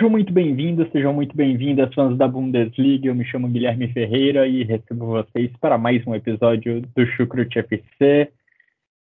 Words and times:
Sejam 0.00 0.12
muito 0.12 0.32
bem-vindos, 0.32 0.90
sejam 0.92 1.12
muito 1.12 1.36
bem-vindas, 1.36 1.92
fãs 1.92 2.16
da 2.16 2.26
Bundesliga. 2.26 3.08
Eu 3.08 3.14
me 3.14 3.22
chamo 3.22 3.46
Guilherme 3.46 3.92
Ferreira 3.92 4.46
e 4.46 4.64
recebo 4.64 5.04
vocês 5.04 5.50
para 5.60 5.76
mais 5.76 6.02
um 6.06 6.14
episódio 6.14 6.80
do 6.96 7.06
Chucrut 7.08 7.54
FC. 7.58 8.32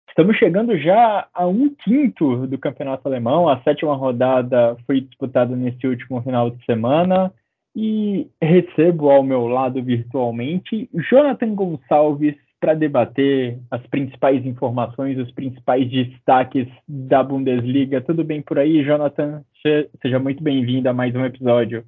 Estamos 0.10 0.36
chegando 0.36 0.78
já 0.78 1.26
a 1.34 1.48
um 1.48 1.74
quinto 1.74 2.46
do 2.48 2.58
campeonato 2.58 3.08
alemão. 3.08 3.48
A 3.48 3.62
sétima 3.62 3.96
rodada 3.96 4.76
foi 4.86 5.00
disputada 5.00 5.56
nesse 5.56 5.88
último 5.88 6.22
final 6.22 6.50
de 6.50 6.66
semana 6.66 7.32
e 7.74 8.28
recebo 8.42 9.10
ao 9.10 9.24
meu 9.24 9.48
lado 9.48 9.82
virtualmente 9.82 10.90
Jonathan 11.10 11.56
Gonçalves 11.56 12.36
para 12.60 12.74
debater 12.74 13.58
as 13.72 13.82
principais 13.88 14.46
informações, 14.46 15.18
os 15.18 15.32
principais 15.32 15.90
destaques 15.90 16.68
da 16.88 17.24
Bundesliga. 17.24 18.02
Tudo 18.02 18.24
bem 18.24 18.42
por 18.42 18.60
aí, 18.60 18.84
Jonathan? 18.84 19.44
Seja 20.02 20.20
muito 20.20 20.44
bem-vindo 20.44 20.90
a 20.90 20.94
mais 20.94 21.16
um 21.16 21.26
episódio. 21.26 21.86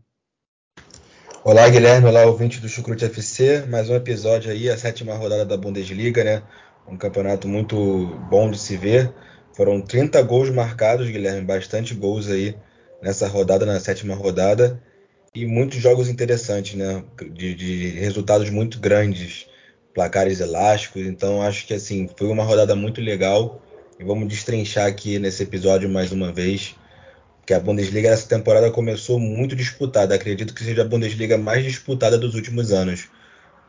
Olá, 1.43 1.67
Guilherme. 1.67 2.07
Olá, 2.07 2.25
ouvinte 2.25 2.61
do 2.61 2.69
Chucrute 2.69 3.05
FC. 3.05 3.65
Mais 3.67 3.89
um 3.89 3.95
episódio 3.95 4.51
aí, 4.51 4.69
a 4.69 4.77
sétima 4.77 5.15
rodada 5.15 5.45
da 5.45 5.57
Bundesliga, 5.57 6.23
né? 6.23 6.43
Um 6.87 6.95
campeonato 6.95 7.47
muito 7.47 8.05
bom 8.29 8.49
de 8.49 8.57
se 8.57 8.77
ver. 8.77 9.13
Foram 9.53 9.81
30 9.81 10.21
gols 10.21 10.49
marcados, 10.49 11.09
Guilherme. 11.09 11.41
Bastante 11.41 11.93
gols 11.93 12.29
aí 12.29 12.55
nessa 13.01 13.27
rodada, 13.27 13.65
na 13.65 13.79
sétima 13.79 14.15
rodada. 14.15 14.81
E 15.35 15.45
muitos 15.45 15.79
jogos 15.79 16.07
interessantes, 16.07 16.75
né? 16.75 17.03
De, 17.33 17.55
de 17.55 17.89
resultados 17.99 18.49
muito 18.49 18.79
grandes, 18.79 19.47
placares 19.93 20.39
elásticos. 20.39 21.01
Então, 21.03 21.41
acho 21.41 21.67
que 21.67 21.73
assim, 21.73 22.09
foi 22.15 22.27
uma 22.27 22.43
rodada 22.43 22.75
muito 22.75 23.01
legal. 23.01 23.61
E 23.99 24.03
vamos 24.03 24.27
destrinchar 24.27 24.87
aqui 24.87 25.19
nesse 25.19 25.43
episódio 25.43 25.87
mais 25.89 26.11
uma 26.11 26.31
vez 26.31 26.75
que 27.45 27.53
a 27.53 27.59
Bundesliga 27.59 28.09
essa 28.09 28.27
temporada 28.27 28.71
começou 28.71 29.19
muito 29.19 29.55
disputada. 29.55 30.15
Acredito 30.15 30.53
que 30.53 30.63
seja 30.63 30.83
a 30.83 30.85
Bundesliga 30.85 31.37
mais 31.37 31.63
disputada 31.63 32.17
dos 32.17 32.35
últimos 32.35 32.71
anos. 32.71 33.09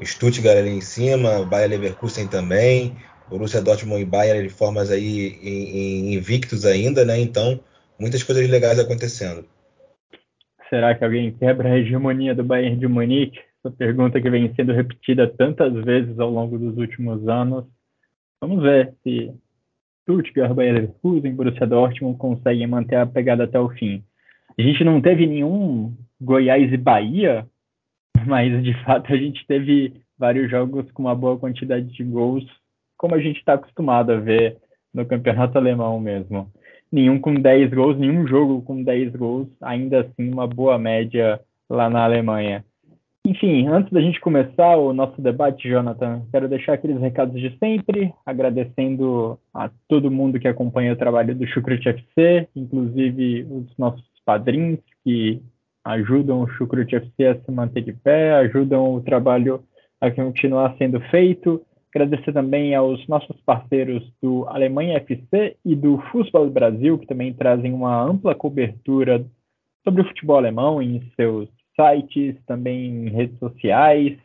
Stuttgart 0.03 0.59
ali 0.59 0.70
em 0.70 0.81
cima, 0.81 1.45
Bayer 1.45 1.70
Leverkusen 1.70 2.27
também, 2.27 2.97
Borussia 3.28 3.61
Dortmund 3.61 4.03
e 4.03 4.05
Bayern 4.05 4.43
de 4.43 4.53
formas 4.53 4.91
aí 4.91 5.39
invictos 6.15 6.65
ainda, 6.65 7.05
né? 7.05 7.19
Então, 7.20 7.61
muitas 7.98 8.23
coisas 8.23 8.48
legais 8.48 8.78
acontecendo. 8.78 9.45
Será 10.69 10.95
que 10.95 11.05
alguém 11.05 11.33
quebra 11.33 11.69
a 11.69 11.78
hegemonia 11.78 12.34
do 12.34 12.43
Bayern 12.43 12.78
de 12.78 12.89
Munique? 12.89 13.39
Essa 13.65 13.77
pergunta 13.77 14.21
que 14.21 14.29
vem 14.29 14.53
sendo 14.55 14.73
repetida 14.73 15.29
tantas 15.29 15.73
vezes 15.85 16.19
ao 16.19 16.29
longo 16.29 16.59
dos 16.59 16.77
últimos 16.77 17.29
anos. 17.29 17.65
Vamos 18.41 18.61
ver 18.61 18.93
se 19.05 19.33
Stuttgart, 20.03 20.53
Bayer 20.53 20.75
Leverkusen, 20.75 21.37
Borussia 21.37 21.65
Dortmund 21.65 22.19
conseguem 22.19 22.67
manter 22.67 22.97
a 22.97 23.07
pegada 23.07 23.45
até 23.45 23.61
o 23.61 23.69
fim. 23.69 24.03
A 24.59 24.63
gente 24.63 24.83
não 24.83 25.01
teve 25.01 25.29
nenhum 25.29 25.95
Goiás 26.21 26.73
e 26.73 26.77
Bahia, 26.77 27.47
mas 28.27 28.65
de 28.65 28.75
fato 28.83 29.13
a 29.13 29.17
gente 29.17 29.47
teve 29.47 29.95
vários 30.19 30.51
jogos 30.51 30.91
com 30.91 31.03
uma 31.03 31.15
boa 31.15 31.39
quantidade 31.39 31.87
de 31.87 32.03
gols, 32.03 32.45
como 32.97 33.15
a 33.15 33.21
gente 33.21 33.39
está 33.39 33.55
acostumado 33.55 34.11
a 34.11 34.17
ver 34.17 34.59
no 34.93 35.06
campeonato 35.06 35.56
alemão 35.56 36.01
mesmo. 36.01 36.51
Nenhum 36.91 37.21
com 37.21 37.33
10 37.33 37.72
gols, 37.72 37.97
nenhum 37.97 38.27
jogo 38.27 38.61
com 38.62 38.83
10 38.83 39.15
gols, 39.15 39.49
ainda 39.61 40.01
assim 40.01 40.33
uma 40.33 40.49
boa 40.49 40.78
média 40.81 41.41
lá 41.71 41.89
na 41.89 42.03
Alemanha. 42.05 42.65
Enfim, 43.25 43.69
antes 43.69 43.93
da 43.93 44.00
gente 44.00 44.21
começar 44.21 44.77
o 44.77 44.93
nosso 44.93 45.22
debate, 45.22 45.69
Jonathan, 45.69 46.27
quero 46.33 46.49
deixar 46.49 46.72
aqueles 46.72 47.00
recados 47.00 47.41
de 47.41 47.56
sempre, 47.56 48.12
agradecendo 48.27 49.38
a 49.55 49.71
todo 49.87 50.10
mundo 50.10 50.41
que 50.41 50.49
acompanha 50.49 50.93
o 50.93 50.97
trabalho 50.97 51.33
do 51.33 51.47
Chucrut 51.47 51.88
FC, 51.88 52.49
inclusive 52.56 53.47
os 53.49 53.77
nossos 53.78 54.05
padrinhos 54.25 54.81
que 55.05 55.41
ajudam 55.84 56.43
o 56.43 56.49
Chucrut 56.49 56.93
FC 56.93 57.27
a 57.27 57.41
se 57.41 57.50
manter 57.53 57.83
de 57.83 57.93
pé, 57.93 58.34
ajudam 58.34 58.93
o 58.93 59.00
trabalho 59.00 59.62
a 60.00 60.10
continuar 60.10 60.77
sendo 60.77 61.00
feito. 61.03 61.65
Agradecer 61.94 62.33
também 62.33 62.75
aos 62.75 63.06
nossos 63.06 63.41
parceiros 63.43 64.03
do 64.21 64.49
Alemanha 64.49 64.97
FC 64.97 65.56
e 65.65 65.77
do 65.77 65.99
Futebol 66.10 66.50
Brasil, 66.50 66.99
que 66.99 67.06
também 67.06 67.33
trazem 67.33 67.72
uma 67.72 68.03
ampla 68.03 68.34
cobertura 68.34 69.25
sobre 69.84 70.03
o 70.03 70.06
futebol 70.06 70.39
alemão 70.39 70.83
em 70.83 71.00
seus 71.15 71.49
sites, 71.77 72.37
também 72.47 73.06
em 73.06 73.10
redes 73.10 73.38
sociais. 73.38 74.19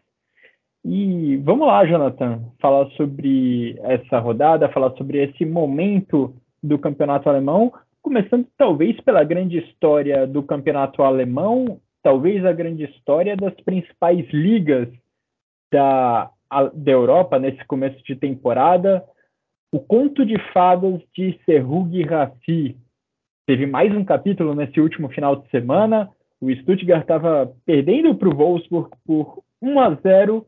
E 0.85 1.37
vamos 1.37 1.67
lá, 1.67 1.85
Jonathan, 1.85 2.43
falar 2.61 2.89
sobre 2.91 3.77
essa 3.83 4.19
rodada, 4.19 4.69
falar 4.69 4.91
sobre 4.91 5.23
esse 5.23 5.45
momento 5.45 6.33
do 6.63 6.79
campeonato 6.79 7.29
alemão, 7.29 7.73
começando 8.01 8.47
talvez 8.57 8.99
pela 9.01 9.23
grande 9.23 9.57
história 9.57 10.25
do 10.25 10.41
campeonato 10.41 11.03
alemão, 11.03 11.79
talvez 12.01 12.45
a 12.45 12.53
grande 12.53 12.85
história 12.85 13.35
das 13.35 13.53
principais 13.61 14.25
ligas 14.29 14.87
da, 15.71 16.31
da 16.73 16.91
Europa 16.91 17.37
nesse 17.37 17.63
começo 17.65 18.01
de 18.05 18.15
temporada. 18.15 19.03
O 19.73 19.79
Conto 19.81 20.25
de 20.25 20.37
Fadas 20.53 21.01
de 21.13 21.37
Serhug 21.45 22.01
Rafi 22.03 22.77
teve 23.45 23.65
mais 23.65 23.93
um 23.93 24.05
capítulo 24.05 24.55
nesse 24.55 24.79
último 24.79 25.09
final 25.09 25.35
de 25.35 25.49
semana. 25.49 26.09
O 26.39 26.51
Stuttgart 26.51 27.01
estava 27.01 27.51
perdendo 27.65 28.13
para 28.15 28.29
o 28.29 28.35
Wolfsburg 28.35 28.89
por 29.05 29.43
1 29.61 29.79
a 29.79 29.93
0 29.95 30.45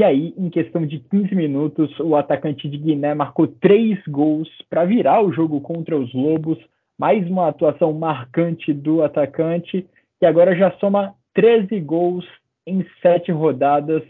e 0.00 0.02
aí, 0.02 0.32
em 0.38 0.48
questão 0.48 0.86
de 0.86 0.98
15 0.98 1.34
minutos, 1.34 1.90
o 2.00 2.16
atacante 2.16 2.66
de 2.66 2.78
Guiné 2.78 3.12
marcou 3.12 3.46
três 3.46 3.98
gols 4.08 4.48
para 4.70 4.86
virar 4.86 5.22
o 5.22 5.30
jogo 5.30 5.60
contra 5.60 5.94
os 5.94 6.14
Lobos. 6.14 6.58
Mais 6.98 7.28
uma 7.28 7.48
atuação 7.48 7.92
marcante 7.92 8.72
do 8.72 9.02
atacante, 9.02 9.86
que 10.18 10.24
agora 10.24 10.56
já 10.56 10.70
soma 10.78 11.14
13 11.34 11.78
gols 11.80 12.24
em 12.66 12.82
sete 13.02 13.30
rodadas. 13.30 14.02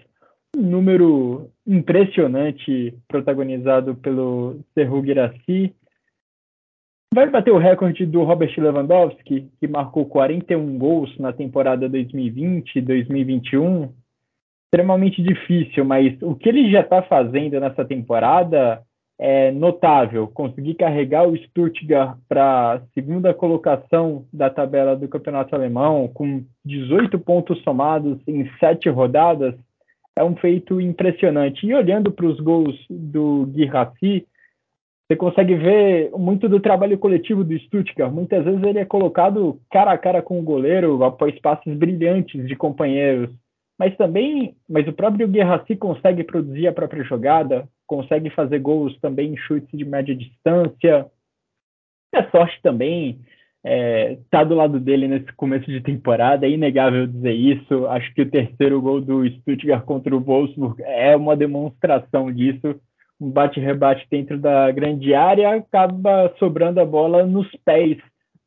Um 0.57 0.63
número 0.63 1.51
impressionante 1.67 2.95
protagonizado 3.09 3.97
pelo 3.97 4.61
Serru 4.75 5.03
Guirassy 5.03 5.75
vai 7.13 7.29
bater 7.29 7.53
o 7.53 7.59
recorde 7.59 8.07
do 8.07 8.23
Robert 8.23 8.55
Lewandowski, 8.57 9.49
que 9.59 9.67
marcou 9.67 10.07
41 10.07 10.79
gols 10.79 11.13
na 11.19 11.33
temporada 11.33 11.91
2020-2021. 11.91 13.91
Extremamente 14.67 15.21
difícil, 15.21 15.85
mas 15.85 16.17
o 16.23 16.37
que 16.37 16.49
ele 16.49 16.71
já 16.71 16.79
está 16.81 17.03
fazendo 17.03 17.59
nessa 17.59 17.85
temporada 17.85 18.81
é 19.19 19.51
notável. 19.51 20.29
Conseguir 20.29 20.75
carregar 20.75 21.29
o 21.29 21.37
Stuttgart 21.37 22.17
para 22.29 22.75
a 22.75 22.81
segunda 22.95 23.35
colocação 23.35 24.25
da 24.33 24.49
tabela 24.49 24.95
do 24.95 25.09
campeonato 25.09 25.57
alemão, 25.57 26.07
com 26.07 26.45
18 26.65 27.19
pontos 27.19 27.61
somados 27.65 28.21
em 28.29 28.49
sete 28.61 28.89
rodadas, 28.89 29.57
é 30.15 30.23
um 30.23 30.37
feito 30.37 30.81
impressionante. 30.81 31.67
E 31.67 31.75
olhando 31.75 32.13
para 32.13 32.27
os 32.27 32.39
gols 32.39 32.77
do 32.89 33.47
Guirassi, 33.47 34.25
você 35.11 35.17
consegue 35.17 35.57
ver 35.57 36.13
muito 36.13 36.49
do 36.49 36.61
trabalho 36.61 36.97
coletivo 36.97 37.43
do 37.43 37.59
Stuttgart. 37.59 38.13
Muitas 38.13 38.45
vezes 38.45 38.63
ele 38.63 38.79
é 38.79 38.85
colocado 38.85 39.61
cara 39.69 39.91
a 39.91 39.99
cara 39.99 40.23
com 40.23 40.39
o 40.39 40.43
goleiro 40.43 41.03
após 41.03 41.37
passes 41.41 41.77
brilhantes 41.77 42.47
de 42.47 42.55
companheiros. 42.55 43.29
Mas 43.77 43.97
também, 43.97 44.55
mas 44.69 44.87
o 44.87 44.93
próprio 44.93 45.27
Guerraci 45.27 45.75
consegue 45.75 46.23
produzir 46.23 46.69
a 46.69 46.73
própria 46.73 47.03
jogada, 47.03 47.69
consegue 47.89 48.31
fazer 48.31 48.61
gols 48.61 48.97
também 49.01 49.33
em 49.33 49.37
chutes 49.37 49.77
de 49.77 49.85
média 49.85 50.15
distância. 50.15 51.07
E 52.15 52.17
a 52.17 52.31
sorte 52.31 52.63
também 52.63 53.19
está 53.65 53.69
é, 53.69 54.19
tá 54.31 54.45
do 54.45 54.55
lado 54.55 54.79
dele 54.79 55.09
nesse 55.09 55.33
começo 55.33 55.67
de 55.67 55.81
temporada, 55.81 56.47
é 56.47 56.51
inegável 56.51 57.09
dizer 57.09 57.33
isso. 57.33 57.85
Acho 57.89 58.15
que 58.15 58.23
o 58.23 58.31
terceiro 58.31 58.81
gol 58.81 59.01
do 59.01 59.29
Stuttgart 59.29 59.85
contra 59.85 60.15
o 60.15 60.21
Wolfsburg 60.21 60.81
é 60.85 61.17
uma 61.17 61.37
demonstração 61.37 62.33
disso 62.33 62.81
um 63.21 63.31
bate-rebate 63.31 64.07
dentro 64.11 64.39
da 64.39 64.71
grande 64.71 65.15
área, 65.15 65.57
acaba 65.57 66.35
sobrando 66.39 66.81
a 66.81 66.85
bola 66.85 67.27
nos 67.27 67.49
pés 67.65 67.99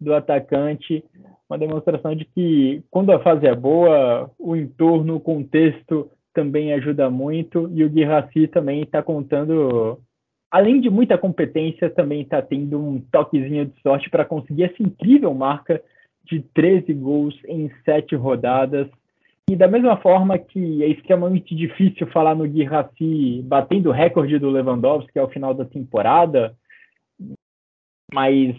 do 0.02 0.14
atacante. 0.14 1.04
Uma 1.50 1.60
demonstração 1.60 2.16
de 2.16 2.26
que, 2.26 2.84
quando 2.90 3.12
a 3.12 3.20
fase 3.20 3.46
é 3.46 3.56
boa, 3.56 4.32
o 4.40 4.56
entorno, 4.56 5.16
o 5.16 5.20
contexto 5.20 6.10
também 6.34 6.74
ajuda 6.74 7.10
muito. 7.10 7.70
E 7.74 7.84
o 7.84 7.90
Guirassi 7.90 8.48
também 8.48 8.82
está 8.82 9.04
contando, 9.04 10.00
além 10.50 10.82
de 10.82 10.90
muita 10.90 11.18
competência, 11.18 11.90
também 11.90 12.22
está 12.22 12.42
tendo 12.42 12.80
um 12.80 13.00
toquezinho 13.00 13.68
de 13.68 13.82
sorte 13.82 14.10
para 14.10 14.26
conseguir 14.26 14.64
essa 14.64 14.82
incrível 14.82 15.34
marca 15.34 15.82
de 16.26 16.42
13 16.54 16.94
gols 16.94 17.40
em 17.48 17.70
sete 17.86 18.16
rodadas. 18.16 18.88
E 19.50 19.56
da 19.56 19.68
mesma 19.68 19.98
forma 19.98 20.38
que 20.38 20.84
é 20.84 20.88
extremamente 20.88 21.54
difícil 21.54 22.08
falar 22.08 22.34
no 22.34 22.48
Guirassi 22.48 23.42
batendo 23.44 23.90
o 23.90 23.92
recorde 23.92 24.40
do 24.40 24.50
Lewandowski 24.50 25.20
ao 25.20 25.30
final 25.30 25.54
da 25.54 25.66
temporada, 25.66 26.56
mas 28.14 28.56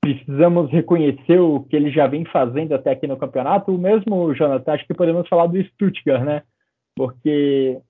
precisamos 0.00 0.70
reconhecer 0.70 1.38
o 1.38 1.60
que 1.60 1.76
ele 1.76 1.90
já 1.90 2.06
vem 2.06 2.24
fazendo 2.24 2.74
até 2.74 2.90
aqui 2.90 3.06
no 3.06 3.16
campeonato. 3.16 3.74
O 3.74 3.78
mesmo, 3.78 4.34
Jonathan, 4.34 4.72
acho 4.72 4.86
que 4.86 4.94
podemos 4.94 5.28
falar 5.28 5.46
do 5.46 5.62
Stuttgart, 5.62 6.22
né? 6.22 6.42
Porque 6.96 7.80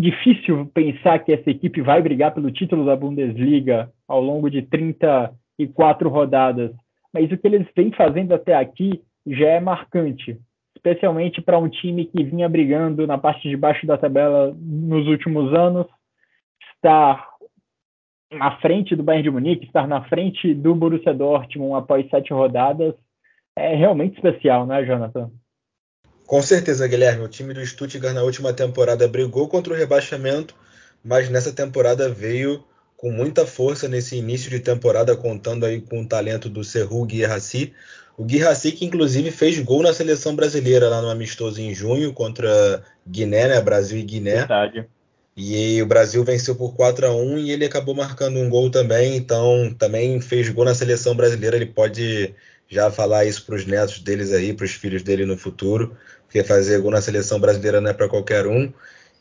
difícil 0.00 0.66
pensar 0.74 1.18
que 1.20 1.32
essa 1.32 1.50
equipe 1.50 1.80
vai 1.80 2.02
brigar 2.02 2.34
pelo 2.34 2.50
título 2.50 2.84
da 2.84 2.94
Bundesliga 2.94 3.90
ao 4.06 4.20
longo 4.20 4.50
de 4.50 4.62
34 4.62 6.08
rodadas. 6.08 6.72
Mas 7.12 7.30
o 7.32 7.38
que 7.38 7.46
eles 7.46 7.66
vêm 7.74 7.90
fazendo 7.92 8.32
até 8.32 8.54
aqui 8.54 9.02
já 9.26 9.48
é 9.48 9.60
marcante, 9.60 10.38
especialmente 10.86 11.42
para 11.42 11.58
um 11.58 11.68
time 11.68 12.06
que 12.06 12.22
vinha 12.22 12.48
brigando 12.48 13.06
na 13.06 13.18
parte 13.18 13.48
de 13.48 13.56
baixo 13.56 13.84
da 13.86 13.98
tabela 13.98 14.56
nos 14.56 15.08
últimos 15.08 15.52
anos, 15.52 15.86
estar 16.76 17.26
na 18.32 18.56
frente 18.60 18.94
do 18.94 19.02
Bayern 19.02 19.24
de 19.24 19.30
Munique, 19.30 19.66
estar 19.66 19.88
na 19.88 20.08
frente 20.08 20.54
do 20.54 20.74
Borussia 20.74 21.12
Dortmund 21.12 21.74
após 21.74 22.08
sete 22.08 22.32
rodadas, 22.32 22.94
é 23.56 23.74
realmente 23.74 24.14
especial, 24.14 24.66
né, 24.66 24.84
Jonathan? 24.84 25.30
Com 26.26 26.42
certeza, 26.42 26.86
Guilherme. 26.86 27.24
O 27.24 27.28
time 27.28 27.52
do 27.52 27.64
Stuttgart 27.64 28.14
na 28.14 28.22
última 28.22 28.52
temporada 28.52 29.08
brigou 29.08 29.48
contra 29.48 29.72
o 29.72 29.76
rebaixamento, 29.76 30.54
mas 31.04 31.28
nessa 31.30 31.52
temporada 31.54 32.08
veio 32.08 32.62
com 32.96 33.10
muita 33.10 33.46
força 33.46 33.88
nesse 33.88 34.16
início 34.16 34.50
de 34.50 34.60
temporada, 34.60 35.16
contando 35.16 35.66
aí 35.66 35.80
com 35.80 36.02
o 36.02 36.08
talento 36.08 36.48
do 36.48 36.64
Serru 36.64 37.04
Guirassi. 37.04 37.72
O 38.16 38.24
Guirassi 38.24 38.72
que 38.72 38.84
inclusive 38.84 39.30
fez 39.30 39.58
gol 39.58 39.82
na 39.82 39.92
seleção 39.92 40.34
brasileira 40.34 40.88
lá 40.88 41.02
no 41.02 41.10
amistoso 41.10 41.60
em 41.60 41.74
junho 41.74 42.12
contra 42.12 42.82
Guiné, 43.06 43.48
né? 43.48 43.60
Brasil 43.60 43.98
e 43.98 44.02
Guiné. 44.02 44.36
Verdade. 44.36 44.86
E 45.36 45.82
o 45.82 45.86
Brasil 45.86 46.24
venceu 46.24 46.56
por 46.56 46.74
4 46.74 47.06
a 47.06 47.14
1 47.14 47.38
e 47.38 47.50
ele 47.50 47.66
acabou 47.66 47.94
marcando 47.94 48.38
um 48.38 48.48
gol 48.48 48.70
também, 48.70 49.16
então 49.16 49.74
também 49.78 50.18
fez 50.18 50.48
gol 50.48 50.64
na 50.64 50.74
seleção 50.74 51.14
brasileira. 51.14 51.56
Ele 51.56 51.66
pode 51.66 52.34
já 52.68 52.90
falar 52.90 53.26
isso 53.26 53.44
para 53.44 53.54
os 53.54 53.66
netos 53.66 53.98
deles 53.98 54.32
aí, 54.32 54.54
para 54.54 54.64
os 54.64 54.72
filhos 54.72 55.02
dele 55.02 55.26
no 55.26 55.36
futuro, 55.36 55.94
porque 56.24 56.42
fazer 56.42 56.80
gol 56.80 56.90
na 56.90 57.02
seleção 57.02 57.38
brasileira 57.38 57.82
não 57.82 57.90
é 57.90 57.92
para 57.92 58.08
qualquer 58.08 58.46
um. 58.46 58.72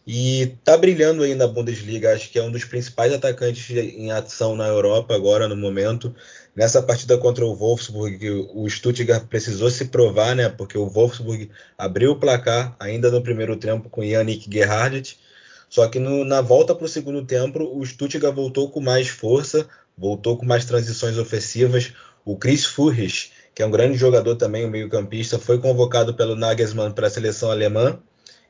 E 0.08 0.56
tá 0.64 0.78
brilhando 0.78 1.24
aí 1.24 1.34
na 1.34 1.48
Bundesliga, 1.48 2.14
acho 2.14 2.30
que 2.30 2.38
é 2.38 2.44
um 2.44 2.52
dos 2.52 2.64
principais 2.64 3.12
atacantes 3.12 3.70
em 3.76 4.12
ação 4.12 4.56
na 4.56 4.68
Europa 4.68 5.16
agora 5.16 5.48
no 5.48 5.56
momento. 5.56 6.16
Nessa 6.56 6.82
partida 6.82 7.18
contra 7.18 7.46
o 7.46 7.56
Wolfsburg, 7.56 8.30
o 8.54 8.70
Stuttgart 8.70 9.26
precisou 9.26 9.70
se 9.70 9.86
provar, 9.86 10.36
né? 10.36 10.48
Porque 10.48 10.78
o 10.78 10.88
Wolfsburg 10.88 11.50
abriu 11.78 12.12
o 12.12 12.20
placar 12.20 12.76
ainda 12.80 13.12
no 13.12 13.22
primeiro 13.22 13.58
tempo 13.58 13.90
com 13.90 14.04
Yannick 14.04 14.50
Gerhardt 14.52 15.18
só 15.70 15.88
que 15.88 16.00
no, 16.00 16.24
na 16.24 16.42
volta 16.42 16.74
para 16.74 16.86
o 16.86 16.90
segundo 16.90 17.26
tempo, 17.26 17.60
o 17.62 17.86
Stuttgart 17.86 18.34
voltou 18.34 18.70
com 18.70 18.80
mais 18.80 19.08
força, 19.10 19.68
voltou 19.98 20.38
com 20.38 20.46
mais 20.46 20.66
transições 20.66 21.18
ofensivas. 21.18 21.94
O 22.24 22.38
Chris 22.38 22.66
Furris, 22.66 23.32
que 23.54 23.62
é 23.62 23.66
um 23.66 23.72
grande 23.72 23.98
jogador 23.98 24.36
também, 24.36 24.66
um 24.66 24.70
meio-campista, 24.70 25.40
foi 25.40 25.60
convocado 25.60 26.14
pelo 26.14 26.36
Nagelsmann 26.36 26.92
para 26.92 27.08
a 27.08 27.10
seleção 27.10 27.52
alemã 27.52 28.00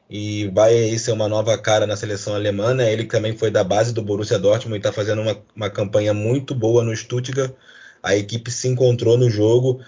e 0.08 0.48
vai 0.50 0.96
ser 1.00 1.13
uma 1.13 1.28
nova 1.28 1.58
cara 1.58 1.88
na 1.88 1.98
seleção 1.98 2.36
alemã. 2.36 2.74
Né? 2.74 2.92
Ele 2.92 3.06
também 3.06 3.36
foi 3.36 3.50
da 3.50 3.63
base 3.63 3.94
do 3.94 4.04
Borussia 4.04 4.38
Dortmund 4.38 4.75
e 4.75 4.78
está 4.78 4.92
fazendo 4.92 5.22
uma, 5.22 5.38
uma 5.56 5.69
campanha 5.69 6.13
muito 6.13 6.54
boa 6.54 6.84
no 6.84 6.96
Stuttgart. 6.96 7.51
A 8.06 8.16
equipe 8.16 8.52
se 8.52 8.68
encontrou 8.68 9.18
no 9.18 9.30
jogo. 9.30 9.81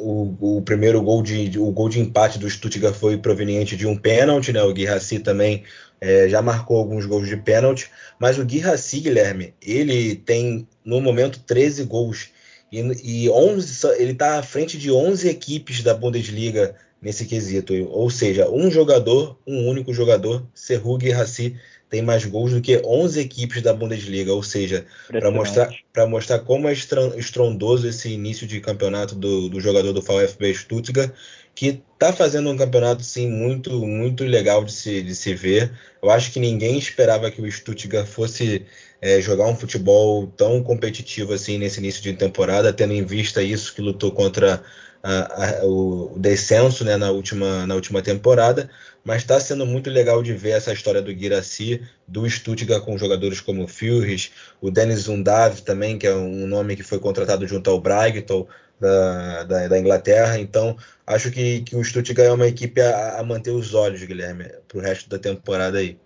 O, 0.00 0.56
o, 0.56 0.62
primeiro 0.62 1.00
gol 1.02 1.22
de, 1.22 1.58
o 1.58 1.70
gol 1.70 1.88
de 1.88 2.00
empate 2.00 2.38
do 2.38 2.48
Stuttgart 2.48 2.94
foi 2.94 3.18
proveniente 3.18 3.76
de 3.76 3.86
um 3.86 3.96
pênalti, 3.96 4.52
né? 4.52 4.62
O 4.62 4.72
Guirassi 4.72 5.20
também 5.20 5.62
é, 6.00 6.28
já 6.28 6.40
marcou 6.40 6.78
alguns 6.78 7.04
gols 7.04 7.28
de 7.28 7.36
pênalti, 7.36 7.90
mas 8.18 8.38
o 8.38 8.44
Guirassi, 8.44 9.00
Guilherme, 9.00 9.54
ele 9.62 10.16
tem 10.16 10.66
no 10.84 11.00
momento 11.00 11.38
13 11.46 11.84
gols 11.84 12.30
e, 12.72 12.80
e 13.04 13.30
11, 13.30 13.86
ele 13.98 14.12
está 14.12 14.38
à 14.38 14.42
frente 14.42 14.78
de 14.78 14.90
11 14.90 15.28
equipes 15.28 15.82
da 15.82 15.92
Bundesliga 15.92 16.74
nesse 17.02 17.24
quesito, 17.24 17.74
ou 17.90 18.10
seja, 18.10 18.50
um 18.50 18.70
jogador, 18.70 19.38
um 19.46 19.68
único 19.68 19.92
jogador, 19.92 20.46
Serhu 20.54 20.98
Guirassi, 20.98 21.56
tem 21.90 22.00
mais 22.00 22.24
gols 22.24 22.52
do 22.52 22.60
que 22.60 22.80
11 22.84 23.20
equipes 23.20 23.60
da 23.60 23.74
Bundesliga, 23.74 24.32
ou 24.32 24.42
seja, 24.44 24.86
para 25.08 25.28
mostrar, 25.30 25.68
mostrar 26.08 26.38
como 26.38 26.68
é 26.68 26.72
estrondoso 26.72 27.88
esse 27.88 28.08
início 28.08 28.46
de 28.46 28.60
campeonato 28.60 29.16
do, 29.16 29.48
do 29.48 29.60
jogador 29.60 29.92
do 29.92 30.00
VfB 30.00 30.54
Stuttgart, 30.54 31.10
que 31.52 31.82
está 31.92 32.12
fazendo 32.12 32.48
um 32.48 32.56
campeonato 32.56 33.02
sim 33.02 33.28
muito 33.28 33.84
muito 33.84 34.24
legal 34.24 34.64
de 34.64 34.72
se, 34.72 35.02
de 35.02 35.14
se 35.16 35.34
ver. 35.34 35.72
Eu 36.00 36.10
acho 36.10 36.30
que 36.30 36.38
ninguém 36.38 36.78
esperava 36.78 37.30
que 37.30 37.42
o 37.42 37.50
Stuttgart 37.50 38.06
fosse 38.06 38.64
é, 39.02 39.20
jogar 39.20 39.46
um 39.46 39.56
futebol 39.56 40.28
tão 40.28 40.62
competitivo 40.62 41.32
assim 41.32 41.58
nesse 41.58 41.80
início 41.80 42.02
de 42.02 42.12
temporada, 42.12 42.72
tendo 42.72 42.92
em 42.92 43.04
vista 43.04 43.42
isso 43.42 43.74
que 43.74 43.82
lutou 43.82 44.12
contra 44.12 44.62
a, 45.02 45.60
a, 45.60 45.66
o 45.66 46.18
descenso 46.18 46.84
né, 46.84 46.96
na, 46.96 47.10
última, 47.10 47.66
na 47.66 47.74
última 47.74 48.02
temporada, 48.02 48.70
mas 49.04 49.18
está 49.18 49.40
sendo 49.40 49.66
muito 49.66 49.88
legal 49.90 50.22
de 50.22 50.32
ver 50.34 50.50
essa 50.50 50.72
história 50.72 51.00
do 51.00 51.14
Guiraci, 51.14 51.82
do 52.06 52.28
Stuttgart 52.28 52.84
com 52.84 52.98
jogadores 52.98 53.40
como 53.40 53.64
o 53.64 53.68
Furris, 53.68 54.32
o 54.60 54.70
Denis 54.70 55.08
Undav 55.08 55.60
também, 55.62 55.98
que 55.98 56.06
é 56.06 56.14
um 56.14 56.46
nome 56.46 56.76
que 56.76 56.82
foi 56.82 56.98
contratado 56.98 57.46
junto 57.46 57.70
ao 57.70 57.80
Brighton 57.80 58.46
da, 58.78 59.44
da, 59.44 59.68
da 59.68 59.78
Inglaterra, 59.78 60.38
então 60.38 60.76
acho 61.06 61.30
que, 61.30 61.62
que 61.62 61.76
o 61.76 61.84
Stuttgart 61.84 62.28
é 62.28 62.32
uma 62.32 62.46
equipe 62.46 62.80
a, 62.80 63.20
a 63.20 63.24
manter 63.24 63.50
os 63.50 63.74
olhos, 63.74 64.02
Guilherme, 64.04 64.44
para 64.68 64.78
o 64.78 64.80
resto 64.80 65.08
da 65.08 65.18
temporada 65.18 65.78
aí. 65.78 65.98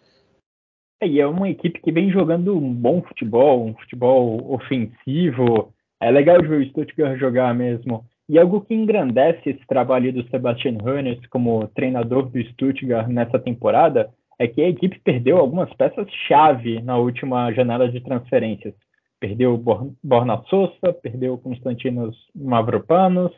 É, 1.00 1.06
e 1.06 1.20
é 1.20 1.26
uma 1.26 1.49
equipe 1.49 1.81
que 1.81 1.93
vem 1.93 2.11
jogando 2.11 2.56
um 2.56 2.73
bom 2.73 3.02
futebol, 3.02 3.67
um 3.67 3.75
futebol 3.75 4.52
ofensivo. 4.52 5.73
É 6.00 6.11
legal 6.11 6.41
de 6.41 6.49
ver 6.49 6.61
o 6.61 6.67
Stuttgart 6.67 7.19
jogar 7.19 7.55
mesmo. 7.55 8.05
E 8.28 8.38
algo 8.38 8.62
que 8.62 8.74
engrandece 8.74 9.50
esse 9.50 9.66
trabalho 9.66 10.12
do 10.12 10.26
Sebastian 10.30 10.78
Hoeneß 10.82 11.26
como 11.26 11.68
treinador 11.68 12.30
do 12.30 12.42
Stuttgart 12.42 13.06
nessa 13.08 13.38
temporada 13.38 14.10
é 14.38 14.48
que 14.48 14.62
a 14.62 14.68
equipe 14.68 14.98
perdeu 15.00 15.36
algumas 15.36 15.72
peças-chave 15.74 16.80
na 16.80 16.96
última 16.96 17.52
janela 17.52 17.88
de 17.88 18.00
transferências. 18.00 18.74
Perdeu 19.20 19.56
Borna 20.02 20.42
Sosa, 20.48 20.92
perdeu 21.02 21.38
Konstantinos 21.38 22.16
Mavropanos, 22.34 23.32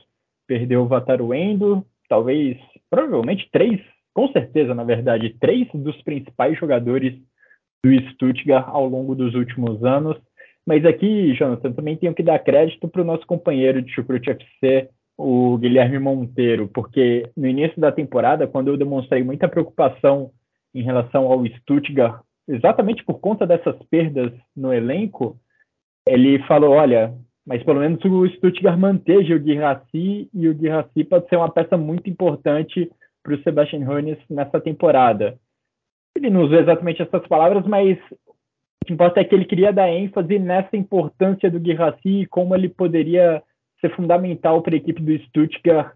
perdeu 0.46 0.86
Vataruendo, 0.86 1.84
talvez, 2.08 2.56
provavelmente 2.88 3.48
três, 3.50 3.80
com 4.14 4.28
certeza, 4.28 4.74
na 4.74 4.84
verdade, 4.84 5.36
três 5.40 5.68
dos 5.74 6.00
principais 6.02 6.58
jogadores 6.58 7.14
do 7.84 7.92
Stuttgart 8.12 8.68
ao 8.68 8.88
longo 8.88 9.14
dos 9.14 9.34
últimos 9.34 9.84
anos. 9.84 10.16
Mas 10.66 10.84
aqui, 10.84 11.32
Jonathan, 11.34 11.72
também 11.72 11.96
tenho 11.96 12.14
que 12.14 12.24
dar 12.24 12.40
crédito 12.40 12.88
para 12.88 13.02
o 13.02 13.04
nosso 13.04 13.24
companheiro 13.26 13.80
de 13.80 13.92
Chucrute 13.92 14.30
FC, 14.30 14.90
o 15.16 15.56
Guilherme 15.56 15.98
Monteiro, 15.98 16.68
porque 16.68 17.30
no 17.36 17.46
início 17.46 17.80
da 17.80 17.92
temporada, 17.92 18.46
quando 18.46 18.68
eu 18.68 18.76
demonstrei 18.76 19.22
muita 19.22 19.48
preocupação 19.48 20.32
em 20.74 20.82
relação 20.82 21.30
ao 21.30 21.46
Stuttgart, 21.46 22.20
exatamente 22.48 23.04
por 23.04 23.20
conta 23.20 23.46
dessas 23.46 23.76
perdas 23.88 24.32
no 24.54 24.72
elenco, 24.72 25.38
ele 26.06 26.38
falou: 26.46 26.72
olha, 26.72 27.14
mas 27.46 27.62
pelo 27.62 27.80
menos 27.80 28.04
o 28.04 28.28
Stuttgart 28.28 28.78
manteja 28.78 29.34
o 29.34 29.40
Guirassi 29.40 30.28
e 30.34 30.48
o 30.48 30.54
Guirassi 30.54 31.04
pode 31.04 31.28
ser 31.28 31.36
uma 31.36 31.50
peça 31.50 31.76
muito 31.76 32.10
importante 32.10 32.90
para 33.22 33.34
o 33.34 33.42
Sebastian 33.42 33.88
Hoeneß 33.88 34.18
nessa 34.28 34.60
temporada. 34.60 35.38
Ele 36.16 36.30
não 36.30 36.42
usou 36.42 36.58
exatamente 36.58 37.02
essas 37.02 37.26
palavras, 37.26 37.64
mas 37.66 37.98
que 38.86 38.92
importa 38.92 39.20
é 39.20 39.24
que 39.24 39.34
ele 39.34 39.44
queria 39.44 39.72
dar 39.72 39.90
ênfase 39.90 40.38
nessa 40.38 40.76
importância 40.76 41.50
do 41.50 41.60
Guirassi 41.60 42.22
e 42.22 42.26
como 42.26 42.54
ele 42.54 42.68
poderia 42.68 43.42
ser 43.80 43.94
fundamental 43.94 44.62
para 44.62 44.74
a 44.74 44.78
equipe 44.78 45.02
do 45.02 45.18
Stuttgart 45.24 45.92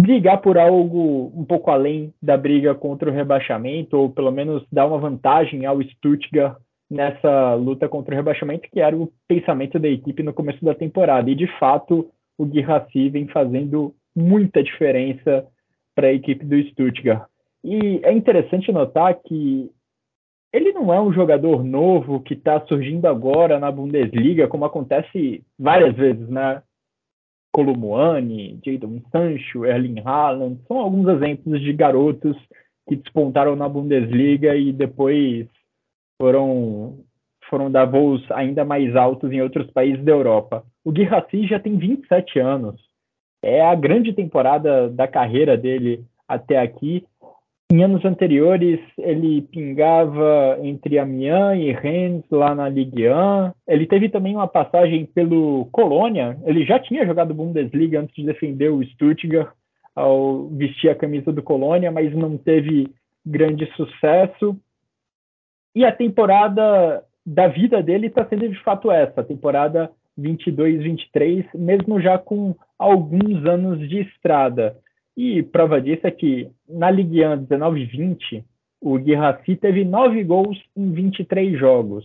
brigar 0.00 0.40
por 0.42 0.58
algo 0.58 1.32
um 1.34 1.44
pouco 1.44 1.70
além 1.70 2.12
da 2.20 2.36
briga 2.36 2.74
contra 2.74 3.08
o 3.08 3.12
rebaixamento, 3.12 3.96
ou 3.96 4.10
pelo 4.10 4.30
menos 4.30 4.66
dar 4.70 4.86
uma 4.86 4.98
vantagem 4.98 5.64
ao 5.64 5.80
Stuttgart 5.82 6.58
nessa 6.90 7.54
luta 7.54 7.88
contra 7.88 8.14
o 8.14 8.16
rebaixamento, 8.16 8.68
que 8.70 8.80
era 8.80 8.96
o 8.96 9.10
pensamento 9.26 9.78
da 9.78 9.88
equipe 9.88 10.22
no 10.22 10.34
começo 10.34 10.62
da 10.64 10.74
temporada. 10.74 11.30
E 11.30 11.34
de 11.34 11.46
fato, 11.58 12.08
o 12.36 12.44
Guirassi 12.44 13.08
vem 13.08 13.28
fazendo 13.28 13.94
muita 14.14 14.62
diferença 14.62 15.46
para 15.94 16.08
a 16.08 16.12
equipe 16.12 16.44
do 16.44 16.60
Stuttgart. 16.68 17.26
E 17.62 18.00
é 18.02 18.12
interessante 18.12 18.70
notar 18.70 19.14
que 19.24 19.70
ele 20.54 20.72
não 20.72 20.94
é 20.94 21.00
um 21.00 21.12
jogador 21.12 21.64
novo 21.64 22.20
que 22.20 22.34
está 22.34 22.64
surgindo 22.66 23.06
agora 23.06 23.58
na 23.58 23.72
Bundesliga, 23.72 24.46
como 24.46 24.64
acontece 24.64 25.44
várias 25.58 25.96
vezes, 25.96 26.28
né? 26.28 26.62
Columuani, 27.52 28.60
Jadon 28.64 29.00
Sancho, 29.10 29.66
Erling 29.66 30.00
Haaland, 30.04 30.60
são 30.68 30.78
alguns 30.78 31.08
exemplos 31.08 31.60
de 31.60 31.72
garotos 31.72 32.36
que 32.88 32.94
despontaram 32.94 33.56
na 33.56 33.68
Bundesliga 33.68 34.54
e 34.54 34.72
depois 34.72 35.48
foram 36.20 37.00
foram 37.50 37.68
dar 37.68 37.86
voos 37.86 38.24
ainda 38.30 38.64
mais 38.64 38.94
altos 38.94 39.32
em 39.32 39.42
outros 39.42 39.68
países 39.72 40.04
da 40.04 40.12
Europa. 40.12 40.64
O 40.84 40.92
Guirassi 40.92 41.48
já 41.48 41.58
tem 41.58 41.76
27 41.76 42.38
anos. 42.38 42.80
É 43.42 43.60
a 43.60 43.74
grande 43.74 44.12
temporada 44.12 44.88
da 44.88 45.08
carreira 45.08 45.56
dele 45.56 46.04
até 46.28 46.58
aqui 46.58 47.04
em 47.72 47.82
anos 47.82 48.04
anteriores, 48.04 48.78
ele 48.98 49.42
pingava 49.42 50.58
entre 50.62 50.98
Amiens 50.98 51.58
e 51.58 51.72
Rennes 51.72 52.24
lá 52.30 52.54
na 52.54 52.68
Ligue 52.68 53.08
1. 53.08 53.52
Ele 53.66 53.86
teve 53.86 54.08
também 54.08 54.34
uma 54.36 54.46
passagem 54.46 55.06
pelo 55.06 55.66
Colônia. 55.72 56.38
Ele 56.44 56.64
já 56.64 56.78
tinha 56.78 57.06
jogado 57.06 57.34
Bundesliga 57.34 58.00
antes 58.00 58.14
de 58.14 58.26
defender 58.26 58.68
o 58.68 58.84
Stuttgart 58.84 59.52
ao 59.94 60.48
vestir 60.48 60.90
a 60.90 60.94
camisa 60.94 61.32
do 61.32 61.42
Colônia, 61.42 61.90
mas 61.90 62.14
não 62.14 62.36
teve 62.36 62.88
grande 63.24 63.66
sucesso. 63.74 64.56
E 65.74 65.84
a 65.84 65.92
temporada 65.92 67.02
da 67.24 67.48
vida 67.48 67.82
dele 67.82 68.08
está 68.08 68.26
sendo 68.26 68.48
de 68.48 68.62
fato 68.62 68.90
essa, 68.90 69.22
a 69.22 69.24
temporada 69.24 69.90
22-23, 70.18 71.46
mesmo 71.54 72.00
já 72.00 72.18
com 72.18 72.54
alguns 72.78 73.44
anos 73.46 73.88
de 73.88 74.00
estrada. 74.02 74.76
E 75.16 75.42
prova 75.42 75.80
disso 75.80 76.06
é 76.06 76.10
que 76.10 76.50
na 76.68 76.90
Ligue 76.90 77.24
1 77.24 77.46
19-20, 77.46 78.44
o 78.80 78.98
Guirassi 78.98 79.56
teve 79.56 79.84
9 79.84 80.24
gols 80.24 80.60
em 80.76 80.92
23 80.92 81.58
jogos. 81.58 82.04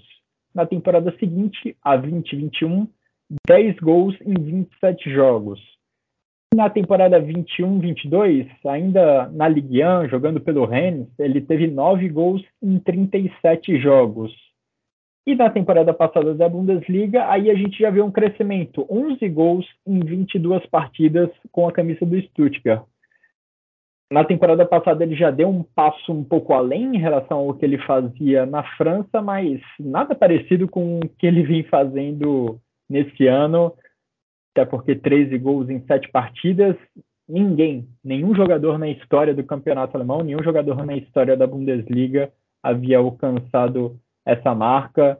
Na 0.54 0.66
temporada 0.66 1.12
seguinte, 1.20 1.76
a 1.84 1.98
20-21, 1.98 2.88
10 3.48 3.80
gols 3.80 4.16
em 4.22 4.34
27 4.34 5.12
jogos. 5.12 5.60
Na 6.54 6.70
temporada 6.70 7.22
21-22, 7.22 8.48
ainda 8.66 9.28
na 9.30 9.48
Ligue 9.48 9.84
1, 9.84 10.10
jogando 10.10 10.40
pelo 10.40 10.66
Rennes, 10.66 11.08
ele 11.20 11.42
teve 11.42 11.68
9 11.68 12.10
gols 12.10 12.44
em 12.62 12.80
37 12.80 13.80
jogos. 13.80 14.32
E 15.28 15.36
na 15.36 15.50
temporada 15.50 15.94
passada 15.94 16.34
da 16.34 16.50
Bundesliga, 16.50 17.30
aí 17.30 17.52
a 17.52 17.56
gente 17.56 17.78
já 17.78 17.92
vê 17.92 18.02
um 18.02 18.12
crescimento, 18.12 18.88
11 18.90 19.30
gols 19.30 19.66
em 19.86 20.00
22 20.00 20.66
partidas 20.68 21.30
com 21.52 21.68
a 21.68 21.72
camisa 21.72 22.04
do 22.06 22.20
Stuttgart. 22.22 22.84
Na 24.12 24.24
temporada 24.24 24.66
passada 24.66 25.04
ele 25.04 25.16
já 25.16 25.30
deu 25.30 25.48
um 25.48 25.62
passo 25.62 26.12
um 26.12 26.24
pouco 26.24 26.54
além 26.54 26.96
em 26.96 26.98
relação 26.98 27.38
ao 27.38 27.54
que 27.54 27.64
ele 27.64 27.78
fazia 27.78 28.46
na 28.46 28.64
França, 28.76 29.22
mas 29.22 29.62
nada 29.80 30.16
parecido 30.16 30.68
com 30.68 30.98
o 30.98 31.10
que 31.10 31.28
ele 31.28 31.44
vem 31.44 31.64
fazendo 31.64 32.60
nesse 32.90 33.28
ano, 33.28 33.72
até 34.52 34.66
porque 34.66 34.96
13 34.96 35.38
gols 35.38 35.70
em 35.70 35.86
7 35.86 36.10
partidas, 36.10 36.76
ninguém, 37.28 37.88
nenhum 38.04 38.34
jogador 38.34 38.80
na 38.80 38.90
história 38.90 39.34
do 39.34 39.44
campeonato 39.44 39.96
alemão, 39.96 40.24
nenhum 40.24 40.44
jogador 40.44 40.84
na 40.84 40.98
história 40.98 41.38
da 41.38 41.46
Bundesliga 41.46 42.32
havia 42.64 42.98
alcançado 42.98 43.96
essa 44.26 44.56
marca. 44.56 45.20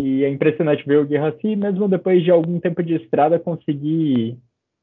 E 0.00 0.24
é 0.24 0.28
impressionante 0.28 0.86
ver 0.86 0.98
o 0.98 1.06
Guerraci, 1.06 1.56
mesmo 1.56 1.88
depois 1.88 2.22
de 2.22 2.30
algum 2.30 2.60
tempo 2.60 2.82
de 2.82 2.94
estrada, 2.94 3.38
conseguir 3.38 4.36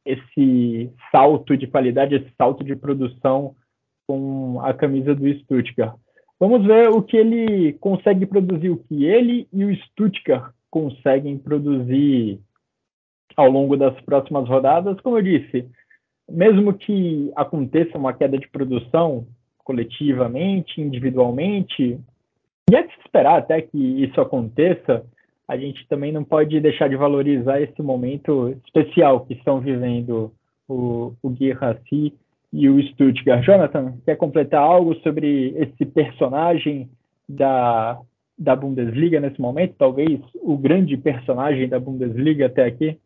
esse 0.10 0.92
salto 1.12 1.56
de 1.56 1.68
qualidade, 1.68 2.16
esse 2.16 2.32
salto 2.36 2.64
de 2.64 2.76
produção 2.76 3.56
com 4.08 4.60
a 4.62 4.74
camisa 4.74 5.14
do 5.14 5.32
Stuttgart. 5.36 5.96
Vamos 6.40 6.66
ver 6.66 6.90
o 6.90 7.02
que 7.04 7.16
ele 7.16 7.74
consegue 7.74 8.26
produzir, 8.26 8.70
o 8.70 8.78
que 8.78 9.06
ele 9.06 9.48
e 9.54 9.64
o 9.66 9.76
Stuttgart 9.76 10.52
conseguem 10.72 11.38
produzir 11.38 12.40
ao 13.36 13.50
longo 13.50 13.78
das 13.78 14.00
próximas 14.02 14.48
rodadas. 14.48 15.00
Como 15.02 15.18
eu 15.18 15.22
disse, 15.22 15.70
mesmo 16.28 16.74
que 16.74 17.32
aconteça 17.36 17.98
uma 17.98 18.14
queda 18.14 18.38
de 18.38 18.48
produção 18.48 19.28
coletivamente, 19.64 20.82
individualmente, 20.82 22.00
e 22.72 22.76
é 22.76 22.82
de 22.82 22.94
se 22.94 23.00
esperar 23.02 23.38
até 23.38 23.62
que 23.62 23.78
isso 23.78 24.20
aconteça, 24.20 25.06
a 25.50 25.58
gente 25.58 25.88
também 25.88 26.12
não 26.12 26.24
pode 26.24 26.62
deixar 26.62 26.88
de 26.88 26.96
valorizar 26.96 27.60
esse 27.60 27.82
momento 27.82 28.56
especial 28.64 29.26
que 29.26 29.34
estão 29.34 29.60
vivendo 29.60 30.32
o, 30.68 31.12
o 31.24 31.30
Gui 31.32 31.52
Rassi 31.52 32.14
e 32.54 32.70
o 32.70 32.80
Stuttgart. 32.90 33.44
Jonathan, 33.44 33.96
quer 34.06 34.16
completar 34.16 34.62
algo 34.62 34.94
sobre 34.98 35.56
esse 35.58 35.88
personagem 35.88 36.88
da, 37.28 38.00
da 38.38 38.56
Bundesliga 38.56 39.20
nesse 39.20 39.42
momento? 39.42 39.74
Talvez 39.76 40.20
o 40.36 40.56
grande 40.56 40.96
personagem 40.96 41.68
da 41.68 41.80
Bundesliga 41.80 42.46
até 42.46 42.66
aqui? 42.66 43.00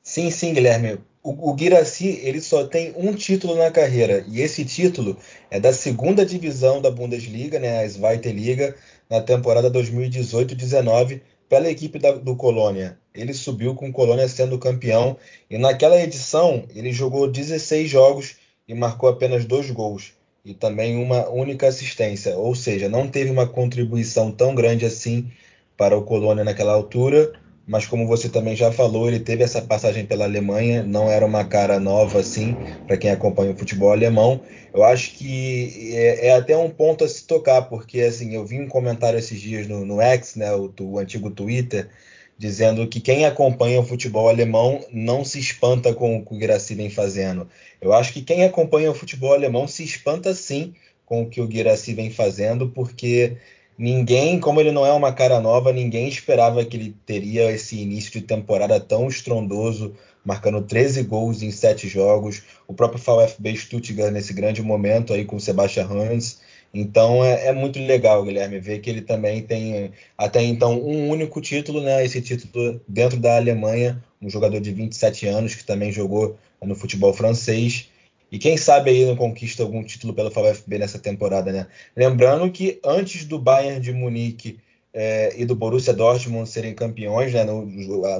Sim, 0.00 0.30
sim, 0.30 0.54
Guilherme. 0.54 0.98
O, 1.24 1.50
o 1.50 1.54
Guiraci, 1.54 2.20
ele 2.22 2.40
só 2.40 2.68
tem 2.68 2.94
um 2.96 3.12
título 3.14 3.56
na 3.56 3.72
carreira, 3.72 4.24
e 4.28 4.40
esse 4.40 4.64
título 4.64 5.16
é 5.50 5.58
da 5.58 5.72
segunda 5.72 6.24
divisão 6.24 6.80
da 6.80 6.88
Bundesliga, 6.88 7.58
né, 7.58 7.80
a 7.80 7.88
Zweite 7.88 8.30
Liga, 8.30 8.76
na 9.10 9.20
temporada 9.20 9.68
2018-19, 9.72 11.20
pela 11.48 11.70
equipe 11.70 11.98
da, 11.98 12.12
do 12.12 12.36
Colônia. 12.36 12.98
Ele 13.14 13.32
subiu 13.32 13.74
com 13.74 13.88
o 13.88 13.92
Colônia 13.92 14.28
sendo 14.28 14.58
campeão 14.58 15.16
e 15.50 15.58
naquela 15.58 16.00
edição 16.00 16.64
ele 16.74 16.92
jogou 16.92 17.30
16 17.30 17.90
jogos 17.90 18.36
e 18.66 18.74
marcou 18.74 19.08
apenas 19.08 19.44
dois 19.44 19.70
gols 19.70 20.12
e 20.44 20.54
também 20.54 20.96
uma 20.96 21.28
única 21.28 21.66
assistência, 21.66 22.36
ou 22.36 22.54
seja, 22.54 22.88
não 22.88 23.08
teve 23.08 23.30
uma 23.30 23.46
contribuição 23.46 24.30
tão 24.30 24.54
grande 24.54 24.86
assim 24.86 25.30
para 25.76 25.96
o 25.96 26.02
Colônia 26.02 26.42
naquela 26.42 26.72
altura, 26.72 27.32
mas 27.68 27.86
como 27.86 28.06
você 28.06 28.30
também 28.30 28.56
já 28.56 28.72
falou, 28.72 29.06
ele 29.06 29.20
teve 29.20 29.44
essa 29.44 29.60
passagem 29.60 30.06
pela 30.06 30.24
Alemanha, 30.24 30.82
não 30.82 31.10
era 31.10 31.26
uma 31.26 31.44
cara 31.44 31.78
nova 31.78 32.20
assim 32.20 32.58
para 32.86 32.96
quem 32.96 33.10
acompanha 33.10 33.52
o 33.52 33.56
futebol 33.56 33.92
alemão. 33.92 34.40
Eu 34.72 34.82
acho 34.82 35.14
que 35.18 35.94
é, 35.94 36.28
é, 36.28 36.34
até 36.34 36.56
um 36.56 36.70
ponto 36.70 37.04
a 37.04 37.08
se 37.08 37.26
tocar, 37.26 37.62
porque 37.62 38.00
assim 38.00 38.34
eu 38.34 38.46
vi 38.46 38.58
um 38.58 38.66
comentário 38.66 39.18
esses 39.18 39.38
dias 39.38 39.68
no, 39.68 39.84
no 39.84 40.00
X, 40.00 40.34
né, 40.34 40.50
o, 40.54 40.72
o 40.80 40.98
antigo 40.98 41.30
Twitter, 41.30 41.90
dizendo 42.38 42.86
que 42.88 43.00
quem 43.00 43.26
acompanha 43.26 43.80
o 43.80 43.84
futebol 43.84 44.30
alemão 44.30 44.80
não 44.90 45.22
se 45.22 45.38
espanta 45.38 45.92
com 45.92 46.16
o 46.16 46.24
que 46.24 46.34
o 46.34 46.38
Guirassy 46.38 46.74
vem 46.74 46.88
fazendo. 46.88 47.48
Eu 47.82 47.92
acho 47.92 48.14
que 48.14 48.22
quem 48.22 48.44
acompanha 48.44 48.90
o 48.90 48.94
futebol 48.94 49.34
alemão 49.34 49.68
se 49.68 49.84
espanta 49.84 50.32
sim 50.32 50.72
com 51.04 51.22
o 51.22 51.28
que 51.28 51.40
o 51.40 51.46
Guirassy 51.46 51.92
vem 51.92 52.10
fazendo, 52.10 52.70
porque 52.70 53.36
Ninguém, 53.78 54.40
como 54.40 54.60
ele 54.60 54.72
não 54.72 54.84
é 54.84 54.92
uma 54.92 55.12
cara 55.12 55.40
nova, 55.40 55.72
ninguém 55.72 56.08
esperava 56.08 56.64
que 56.64 56.76
ele 56.76 56.96
teria 57.06 57.52
esse 57.52 57.80
início 57.80 58.10
de 58.10 58.22
temporada 58.22 58.80
tão 58.80 59.06
estrondoso, 59.06 59.94
marcando 60.24 60.60
13 60.62 61.04
gols 61.04 61.42
em 61.42 61.52
7 61.52 61.86
jogos. 61.86 62.42
O 62.66 62.74
próprio 62.74 63.00
VfB 63.00 63.56
Stuttgart 63.56 64.12
nesse 64.12 64.32
grande 64.32 64.60
momento 64.62 65.12
aí 65.12 65.24
com 65.24 65.36
o 65.36 65.40
Sebastian 65.40 65.86
Hans. 65.86 66.40
Então 66.74 67.24
é, 67.24 67.46
é, 67.46 67.52
muito 67.52 67.78
legal, 67.78 68.24
Guilherme, 68.24 68.58
ver 68.58 68.80
que 68.80 68.90
ele 68.90 69.00
também 69.00 69.42
tem 69.42 69.92
até 70.16 70.42
então 70.42 70.78
um 70.82 71.08
único 71.08 71.40
título, 71.40 71.80
né? 71.80 72.04
Esse 72.04 72.20
título 72.20 72.80
dentro 72.88 73.18
da 73.18 73.36
Alemanha, 73.36 74.02
um 74.20 74.28
jogador 74.28 74.60
de 74.60 74.72
27 74.72 75.26
anos 75.28 75.54
que 75.54 75.64
também 75.64 75.92
jogou 75.92 76.36
no 76.60 76.74
futebol 76.74 77.14
francês. 77.14 77.88
E 78.30 78.38
quem 78.38 78.56
sabe 78.56 78.90
aí 78.90 79.06
não 79.06 79.16
conquista 79.16 79.62
algum 79.62 79.82
título 79.82 80.12
pelo 80.12 80.30
VfB 80.30 80.78
nessa 80.78 80.98
temporada, 80.98 81.50
né? 81.50 81.66
Lembrando 81.96 82.50
que 82.50 82.78
antes 82.84 83.24
do 83.24 83.38
Bayern 83.38 83.80
de 83.80 83.92
Munique 83.92 84.60
é, 84.92 85.40
e 85.40 85.46
do 85.46 85.54
Borussia 85.54 85.94
Dortmund 85.94 86.48
serem 86.48 86.74
campeões, 86.74 87.32
né? 87.32 87.44
No, 87.44 87.64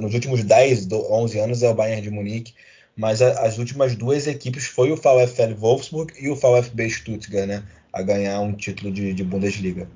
nos 0.01 0.13
últimos 0.13 0.43
10, 0.43 0.91
11 0.91 1.39
anos 1.39 1.63
é 1.63 1.69
o 1.69 1.75
Bayern 1.75 2.01
de 2.01 2.09
Munique, 2.09 2.53
mas 2.97 3.21
a, 3.21 3.45
as 3.45 3.59
últimas 3.59 3.95
duas 3.95 4.27
equipes 4.27 4.65
foi 4.65 4.91
o 4.91 4.95
VfL 4.95 5.53
Wolfsburg 5.55 6.13
e 6.19 6.29
o 6.29 6.35
VfB 6.35 6.89
Stuttgart, 6.89 7.47
né? 7.47 7.63
A 7.93 8.01
ganhar 8.01 8.39
um 8.41 8.53
título 8.53 8.91
de, 8.91 9.13
de 9.13 9.23
Bundesliga. 9.23 9.87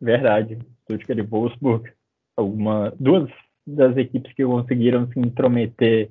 Verdade. 0.00 0.58
Stuttgart 0.84 1.18
e 1.18 1.22
Wolfsburg, 1.22 1.90
alguma, 2.36 2.94
duas 2.98 3.30
das 3.66 3.96
equipes 3.96 4.32
que 4.34 4.44
conseguiram 4.44 5.10
se 5.10 5.18
intrometer 5.18 6.10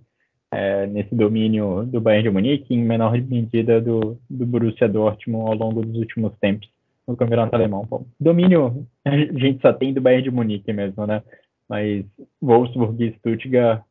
é, 0.53 0.87
nesse 0.87 1.13
domínio 1.15 1.83
do 1.85 1.99
Bayern 1.99 2.23
de 2.23 2.29
Munique, 2.29 2.73
em 2.73 2.83
menor 2.83 3.13
medida 3.13 3.81
do, 3.81 4.17
do 4.29 4.45
Borussia 4.45 4.87
Dortmund 4.87 5.49
ao 5.49 5.55
longo 5.55 5.81
dos 5.81 5.97
últimos 5.97 6.33
tempos 6.39 6.69
no 7.07 7.17
campeonato 7.17 7.55
alemão. 7.55 7.85
Bom, 7.89 8.05
domínio 8.19 8.87
a 9.05 9.15
gente 9.17 9.61
só 9.61 9.73
tem 9.73 9.93
do 9.93 10.01
Bayern 10.01 10.23
de 10.23 10.31
Munique 10.31 10.71
mesmo, 10.71 11.05
né? 11.05 11.21
Mas 11.67 12.05
Wolfsburg 12.41 13.03
e 13.03 13.13
Stuttgart 13.17 13.83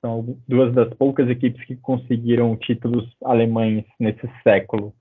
são 0.00 0.36
duas 0.46 0.74
das 0.74 0.92
poucas 0.94 1.28
equipes 1.28 1.64
que 1.64 1.76
conseguiram 1.76 2.56
títulos 2.56 3.08
alemães 3.24 3.84
nesse 3.98 4.28
século. 4.42 4.92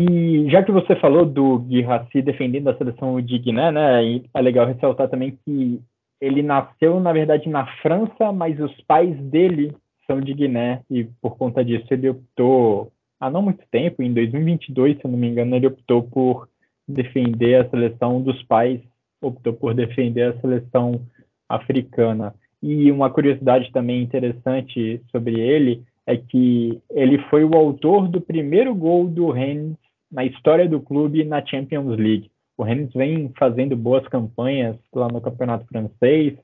E 0.00 0.48
já 0.48 0.62
que 0.62 0.72
você 0.72 0.96
falou 0.96 1.26
do 1.26 1.58
Guirassi 1.58 2.22
defendendo 2.22 2.68
a 2.68 2.76
seleção 2.76 3.20
Digné, 3.20 3.70
né, 3.70 4.20
é 4.32 4.40
legal 4.40 4.66
ressaltar 4.66 5.08
também 5.08 5.38
que 5.44 5.80
ele 6.20 6.42
nasceu, 6.42 7.00
na 7.00 7.12
verdade, 7.12 7.48
na 7.48 7.66
França, 7.82 8.32
mas 8.32 8.58
os 8.60 8.72
pais 8.82 9.16
dele 9.24 9.74
de 10.20 10.34
Guiné 10.34 10.82
e 10.90 11.04
por 11.20 11.36
conta 11.36 11.64
disso 11.64 11.86
ele 11.90 12.08
optou 12.08 12.92
há 13.20 13.30
não 13.30 13.40
muito 13.40 13.64
tempo, 13.70 14.02
em 14.02 14.12
2022, 14.12 14.98
se 14.98 15.06
não 15.06 15.16
me 15.16 15.28
engano, 15.28 15.54
ele 15.54 15.68
optou 15.68 16.02
por 16.02 16.48
defender 16.88 17.54
a 17.54 17.70
seleção 17.70 18.20
dos 18.20 18.42
pais, 18.42 18.80
optou 19.20 19.52
por 19.52 19.74
defender 19.74 20.22
a 20.34 20.40
seleção 20.40 21.00
africana. 21.48 22.34
E 22.60 22.90
uma 22.90 23.10
curiosidade 23.10 23.70
também 23.72 24.02
interessante 24.02 25.00
sobre 25.10 25.40
ele 25.40 25.82
é 26.06 26.16
que 26.16 26.80
ele 26.90 27.18
foi 27.30 27.44
o 27.44 27.54
autor 27.54 28.08
do 28.08 28.20
primeiro 28.20 28.74
gol 28.74 29.06
do 29.06 29.30
Rennes 29.30 29.76
na 30.10 30.24
história 30.24 30.68
do 30.68 30.80
clube 30.80 31.24
na 31.24 31.44
Champions 31.44 31.96
League. 31.96 32.30
O 32.56 32.64
Rennes 32.64 32.92
vem 32.92 33.32
fazendo 33.38 33.76
boas 33.76 34.06
campanhas 34.08 34.76
lá 34.92 35.08
no 35.08 35.20
campeonato 35.20 35.66
francês, 35.66 36.34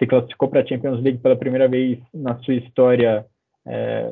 se 0.00 0.06
classificou 0.06 0.48
para 0.48 0.62
a 0.62 0.66
Champions 0.66 1.00
League 1.02 1.18
pela 1.18 1.36
primeira 1.36 1.68
vez 1.68 1.98
na 2.12 2.36
sua 2.38 2.54
história, 2.54 3.26
é, 3.66 4.10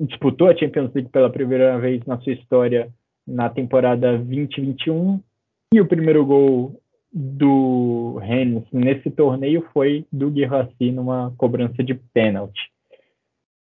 disputou 0.00 0.48
a 0.48 0.56
Champions 0.56 0.92
League 0.94 1.10
pela 1.10 1.30
primeira 1.30 1.78
vez 1.78 2.04
na 2.06 2.18
sua 2.18 2.32
história 2.32 2.88
na 3.26 3.50
temporada 3.50 4.16
2021 4.16 5.20
e 5.74 5.80
o 5.80 5.86
primeiro 5.86 6.24
gol 6.24 6.80
do 7.12 8.18
Rennes 8.22 8.64
nesse 8.72 9.10
torneio 9.10 9.66
foi 9.74 10.06
do 10.10 10.30
Guirassi 10.30 10.90
numa 10.90 11.32
cobrança 11.36 11.84
de 11.84 11.94
pênalti. 11.94 12.70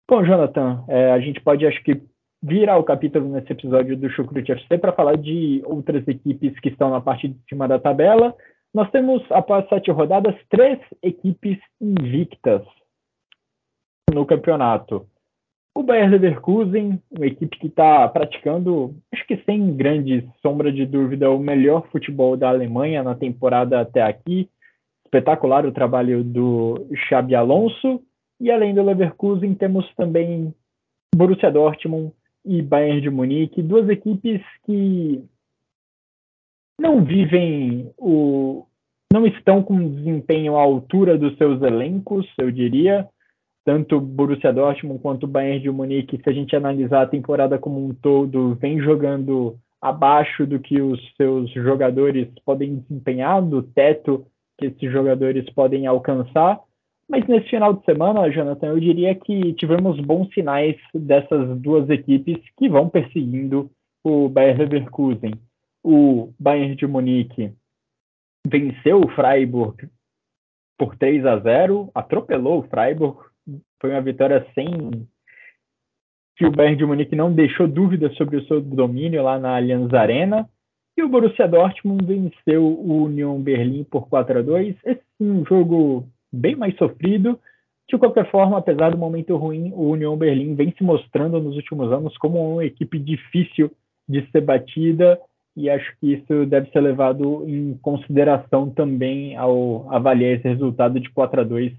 Bom, 0.09 0.25
Jonathan, 0.25 0.85
é, 0.87 1.11
a 1.11 1.19
gente 1.19 1.41
pode, 1.41 1.67
acho 1.67 1.83
que, 1.83 2.01
virar 2.43 2.79
o 2.79 2.85
capítulo 2.85 3.29
nesse 3.29 3.51
episódio 3.51 3.97
do 3.97 4.09
Chucrute 4.11 4.53
FC 4.53 4.79
para 4.79 4.93
falar 4.93 5.17
de 5.17 5.63
outras 5.65 6.07
equipes 6.07 6.59
que 6.61 6.69
estão 6.69 6.91
na 6.91 7.01
parte 7.01 7.27
de 7.27 7.37
cima 7.49 7.67
da 7.67 7.79
tabela, 7.79 8.35
nós 8.75 8.91
temos, 8.91 9.23
após 9.31 9.69
sete 9.69 9.91
rodadas, 9.91 10.35
três 10.51 10.79
equipes 11.03 11.59
invictas 11.81 12.63
no 14.13 14.27
campeonato. 14.27 15.07
o 15.75 15.83
Bayer 15.83 16.11
Leverkusen, 16.11 17.01
uma 17.11 17.27
equipe 17.27 17.59
que 17.59 17.67
está 17.67 18.09
praticando, 18.09 18.95
acho 19.13 19.27
que 19.27 19.37
sem 19.45 19.77
grande 19.77 20.27
sombra 20.41 20.73
de 20.73 20.87
dúvida, 20.87 21.31
o 21.31 21.39
melhor 21.39 21.87
futebol 21.89 22.37
da 22.37 22.49
Alemanha 22.49 23.03
na 23.03 23.15
temporada 23.15 23.81
até 23.81 24.03
aqui. 24.03 24.49
Espetacular 25.05 25.67
o 25.67 25.73
trabalho 25.73 26.25
do 26.25 26.87
Xabi 27.09 27.35
Alonso. 27.35 28.03
E 28.41 28.51
além 28.51 28.75
do 28.75 28.83
Leverkusen, 28.83 29.55
temos 29.55 29.87
também 29.95 30.55
Borussia 31.15 31.51
Dortmund 31.51 32.13
e 32.45 32.63
Bayern 32.63 33.01
de 33.01 33.11
Munique, 33.11 33.63
duas 33.63 33.89
equipes 33.89 34.41
que 34.65 35.25
não 36.78 37.04
vivem 37.04 37.90
o 37.99 38.64
não 39.12 39.26
estão 39.26 39.62
com 39.62 39.88
desempenho 39.88 40.56
à 40.56 40.62
altura 40.62 41.16
dos 41.16 41.37
seus 41.38 41.62
elencos, 41.62 42.26
eu 42.38 42.50
diria, 42.50 43.09
tanto 43.64 44.00
Borussia 44.00 44.52
Dortmund 44.52 45.00
quanto 45.00 45.26
Bayern 45.26 45.61
de 45.61 45.71
Munique, 45.71 46.21
se 46.23 46.28
a 46.28 46.33
gente 46.33 46.54
analisar 46.54 47.02
a 47.02 47.06
temporada 47.06 47.59
como 47.59 47.85
um 47.85 47.95
todo, 47.95 48.56
vem 48.56 48.80
jogando 48.80 49.56
abaixo 49.80 50.47
do 50.47 50.59
que 50.59 50.80
os 50.80 51.00
seus 51.16 51.50
jogadores 51.52 52.28
podem 52.45 52.76
desempenhar, 52.76 53.40
do 53.40 53.62
teto 53.62 54.26
que 54.59 54.66
esses 54.66 54.92
jogadores 54.92 55.49
podem 55.50 55.87
alcançar. 55.87 56.61
Mas 57.09 57.26
nesse 57.26 57.49
final 57.49 57.73
de 57.73 57.85
semana, 57.85 58.28
Jonathan, 58.30 58.68
eu 58.68 58.80
diria 58.80 59.14
que 59.14 59.52
tivemos 59.54 60.00
bons 60.00 60.33
sinais 60.35 60.76
dessas 60.92 61.56
duas 61.61 61.88
equipes 61.88 62.38
que 62.59 62.68
vão 62.68 62.88
perseguindo 62.88 63.71
o 64.04 64.28
Bayern 64.28 64.64
Leverkusen. 64.64 65.33
O 65.88 66.33
Bayern 66.37 66.75
de 66.75 66.85
Munique 66.85 67.52
venceu 68.45 68.99
o 68.99 69.09
Freiburg 69.11 69.88
por 70.76 70.97
3 70.97 71.25
a 71.25 71.38
0, 71.38 71.93
atropelou 71.95 72.59
o 72.59 72.69
Freiburg, 72.69 73.21
foi 73.81 73.90
uma 73.90 74.02
vitória 74.02 74.45
sem 74.52 74.66
que 76.35 76.45
o 76.45 76.50
Bayern 76.50 76.76
de 76.76 76.85
Munique 76.85 77.14
não 77.14 77.33
deixou 77.33 77.69
dúvidas 77.69 78.16
sobre 78.16 78.37
o 78.37 78.45
seu 78.49 78.61
domínio 78.61 79.23
lá 79.23 79.38
na 79.38 79.55
Allianz 79.55 79.95
Arena. 79.95 80.50
E 80.99 81.05
o 81.05 81.09
Borussia 81.09 81.47
Dortmund 81.47 82.05
venceu 82.05 82.66
o 82.66 83.05
Union 83.05 83.40
Berlim 83.40 83.85
por 83.85 84.09
4 84.09 84.40
a 84.40 84.43
2. 84.43 84.76
Esse 84.85 85.00
é 85.21 85.23
um 85.23 85.47
jogo 85.47 86.09
bem 86.33 86.57
mais 86.57 86.76
sofrido. 86.78 87.38
De 87.88 87.97
qualquer 87.97 88.28
forma, 88.33 88.59
apesar 88.59 88.90
do 88.90 88.99
momento 88.99 89.37
ruim, 89.37 89.71
o 89.73 89.93
Union 89.93 90.16
Berlim 90.16 90.57
vem 90.57 90.75
se 90.76 90.83
mostrando 90.83 91.40
nos 91.40 91.55
últimos 91.55 91.93
anos 91.93 92.19
como 92.19 92.55
uma 92.55 92.64
equipe 92.64 92.99
difícil 92.99 93.71
de 94.09 94.28
ser 94.33 94.40
batida 94.40 95.16
e 95.57 95.71
acho 95.71 95.97
que 95.99 96.13
isso 96.13 96.45
deve 96.47 96.71
ser 96.71 96.81
levado 96.81 97.49
em 97.49 97.79
consideração 97.81 98.69
também 98.71 99.37
ao 99.37 99.91
avaliar 99.93 100.33
esse 100.33 100.47
resultado 100.47 101.01
de 101.01 101.11
4 101.11 101.41
a 101.41 101.45
2 101.45 101.73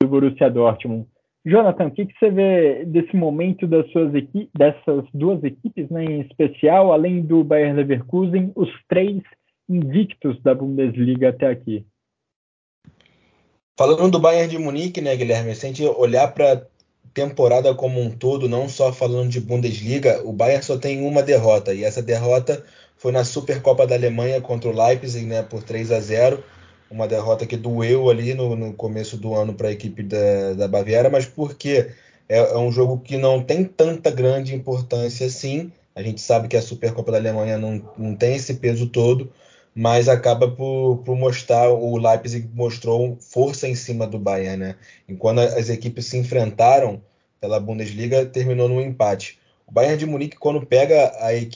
do 0.00 0.08
Borussia 0.08 0.48
Dortmund. 0.48 1.06
Jonathan, 1.44 1.86
o 1.86 1.90
que, 1.90 2.06
que 2.06 2.18
você 2.18 2.30
vê 2.30 2.84
desse 2.84 3.14
momento 3.16 3.66
das 3.66 3.88
suas 3.92 4.12
dessas 4.56 5.04
duas 5.14 5.42
equipes, 5.44 5.88
né, 5.90 6.04
em 6.04 6.20
especial, 6.22 6.92
além 6.92 7.22
do 7.22 7.44
Bayern 7.44 7.76
Leverkusen, 7.76 8.52
os 8.54 8.68
três 8.88 9.22
invictos 9.68 10.40
da 10.42 10.54
Bundesliga 10.54 11.28
até 11.28 11.46
aqui? 11.46 11.84
Falando 13.78 14.10
do 14.10 14.18
Bayern 14.18 14.50
de 14.50 14.58
Munique, 14.58 15.00
né, 15.00 15.14
Guilherme, 15.14 15.54
se 15.54 15.66
a 15.66 15.68
gente 15.68 15.84
olhar 15.84 16.32
para 16.32 16.52
a 16.52 16.62
temporada 17.14 17.74
como 17.74 18.00
um 18.00 18.10
todo, 18.10 18.48
não 18.48 18.68
só 18.68 18.92
falando 18.92 19.30
de 19.30 19.40
Bundesliga, 19.40 20.22
o 20.24 20.32
Bayern 20.32 20.64
só 20.64 20.76
tem 20.76 21.06
uma 21.06 21.22
derrota, 21.22 21.72
e 21.72 21.84
essa 21.84 22.02
derrota 22.02 22.64
foi 23.06 23.12
na 23.12 23.22
Supercopa 23.22 23.86
da 23.86 23.94
Alemanha 23.94 24.40
contra 24.40 24.68
o 24.68 24.72
Leipzig, 24.72 25.26
né, 25.26 25.40
por 25.40 25.62
3 25.62 25.92
a 25.92 26.00
0 26.00 26.42
uma 26.90 27.06
derrota 27.06 27.46
que 27.46 27.56
doeu 27.56 28.10
ali 28.10 28.34
no, 28.34 28.56
no 28.56 28.72
começo 28.72 29.16
do 29.16 29.32
ano 29.32 29.54
para 29.54 29.68
a 29.68 29.70
equipe 29.70 30.02
da, 30.02 30.54
da 30.54 30.66
Baviera, 30.66 31.08
mas 31.08 31.24
porque 31.24 31.88
é, 32.28 32.38
é, 32.38 32.58
um 32.58 32.72
jogo 32.72 32.98
que 32.98 33.16
não 33.16 33.40
tem 33.40 33.62
tanta 33.62 34.10
grande 34.10 34.56
importância 34.56 35.24
assim. 35.24 35.70
A 35.94 36.02
gente 36.02 36.20
sabe 36.20 36.48
que 36.48 36.56
a 36.56 36.60
Supercopa 36.62 37.12
da 37.12 37.18
Alemanha 37.18 37.56
não, 37.56 37.80
não 37.96 38.16
tem 38.16 38.34
esse 38.34 38.54
peso 38.54 38.88
todo, 38.88 39.32
mas 39.72 40.08
acaba 40.08 40.50
por, 40.50 40.96
por 41.04 41.16
mostrar, 41.16 41.70
o 41.70 41.96
Leipzig 41.96 42.50
mostrou 42.54 43.16
força 43.20 43.68
em 43.68 43.76
cima 43.76 44.04
do 44.04 44.18
Bayern, 44.18 44.56
né? 44.56 44.74
Enquanto 45.08 45.38
as 45.38 45.68
equipes 45.68 46.06
se 46.06 46.18
enfrentaram 46.18 47.00
pela 47.40 47.60
Bundesliga, 47.60 48.26
terminou 48.26 48.68
no 48.68 48.80
empate. 48.80 49.38
O 49.66 49.72
Bayern 49.72 49.98
de 49.98 50.06
Munique, 50.06 50.36
quando 50.36 50.64
pega 50.64 51.12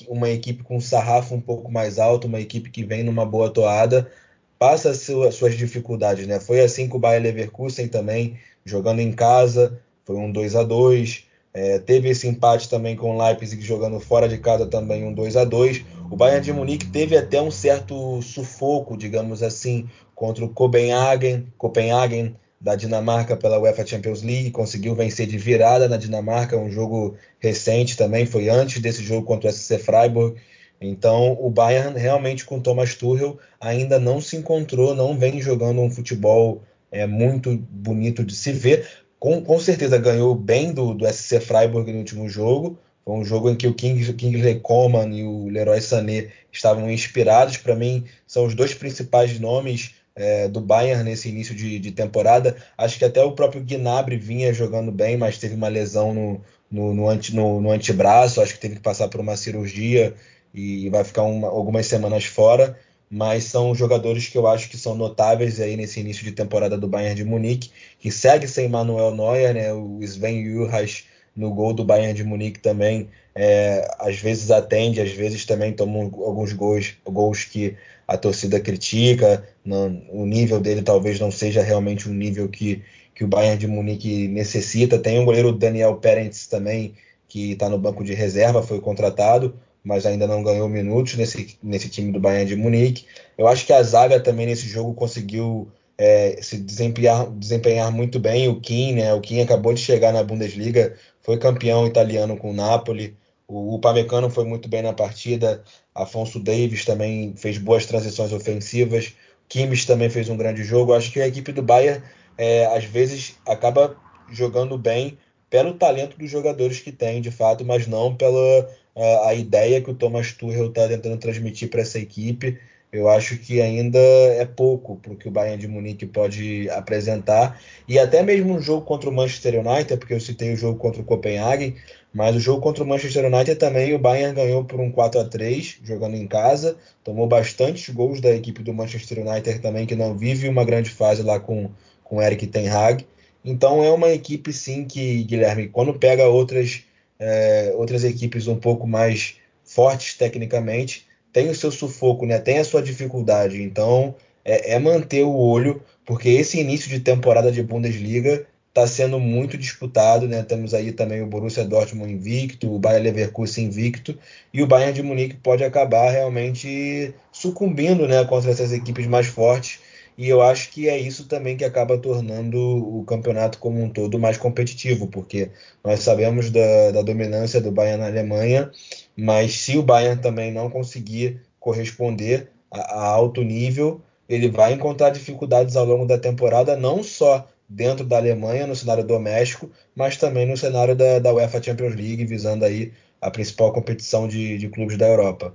uma 0.09 0.29
equipe 0.29 0.63
com 0.63 0.77
um 0.77 0.81
sarrafo 0.81 1.35
um 1.35 1.41
pouco 1.41 1.71
mais 1.71 1.99
alto, 1.99 2.27
uma 2.27 2.41
equipe 2.41 2.71
que 2.71 2.85
vem 2.85 3.03
numa 3.03 3.25
boa 3.25 3.51
toada, 3.51 4.11
passa 4.59 4.91
as 4.91 4.99
suas 5.35 5.55
dificuldades, 5.57 6.27
né? 6.27 6.41
Foi 6.41 6.61
assim 6.61 6.89
com 6.89 6.97
o 6.97 7.01
Bayern 7.01 7.29
Leverkusen 7.29 7.89
também, 7.89 8.37
jogando 8.65 9.01
em 9.01 9.13
casa, 9.13 9.81
foi 10.05 10.17
um 10.17 10.31
2 10.31 10.57
a 10.57 10.63
2 10.65 11.31
é, 11.53 11.81
teve 11.81 12.09
esse 12.09 12.29
empate 12.29 12.69
também 12.69 12.95
com 12.95 13.17
o 13.17 13.19
Leipzig 13.19 13.61
jogando 13.61 13.99
fora 13.99 14.29
de 14.29 14.39
casa 14.39 14.67
também 14.67 15.05
um 15.05 15.13
2 15.13 15.37
a 15.37 15.45
2 15.45 15.85
O 16.09 16.17
Bayern 16.17 16.45
de 16.45 16.53
Munique 16.53 16.87
teve 16.87 17.17
até 17.17 17.43
um 17.43 17.51
certo 17.51 18.23
sufoco, 18.23 18.97
digamos 18.97 19.43
assim, 19.43 19.89
contra 20.15 20.45
o 20.45 20.49
Copenhagen, 20.49 21.47
Copenhagen 21.59 22.37
da 22.61 22.77
Dinamarca 22.77 23.37
pela 23.37 23.59
UEFA 23.59 23.87
Champions 23.87 24.23
League, 24.23 24.51
conseguiu 24.51 24.95
vencer 24.95 25.27
de 25.27 25.39
virada 25.39 25.89
na 25.89 25.97
Dinamarca, 25.97 26.59
um 26.59 26.71
jogo 26.71 27.17
recente 27.39 27.97
também, 27.97 28.27
foi 28.27 28.51
antes 28.51 28.83
desse 28.83 29.03
jogo 29.03 29.27
contra 29.27 29.49
o 29.49 29.53
SC 29.53 29.79
Freiburg. 29.79 30.37
Então, 30.81 31.37
o 31.41 31.51
Bayern 31.51 31.99
realmente 31.99 32.45
com 32.45 32.61
Thomas 32.61 32.95
Tuchel 32.95 33.39
ainda 33.61 33.99
não 33.99 34.21
se 34.21 34.37
encontrou, 34.37 34.95
não 34.95 35.19
vem 35.19 35.41
jogando 35.41 35.81
um 35.81 35.91
futebol 35.91 36.63
é, 36.91 37.07
muito 37.07 37.57
bonito 37.57 38.25
de 38.25 38.35
se 38.35 38.53
ver, 38.53 38.87
com, 39.19 39.43
com 39.43 39.59
certeza 39.59 39.99
ganhou 39.99 40.35
bem 40.35 40.73
do, 40.73 40.95
do 40.95 41.07
SC 41.07 41.41
Freiburg 41.41 41.91
no 41.93 41.99
último 41.99 42.29
jogo. 42.29 42.79
Foi 43.05 43.15
um 43.15 43.25
jogo 43.25 43.51
em 43.51 43.57
que 43.57 43.67
o 43.67 43.75
King, 43.75 44.13
Kingsley 44.15 44.61
Coman 44.61 45.15
e 45.15 45.25
o 45.25 45.49
Leroy 45.49 45.81
Sané 45.81 46.29
estavam 46.53 46.91
inspirados. 46.91 47.57
Para 47.57 47.75
mim, 47.75 48.05
são 48.27 48.47
os 48.47 48.55
dois 48.55 48.73
principais 48.73 49.39
nomes 49.39 49.95
é, 50.15 50.49
do 50.49 50.61
Bayern 50.61 51.05
nesse 51.05 51.29
início 51.29 51.55
de, 51.55 51.79
de, 51.79 51.93
temporada. 51.93 52.57
Acho 52.77 52.99
que 52.99 53.05
até 53.05 53.23
o 53.23 53.33
próprio 53.33 53.65
Gnabry 53.65 54.17
vinha 54.17 54.53
jogando 54.53 54.91
bem, 54.93 55.17
mas 55.17 55.39
teve 55.39 55.55
uma 55.55 55.69
lesão 55.69 56.15
no, 56.15 56.41
no, 56.71 56.95
no, 56.95 57.09
anti, 57.09 57.35
no, 57.35 57.61
no 57.61 57.71
antebraço. 57.71 58.41
Acho 58.41 58.55
que 58.55 58.61
teve 58.61 58.77
que 58.77 58.83
passar 58.83 59.09
por 59.09 59.21
uma 59.21 59.37
cirurgia 59.37 60.15
e 60.55 60.89
vai 60.91 61.05
ficar 61.05 61.23
uma, 61.23 61.49
algumas 61.49 61.87
semanas 61.87 62.25
fora 62.25 62.77
mas 63.11 63.45
são 63.45 63.75
jogadores 63.75 64.29
que 64.29 64.39
eu 64.39 64.47
acho 64.47 64.71
que 64.71 64.77
são 64.77 64.95
notáveis 64.95 65.61
aí 65.61 65.77
nesse 65.77 65.99
início 65.99 66.23
de 66.23 66.31
temporada 66.31 66.79
do 66.79 66.87
Bayern 66.87 67.17
de 67.17 67.25
Munique, 67.25 67.71
que 67.99 68.11
segue 68.13 68.47
sem 68.47 68.69
Manuel 68.69 69.11
Neuer, 69.11 69.53
né? 69.53 69.73
O 69.73 69.99
Sven 70.01 70.49
Ulreich 70.55 71.07
no 71.35 71.53
gol 71.53 71.73
do 71.73 71.85
Bayern 71.85 72.15
de 72.15 72.23
Munique 72.23 72.61
também, 72.61 73.09
é, 73.35 73.89
às 73.99 74.17
vezes 74.19 74.51
atende, 74.51 75.01
às 75.01 75.11
vezes 75.11 75.45
também 75.45 75.73
toma 75.73 76.03
alguns 76.03 76.53
gols, 76.53 76.95
gols 77.05 77.45
que 77.45 77.77
a 78.11 78.17
torcida 78.17 78.59
critica, 78.59 79.47
não, 79.65 80.03
o 80.09 80.27
nível 80.27 80.59
dele 80.61 80.83
talvez 80.83 81.21
não 81.21 81.31
seja 81.31 81.63
realmente 81.63 82.09
um 82.09 82.13
nível 82.13 82.49
que, 82.49 82.83
que 83.15 83.23
o 83.23 83.29
Bayern 83.29 83.57
de 83.57 83.69
Munique 83.69 84.27
necessita. 84.27 84.99
Tem 84.99 85.21
o 85.21 85.25
goleiro 85.25 85.53
Daniel 85.53 85.95
Perentz 85.95 86.49
também, 86.49 86.93
que 87.29 87.53
está 87.53 87.69
no 87.69 87.79
banco 87.79 88.03
de 88.03 88.13
reserva, 88.13 88.65
foi 88.65 88.81
contratado, 88.81 89.55
mas 89.85 90.07
ainda 90.07 90.27
não 90.27 90.43
ganhou 90.43 90.69
minutos 90.69 91.15
nesse, 91.15 91.57
nesse 91.63 91.89
time 91.89 92.11
do 92.11 92.19
Bayern 92.19 92.47
de 92.47 92.57
Munique. 92.57 93.07
Eu 93.39 93.47
acho 93.47 93.65
que 93.65 93.73
a 93.73 93.81
zaga 93.81 94.19
também 94.19 94.47
nesse 94.47 94.67
jogo 94.67 94.93
conseguiu 94.93 95.69
é, 95.97 96.37
se 96.43 96.59
desempenhar, 96.59 97.31
desempenhar 97.31 97.93
muito 97.93 98.19
bem. 98.19 98.49
O 98.49 98.61
Kim, 98.61 98.95
né? 98.95 99.15
O 99.15 99.21
Kim 99.21 99.41
acabou 99.41 99.73
de 99.73 99.81
chegar 99.81 100.13
na 100.13 100.25
Bundesliga, 100.25 100.97
foi 101.23 101.39
campeão 101.39 101.87
italiano 101.87 102.37
com 102.37 102.51
o 102.51 102.55
Napoli. 102.55 103.17
O, 103.51 103.75
o 103.75 103.79
Pamecano 103.81 104.31
foi 104.31 104.45
muito 104.45 104.69
bem 104.69 104.81
na 104.81 104.93
partida. 104.93 105.65
Afonso 105.93 106.39
Davis 106.39 106.85
também 106.85 107.35
fez 107.37 107.59
boas 107.59 107.85
transições 107.85 108.33
ofensivas. 108.33 109.13
Kimmich 109.49 109.87
também 109.87 110.09
fez 110.09 110.29
um 110.29 110.37
grande 110.37 110.63
jogo. 110.63 110.95
Acho 110.95 111.13
que 111.13 111.21
a 111.21 111.27
equipe 111.27 111.51
do 111.51 111.61
Bayern 111.61 112.01
é, 112.39 112.67
às 112.67 112.85
vezes 112.85 113.37
acaba 113.45 113.97
jogando 114.31 114.79
bem 114.79 115.19
pelo 115.51 115.75
talento 115.75 116.17
dos 116.17 116.31
jogadores 116.31 116.79
que 116.79 116.93
tem, 116.93 117.21
de 117.21 117.33
fato, 117.33 117.65
mas 117.65 117.89
não 117.89 118.15
pela 118.15 118.71
a, 118.95 119.31
a 119.31 119.35
ideia 119.35 119.81
que 119.81 119.91
o 119.91 119.95
Thomas 119.95 120.33
Tuchel 120.33 120.69
está 120.69 120.87
tentando 120.87 121.19
transmitir 121.19 121.69
para 121.69 121.81
essa 121.81 121.99
equipe. 121.99 122.57
Eu 122.93 123.09
acho 123.09 123.39
que 123.39 123.61
ainda 123.61 123.99
é 123.99 124.45
pouco 124.45 124.97
para 124.97 125.13
o 125.13 125.17
que 125.17 125.29
o 125.29 125.31
Bayern 125.31 125.61
de 125.61 125.69
Munique 125.69 126.07
pode 126.07 126.69
apresentar. 126.71 127.61
E 127.87 127.99
até 127.99 128.21
mesmo 128.23 128.55
no 128.55 128.61
jogo 128.61 128.85
contra 128.85 129.09
o 129.09 129.13
Manchester 129.13 129.61
United, 129.61 129.97
porque 129.97 130.15
eu 130.15 130.21
citei 130.21 130.53
o 130.53 130.57
jogo 130.57 130.77
contra 130.77 131.01
o 131.01 131.05
Copenhagen, 131.05 131.77
mas 132.13 132.35
o 132.35 132.41
jogo 132.41 132.61
contra 132.61 132.83
o 132.83 132.87
Manchester 132.87 133.25
United 133.27 133.57
também 133.57 133.95
o 133.95 133.99
Bayern 133.99 134.35
ganhou 134.35 134.65
por 134.65 134.81
um 134.81 134.91
4 134.91 135.21
a 135.21 135.25
3 135.25 135.79
jogando 135.85 136.17
em 136.17 136.27
casa. 136.27 136.77
Tomou 137.05 137.27
bastantes 137.27 137.89
gols 137.95 138.21
da 138.21 138.35
equipe 138.35 138.63
do 138.63 138.75
Manchester 138.75 139.27
United 139.27 139.61
também, 139.61 139.87
que 139.87 139.95
não 139.95 140.17
vive 140.17 140.49
uma 140.49 140.65
grande 140.65 140.91
fase 140.91 141.23
lá 141.23 141.39
com, 141.39 141.71
com 142.03 142.21
Eric 142.21 142.47
Ten 142.49 142.69
Hag. 142.69 143.07
Então 143.45 143.83
é 143.83 143.91
uma 143.91 144.11
equipe 144.11 144.53
sim 144.53 144.85
que, 144.85 145.23
Guilherme, 145.23 145.69
quando 145.69 145.95
pega 145.95 146.27
outras 146.29 146.83
é, 147.21 147.73
outras 147.77 148.03
equipes 148.03 148.49
um 148.49 148.57
pouco 148.57 148.87
mais 148.87 149.37
fortes 149.63 150.15
tecnicamente, 150.15 151.07
tem 151.33 151.51
o 151.51 151.55
seu 151.55 151.71
sufoco, 151.71 152.27
né? 152.27 152.39
tem 152.39 152.59
a 152.59 152.65
sua 152.65 152.83
dificuldade. 152.83 153.63
Então, 153.63 154.15
é, 154.45 154.75
é 154.75 154.79
manter 154.79 155.23
o 155.23 155.37
olho, 155.37 155.83
porque 156.05 156.31
esse 156.31 156.59
início 156.59 156.89
de 156.89 156.99
temporada 156.99 157.53
de 157.53 157.63
Bundesliga 157.63 158.47
está 158.81 158.87
sendo 158.87 159.21
muito 159.21 159.59
disputado, 159.59 160.27
né? 160.27 160.43
Temos 160.43 160.73
aí 160.73 160.93
também 160.93 161.23
o 161.23 161.27
Borussia 161.27 161.65
Dortmund 161.65 162.13
invicto, 162.13 162.75
o 162.75 162.79
Bayern 162.79 163.05
Leverkusen 163.05 163.67
invicto, 163.67 164.19
e 164.53 164.63
o 164.63 164.67
Bayern 164.67 164.95
de 164.95 165.03
Munique 165.03 165.37
pode 165.37 165.63
acabar 165.63 166.11
realmente 166.11 167.15
sucumbindo, 167.31 168.09
né, 168.09 168.25
contra 168.25 168.51
essas 168.51 168.73
equipes 168.73 169.07
mais 169.07 169.27
fortes. 169.27 169.81
E 170.17 170.29
eu 170.29 170.43
acho 170.43 170.71
que 170.71 170.89
é 170.89 170.99
isso 170.99 171.27
também 171.27 171.57
que 171.57 171.65
acaba 171.65 171.97
tornando 171.97 172.59
o 172.59 173.05
campeonato 173.05 173.59
como 173.59 173.83
um 173.83 173.89
todo 173.89 174.19
mais 174.19 174.37
competitivo, 174.37 175.07
porque 175.07 175.51
nós 175.83 176.01
sabemos 176.01 176.51
da, 176.51 176.91
da 176.91 177.03
dominância 177.03 177.61
do 177.61 177.73
Bayern 177.73 178.01
na 178.01 178.09
Alemanha, 178.09 178.71
mas 179.17 179.55
se 179.55 179.79
o 179.79 179.83
Bayern 179.83 180.21
também 180.21 180.53
não 180.53 180.69
conseguir 180.69 181.41
corresponder 181.59 182.51
a, 182.71 182.81
a 182.81 183.07
alto 183.07 183.43
nível, 183.43 184.01
ele 184.29 184.49
vai 184.49 184.73
encontrar 184.75 185.11
dificuldades 185.11 185.77
ao 185.77 185.85
longo 185.85 186.07
da 186.07 186.19
temporada, 186.19 186.77
não 186.77 187.03
só 187.03 187.49
dentro 187.71 188.05
da 188.05 188.17
Alemanha, 188.17 188.67
no 188.67 188.75
cenário 188.75 189.07
doméstico, 189.07 189.71
mas 189.97 190.17
também 190.17 190.45
no 190.45 190.57
cenário 190.57 190.97
da, 190.97 191.21
da 191.21 191.33
UEFA 191.33 191.63
Champions 191.63 191.95
League, 191.95 192.27
visando 192.27 192.65
aí 192.65 192.93
a 193.23 193.31
principal 193.31 193.73
competição 193.73 194.27
de, 194.27 194.59
de 194.59 194.69
clubes 194.69 194.99
da 194.99 195.07
Europa. 195.07 195.55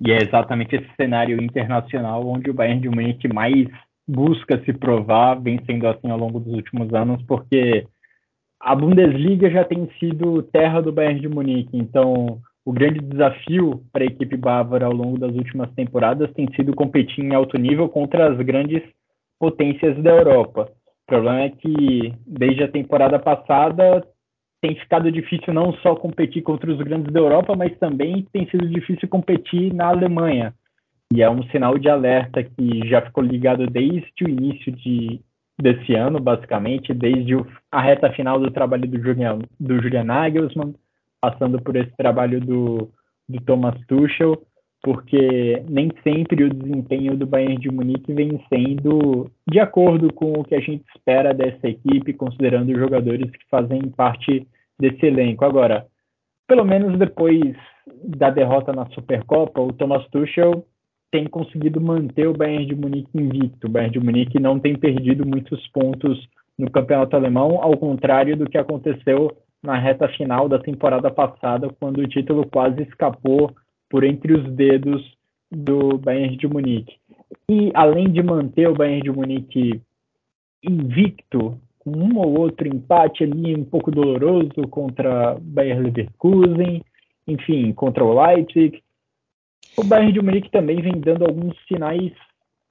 E 0.00 0.10
é 0.10 0.22
exatamente 0.22 0.74
esse 0.74 0.88
cenário 0.96 1.40
internacional 1.40 2.26
onde 2.26 2.50
o 2.50 2.54
Bayern 2.54 2.80
de 2.80 2.88
Munique 2.88 3.28
mais 3.32 3.68
busca 4.08 4.60
se 4.64 4.72
provar, 4.72 5.34
vem 5.40 5.60
sendo 5.64 5.86
assim 5.86 6.10
ao 6.10 6.18
longo 6.18 6.40
dos 6.40 6.52
últimos 6.52 6.92
anos, 6.92 7.22
porque 7.28 7.86
a 8.58 8.74
Bundesliga 8.74 9.48
já 9.50 9.64
tem 9.64 9.88
sido 10.00 10.42
terra 10.42 10.80
do 10.80 10.90
Bayern 10.90 11.20
de 11.20 11.28
Munique, 11.28 11.76
então 11.76 12.40
o 12.64 12.72
grande 12.72 13.00
desafio 13.00 13.82
para 13.92 14.02
a 14.02 14.06
equipe 14.06 14.36
bávara 14.36 14.86
ao 14.86 14.92
longo 14.92 15.18
das 15.18 15.34
últimas 15.34 15.70
temporadas 15.72 16.32
tem 16.32 16.46
sido 16.54 16.74
competir 16.74 17.24
em 17.24 17.34
alto 17.34 17.56
nível 17.56 17.88
contra 17.88 18.32
as 18.32 18.38
grandes 18.38 18.82
potências 19.38 19.96
da 20.02 20.10
Europa. 20.10 20.70
O 21.10 21.12
problema 21.12 21.40
é 21.40 21.50
que 21.50 22.14
desde 22.24 22.62
a 22.62 22.68
temporada 22.68 23.18
passada 23.18 24.06
tem 24.60 24.76
ficado 24.76 25.10
difícil 25.10 25.52
não 25.52 25.72
só 25.82 25.96
competir 25.96 26.40
contra 26.40 26.70
os 26.70 26.78
grandes 26.78 27.12
da 27.12 27.18
Europa, 27.18 27.56
mas 27.56 27.76
também 27.78 28.24
tem 28.32 28.48
sido 28.48 28.68
difícil 28.68 29.08
competir 29.08 29.74
na 29.74 29.86
Alemanha. 29.86 30.54
E 31.12 31.20
é 31.20 31.28
um 31.28 31.42
sinal 31.48 31.76
de 31.76 31.88
alerta 31.88 32.44
que 32.44 32.88
já 32.88 33.02
ficou 33.02 33.24
ligado 33.24 33.66
desde 33.66 34.22
o 34.22 34.28
início 34.28 34.70
de, 34.70 35.20
desse 35.60 35.96
ano, 35.96 36.20
basicamente, 36.20 36.94
desde 36.94 37.34
o, 37.34 37.44
a 37.72 37.80
reta 37.80 38.12
final 38.12 38.38
do 38.38 38.52
trabalho 38.52 38.86
do 38.86 39.02
Julian, 39.02 39.40
do 39.58 39.82
Julian 39.82 40.04
Nagelsmann, 40.04 40.76
passando 41.20 41.60
por 41.60 41.74
esse 41.74 41.90
trabalho 41.96 42.40
do, 42.40 42.88
do 43.28 43.40
Thomas 43.40 43.74
Tuchel, 43.88 44.40
porque 44.82 45.62
nem 45.68 45.90
sempre 46.02 46.44
o 46.44 46.54
desempenho 46.54 47.16
do 47.16 47.26
Bayern 47.26 47.58
de 47.58 47.70
Munique 47.70 48.12
vem 48.12 48.42
sendo 48.48 49.30
de 49.48 49.60
acordo 49.60 50.12
com 50.12 50.32
o 50.32 50.44
que 50.44 50.54
a 50.54 50.60
gente 50.60 50.84
espera 50.94 51.34
dessa 51.34 51.68
equipe, 51.68 52.14
considerando 52.14 52.72
os 52.72 52.78
jogadores 52.78 53.30
que 53.30 53.48
fazem 53.50 53.82
parte 53.90 54.46
desse 54.78 55.04
elenco. 55.04 55.44
Agora, 55.44 55.86
pelo 56.48 56.64
menos 56.64 56.98
depois 56.98 57.54
da 58.04 58.30
derrota 58.30 58.72
na 58.72 58.86
Supercopa, 58.90 59.60
o 59.60 59.72
Thomas 59.72 60.06
Tuchel 60.08 60.64
tem 61.10 61.26
conseguido 61.26 61.80
manter 61.80 62.26
o 62.28 62.36
Bayern 62.36 62.66
de 62.66 62.74
Munique 62.74 63.10
invicto. 63.14 63.66
O 63.66 63.70
Bayern 63.70 63.92
de 63.92 64.04
Munique 64.04 64.40
não 64.40 64.58
tem 64.58 64.76
perdido 64.76 65.26
muitos 65.26 65.66
pontos 65.68 66.18
no 66.58 66.70
campeonato 66.70 67.16
alemão, 67.16 67.62
ao 67.62 67.76
contrário 67.76 68.36
do 68.36 68.48
que 68.48 68.56
aconteceu 68.56 69.36
na 69.62 69.78
reta 69.78 70.08
final 70.08 70.48
da 70.48 70.58
temporada 70.58 71.10
passada, 71.10 71.68
quando 71.78 71.98
o 71.98 72.08
título 72.08 72.46
quase 72.46 72.82
escapou 72.82 73.50
por 73.90 74.04
entre 74.04 74.32
os 74.32 74.50
dedos 74.54 75.02
do 75.50 75.98
Bayern 75.98 76.36
de 76.36 76.46
Munique. 76.46 76.96
E 77.50 77.70
além 77.74 78.10
de 78.10 78.22
manter 78.22 78.68
o 78.68 78.74
Bayern 78.74 79.02
de 79.02 79.10
Munique 79.10 79.82
invicto, 80.62 81.60
com 81.80 81.90
um 81.90 82.18
ou 82.18 82.38
outro 82.38 82.68
empate 82.68 83.24
ali 83.24 83.56
um 83.56 83.64
pouco 83.64 83.90
doloroso 83.90 84.68
contra 84.70 85.36
Bayern 85.40 85.84
Leverkusen, 85.84 86.82
enfim, 87.26 87.72
contra 87.72 88.04
o 88.04 88.22
Leipzig, 88.22 88.80
o 89.76 89.84
Bayern 89.84 90.12
de 90.12 90.22
Munique 90.22 90.50
também 90.50 90.80
vem 90.80 91.00
dando 91.00 91.24
alguns 91.24 91.56
sinais 91.66 92.12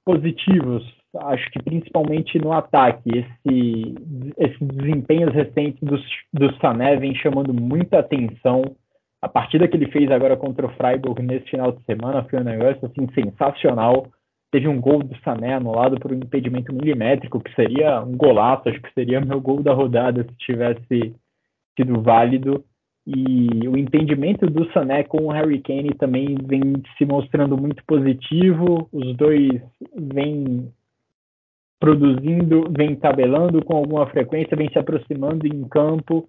positivos, 0.04 0.82
acho 1.16 1.50
que 1.50 1.62
principalmente 1.62 2.38
no 2.38 2.52
ataque. 2.52 3.10
Esse, 3.10 3.94
esses 4.38 4.68
desempenhos 4.68 5.34
recentes 5.34 5.80
do, 5.82 5.96
do 6.32 6.56
Sané 6.58 6.96
vem 6.96 7.14
chamando 7.14 7.52
muita 7.52 7.98
atenção 7.98 8.62
a 9.22 9.28
partida 9.28 9.68
que 9.68 9.76
ele 9.76 9.90
fez 9.90 10.10
agora 10.10 10.36
contra 10.36 10.66
o 10.66 10.70
Freiburg 10.76 11.22
nesse 11.22 11.50
final 11.50 11.72
de 11.72 11.82
semana 11.84 12.24
foi 12.24 12.40
um 12.40 12.44
negócio 12.44 12.86
assim 12.86 13.06
sensacional. 13.14 14.06
Teve 14.50 14.66
um 14.66 14.80
gol 14.80 15.02
do 15.02 15.16
Sané 15.18 15.54
anulado 15.54 16.00
por 16.00 16.10
um 16.10 16.16
impedimento 16.16 16.72
milimétrico, 16.72 17.40
que 17.40 17.54
seria 17.54 18.00
um 18.02 18.16
golaço, 18.16 18.68
acho 18.68 18.80
que 18.80 18.92
seria 18.94 19.20
meu 19.20 19.40
gol 19.40 19.62
da 19.62 19.74
rodada 19.74 20.24
se 20.24 20.34
tivesse 20.38 21.14
sido 21.76 22.00
válido. 22.02 22.64
E 23.06 23.68
o 23.68 23.76
entendimento 23.76 24.46
do 24.46 24.70
Sané 24.72 25.04
com 25.04 25.26
o 25.26 25.30
Harry 25.30 25.60
Kane 25.60 25.94
também 25.94 26.36
vem 26.42 26.82
se 26.96 27.04
mostrando 27.04 27.56
muito 27.56 27.84
positivo. 27.84 28.88
Os 28.92 29.16
dois 29.16 29.60
vêm 29.94 30.72
produzindo, 31.78 32.64
vêm 32.70 32.96
tabelando 32.96 33.64
com 33.64 33.76
alguma 33.76 34.06
frequência, 34.06 34.56
vêm 34.56 34.70
se 34.70 34.78
aproximando 34.78 35.46
em 35.46 35.68
campo 35.68 36.26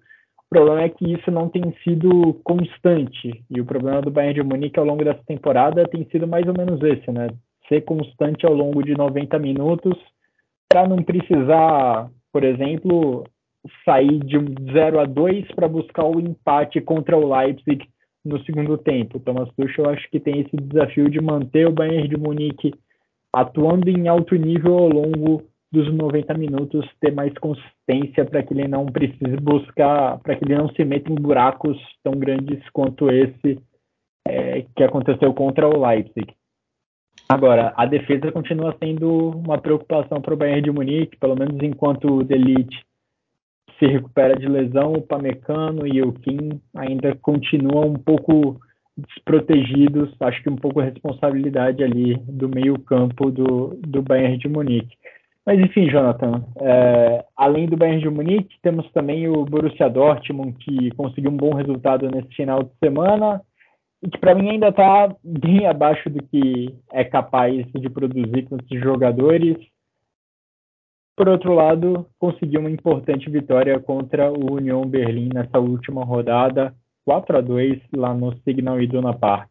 problema 0.52 0.82
é 0.82 0.88
que 0.88 1.12
isso 1.12 1.30
não 1.30 1.48
tem 1.48 1.62
sido 1.82 2.34
constante. 2.44 3.42
E 3.50 3.60
o 3.60 3.64
problema 3.64 4.02
do 4.02 4.10
Bayern 4.10 4.34
de 4.34 4.42
Munique 4.42 4.78
ao 4.78 4.84
longo 4.84 5.04
dessa 5.04 5.22
temporada 5.26 5.88
tem 5.88 6.04
sido 6.10 6.26
mais 6.26 6.46
ou 6.46 6.54
menos 6.56 6.82
esse, 6.82 7.10
né? 7.10 7.28
Ser 7.68 7.82
constante 7.82 8.44
ao 8.44 8.52
longo 8.52 8.82
de 8.82 8.94
90 8.94 9.38
minutos 9.38 9.94
para 10.68 10.86
não 10.86 11.02
precisar, 11.02 12.10
por 12.32 12.44
exemplo, 12.44 13.24
sair 13.84 14.18
de 14.20 14.38
0 14.72 15.00
a 15.00 15.04
2 15.04 15.46
para 15.54 15.68
buscar 15.68 16.04
o 16.04 16.20
empate 16.20 16.80
contra 16.80 17.16
o 17.16 17.34
Leipzig 17.34 17.86
no 18.24 18.42
segundo 18.44 18.76
tempo. 18.76 19.16
O 19.16 19.20
Thomas 19.20 19.48
Tuchel 19.56 19.88
acho 19.88 20.08
que 20.10 20.20
tem 20.20 20.40
esse 20.40 20.56
desafio 20.56 21.08
de 21.08 21.20
manter 21.20 21.66
o 21.66 21.72
Bayern 21.72 22.08
de 22.08 22.16
Munique 22.16 22.74
atuando 23.32 23.88
em 23.88 24.08
alto 24.08 24.34
nível 24.34 24.76
ao 24.76 24.88
longo 24.88 25.42
dos 25.72 25.92
90 25.92 26.34
minutos 26.34 26.86
ter 27.00 27.12
mais 27.12 27.32
consistência 27.38 28.26
para 28.26 28.42
que 28.42 28.52
ele 28.52 28.68
não 28.68 28.84
precise 28.84 29.36
buscar, 29.40 30.18
para 30.18 30.36
que 30.36 30.44
ele 30.44 30.56
não 30.56 30.68
se 30.68 30.84
meta 30.84 31.10
em 31.10 31.14
buracos 31.14 31.78
tão 32.04 32.12
grandes 32.12 32.62
quanto 32.70 33.10
esse 33.10 33.58
é, 34.28 34.66
que 34.76 34.84
aconteceu 34.84 35.32
contra 35.32 35.66
o 35.66 35.86
Leipzig. 35.86 36.34
Agora, 37.28 37.72
a 37.76 37.86
defesa 37.86 38.30
continua 38.30 38.76
sendo 38.82 39.30
uma 39.30 39.58
preocupação 39.58 40.20
para 40.20 40.34
o 40.34 40.36
Bayern 40.36 40.62
de 40.62 40.70
Munique, 40.70 41.16
pelo 41.16 41.34
menos 41.34 41.56
enquanto 41.62 42.04
o 42.06 42.22
Delite 42.22 42.84
se 43.78 43.86
recupera 43.86 44.36
de 44.38 44.46
lesão, 44.46 44.92
o 44.92 45.02
Pamecano 45.02 45.86
e 45.86 46.02
o 46.02 46.12
Kim 46.12 46.60
ainda 46.76 47.16
continuam 47.16 47.88
um 47.88 47.98
pouco 47.98 48.60
desprotegidos, 48.96 50.14
acho 50.20 50.42
que 50.42 50.50
um 50.50 50.56
pouco 50.56 50.80
a 50.80 50.84
responsabilidade 50.84 51.82
ali 51.82 52.16
do 52.28 52.48
meio 52.48 52.78
campo 52.80 53.30
do, 53.30 53.78
do 53.80 54.02
Bayern 54.02 54.36
de 54.36 54.48
Munique. 54.48 54.96
Mas 55.44 55.58
enfim, 55.58 55.90
Jonathan, 55.90 56.44
é, 56.60 57.24
além 57.36 57.66
do 57.66 57.76
Bayern 57.76 58.00
de 58.00 58.08
Munique, 58.08 58.60
temos 58.62 58.88
também 58.92 59.28
o 59.28 59.44
Borussia 59.44 59.90
Dortmund, 59.90 60.56
que 60.58 60.92
conseguiu 60.92 61.32
um 61.32 61.36
bom 61.36 61.52
resultado 61.54 62.08
nesse 62.08 62.28
final 62.34 62.62
de 62.62 62.70
semana, 62.78 63.42
e 64.02 64.08
que 64.08 64.18
para 64.18 64.34
mim 64.34 64.50
ainda 64.50 64.68
está 64.68 65.14
bem 65.22 65.66
abaixo 65.66 66.08
do 66.08 66.22
que 66.22 66.74
é 66.92 67.04
capaz 67.04 67.66
de 67.72 67.90
produzir 67.90 68.48
com 68.48 68.56
esses 68.56 68.80
jogadores. 68.80 69.56
Por 71.16 71.28
outro 71.28 71.54
lado, 71.54 72.06
conseguiu 72.18 72.60
uma 72.60 72.70
importante 72.70 73.28
vitória 73.28 73.78
contra 73.80 74.30
o 74.30 74.54
Union 74.54 74.86
Berlim 74.86 75.28
nessa 75.32 75.58
última 75.58 76.04
rodada, 76.04 76.74
4 77.04 77.38
a 77.38 77.40
2 77.40 77.80
lá 77.96 78.14
no 78.14 78.36
Signal 78.42 78.80
Iduna 78.80 79.12
Park. 79.12 79.50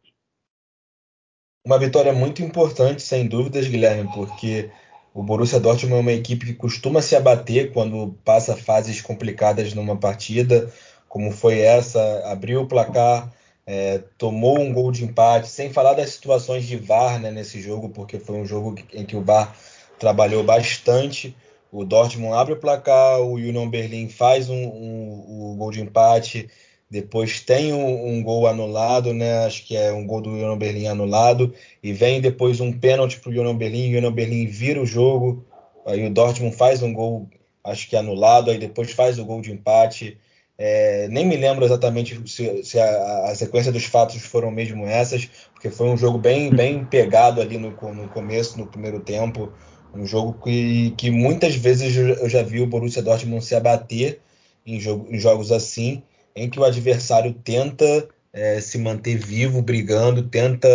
Uma 1.66 1.78
vitória 1.78 2.12
muito 2.12 2.42
importante, 2.42 3.02
sem 3.02 3.28
dúvidas, 3.28 3.68
Guilherme, 3.68 4.10
porque 4.14 4.72
o 5.14 5.22
Borussia 5.22 5.60
Dortmund 5.60 5.98
é 5.98 6.00
uma 6.00 6.12
equipe 6.14 6.46
que 6.46 6.54
costuma 6.54 7.02
se 7.02 7.16
abater 7.16 7.72
quando 7.72 8.16
passa 8.24 8.56
fases 8.56 9.02
complicadas 9.02 9.74
numa 9.74 9.98
partida, 9.98 10.72
como 11.10 11.32
foi 11.32 11.60
essa, 11.60 12.24
abriu 12.26 12.62
o 12.62 12.68
placar, 12.68 13.30
é, 13.66 14.02
tomou 14.18 14.60
um 14.60 14.72
gol 14.72 14.92
de 14.92 15.04
empate, 15.04 15.50
sem 15.50 15.72
falar 15.72 15.94
das 15.94 16.12
situações 16.12 16.66
de 16.66 16.78
VAR 16.78 17.20
né, 17.20 17.30
nesse 17.30 17.62
jogo, 17.62 17.90
porque 17.90 18.18
foi 18.18 18.38
um 18.38 18.46
jogo 18.46 18.76
em 18.94 19.06
que 19.06 19.16
o 19.16 19.22
VAR 19.22 19.56
trabalhou 20.00 20.44
bastante. 20.44 21.36
O 21.72 21.84
Dortmund 21.84 22.34
abre 22.34 22.54
o 22.54 22.60
placar, 22.60 23.20
o 23.20 23.34
Union 23.34 23.70
Berlin 23.70 24.10
faz 24.10 24.50
um, 24.50 24.56
um, 24.56 25.52
um 25.52 25.56
gol 25.58 25.72
de 25.72 25.82
empate, 25.82 26.50
depois 26.92 27.40
tem 27.40 27.72
um, 27.72 28.10
um, 28.10 28.22
gol 28.22 28.46
anulado, 28.46 29.14
né? 29.14 29.46
Acho 29.46 29.66
que 29.66 29.78
é 29.78 29.94
um 29.94 30.06
gol 30.06 30.20
do 30.20 30.32
Union 30.32 30.58
Berlin 30.58 30.88
anulado. 30.88 31.54
E 31.82 31.94
vem 31.94 32.20
depois 32.20 32.60
um 32.60 32.74
pênalti 32.74 33.18
para 33.18 33.30
o 33.30 33.32
Union 33.32 33.56
Berlin. 33.56 33.94
O 33.94 33.98
Union 33.98 34.12
Berlin 34.12 34.46
vira 34.46 34.82
o 34.82 34.86
jogo. 34.86 35.46
Aí 35.86 36.06
o 36.06 36.10
Dortmund 36.10 36.54
faz 36.54 36.84
um 36.84 36.92
gol, 36.92 37.30
acho 37.64 37.88
que 37.88 37.96
anulado. 37.96 38.52
Aí 38.52 38.58
depois 38.58 38.92
faz 38.92 39.18
o 39.18 39.24
gol 39.24 39.40
de 39.40 39.54
empate. 39.54 40.18
É, 40.58 41.08
nem 41.08 41.26
me 41.26 41.38
lembro 41.38 41.64
exatamente 41.64 42.22
se, 42.30 42.62
se 42.66 42.78
a, 42.78 43.30
a, 43.30 43.36
sequência 43.36 43.72
dos 43.72 43.86
fatos 43.86 44.22
foram 44.22 44.52
mesmo 44.52 44.86
essas, 44.86 45.30
porque 45.54 45.70
foi 45.70 45.88
um 45.88 45.96
jogo 45.96 46.18
bem, 46.18 46.54
bem 46.54 46.84
pegado 46.84 47.40
ali 47.40 47.58
no, 47.58 47.72
no 47.72 48.10
começo, 48.10 48.60
no 48.60 48.68
primeiro 48.68 49.00
tempo. 49.00 49.54
Um 49.96 50.06
jogo 50.06 50.34
que, 50.44 50.92
que 50.98 51.10
muitas 51.10 51.56
vezes 51.56 51.96
eu 51.96 52.28
já 52.28 52.44
vi 52.44 52.60
o 52.60 52.68
Borussia 52.68 53.02
Dortmund 53.02 53.46
se 53.46 53.56
abater 53.56 54.20
em, 54.66 54.78
jogo, 54.78 55.08
em 55.10 55.18
jogos 55.18 55.54
assim, 55.54 56.04
em 56.36 56.50
que 56.50 56.60
o 56.60 56.64
adversário 56.64 57.34
tenta 57.34 58.08
é, 58.34 58.60
se 58.62 58.78
manter 58.78 59.18
vivo, 59.18 59.62
brigando, 59.62 60.24
tenta 60.24 60.68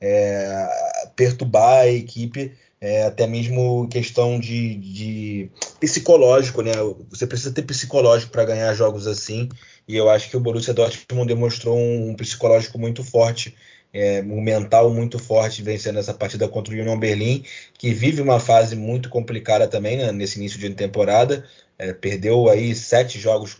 é, 0.00 0.68
perturbar 1.16 1.80
a 1.80 1.88
equipe, 1.88 2.52
é, 2.80 3.04
até 3.04 3.26
mesmo 3.26 3.88
questão 3.88 4.38
de, 4.38 4.76
de, 4.76 5.50
psicológico, 5.80 6.62
né? 6.62 6.72
Você 7.10 7.26
precisa 7.26 7.52
ter 7.52 7.62
psicológico 7.62 8.30
para 8.30 8.44
ganhar 8.44 8.72
jogos 8.74 9.06
assim, 9.06 9.48
e 9.86 9.96
eu 9.96 10.08
acho 10.08 10.30
que 10.30 10.36
o 10.36 10.40
Borussia 10.40 10.74
Dortmund 10.74 11.26
demonstrou 11.26 11.76
um, 11.76 12.14
psicológico 12.14 12.78
muito 12.78 13.02
forte, 13.02 13.54
é, 13.92 14.20
um 14.20 14.40
mental 14.40 14.92
muito 14.92 15.18
forte 15.18 15.62
vencendo 15.62 15.98
essa 15.98 16.14
partida 16.14 16.46
contra 16.46 16.74
o 16.74 16.78
Union 16.78 16.98
Berlin, 16.98 17.42
que 17.76 17.92
vive 17.92 18.20
uma 18.20 18.38
fase 18.38 18.76
muito 18.76 19.08
complicada 19.08 19.66
também 19.66 19.96
né, 19.96 20.12
nesse 20.12 20.38
início 20.38 20.58
de 20.58 20.70
temporada. 20.70 21.44
É, 21.78 21.92
perdeu 21.92 22.48
aí 22.48 22.74
sete 22.74 23.20
jogos 23.20 23.56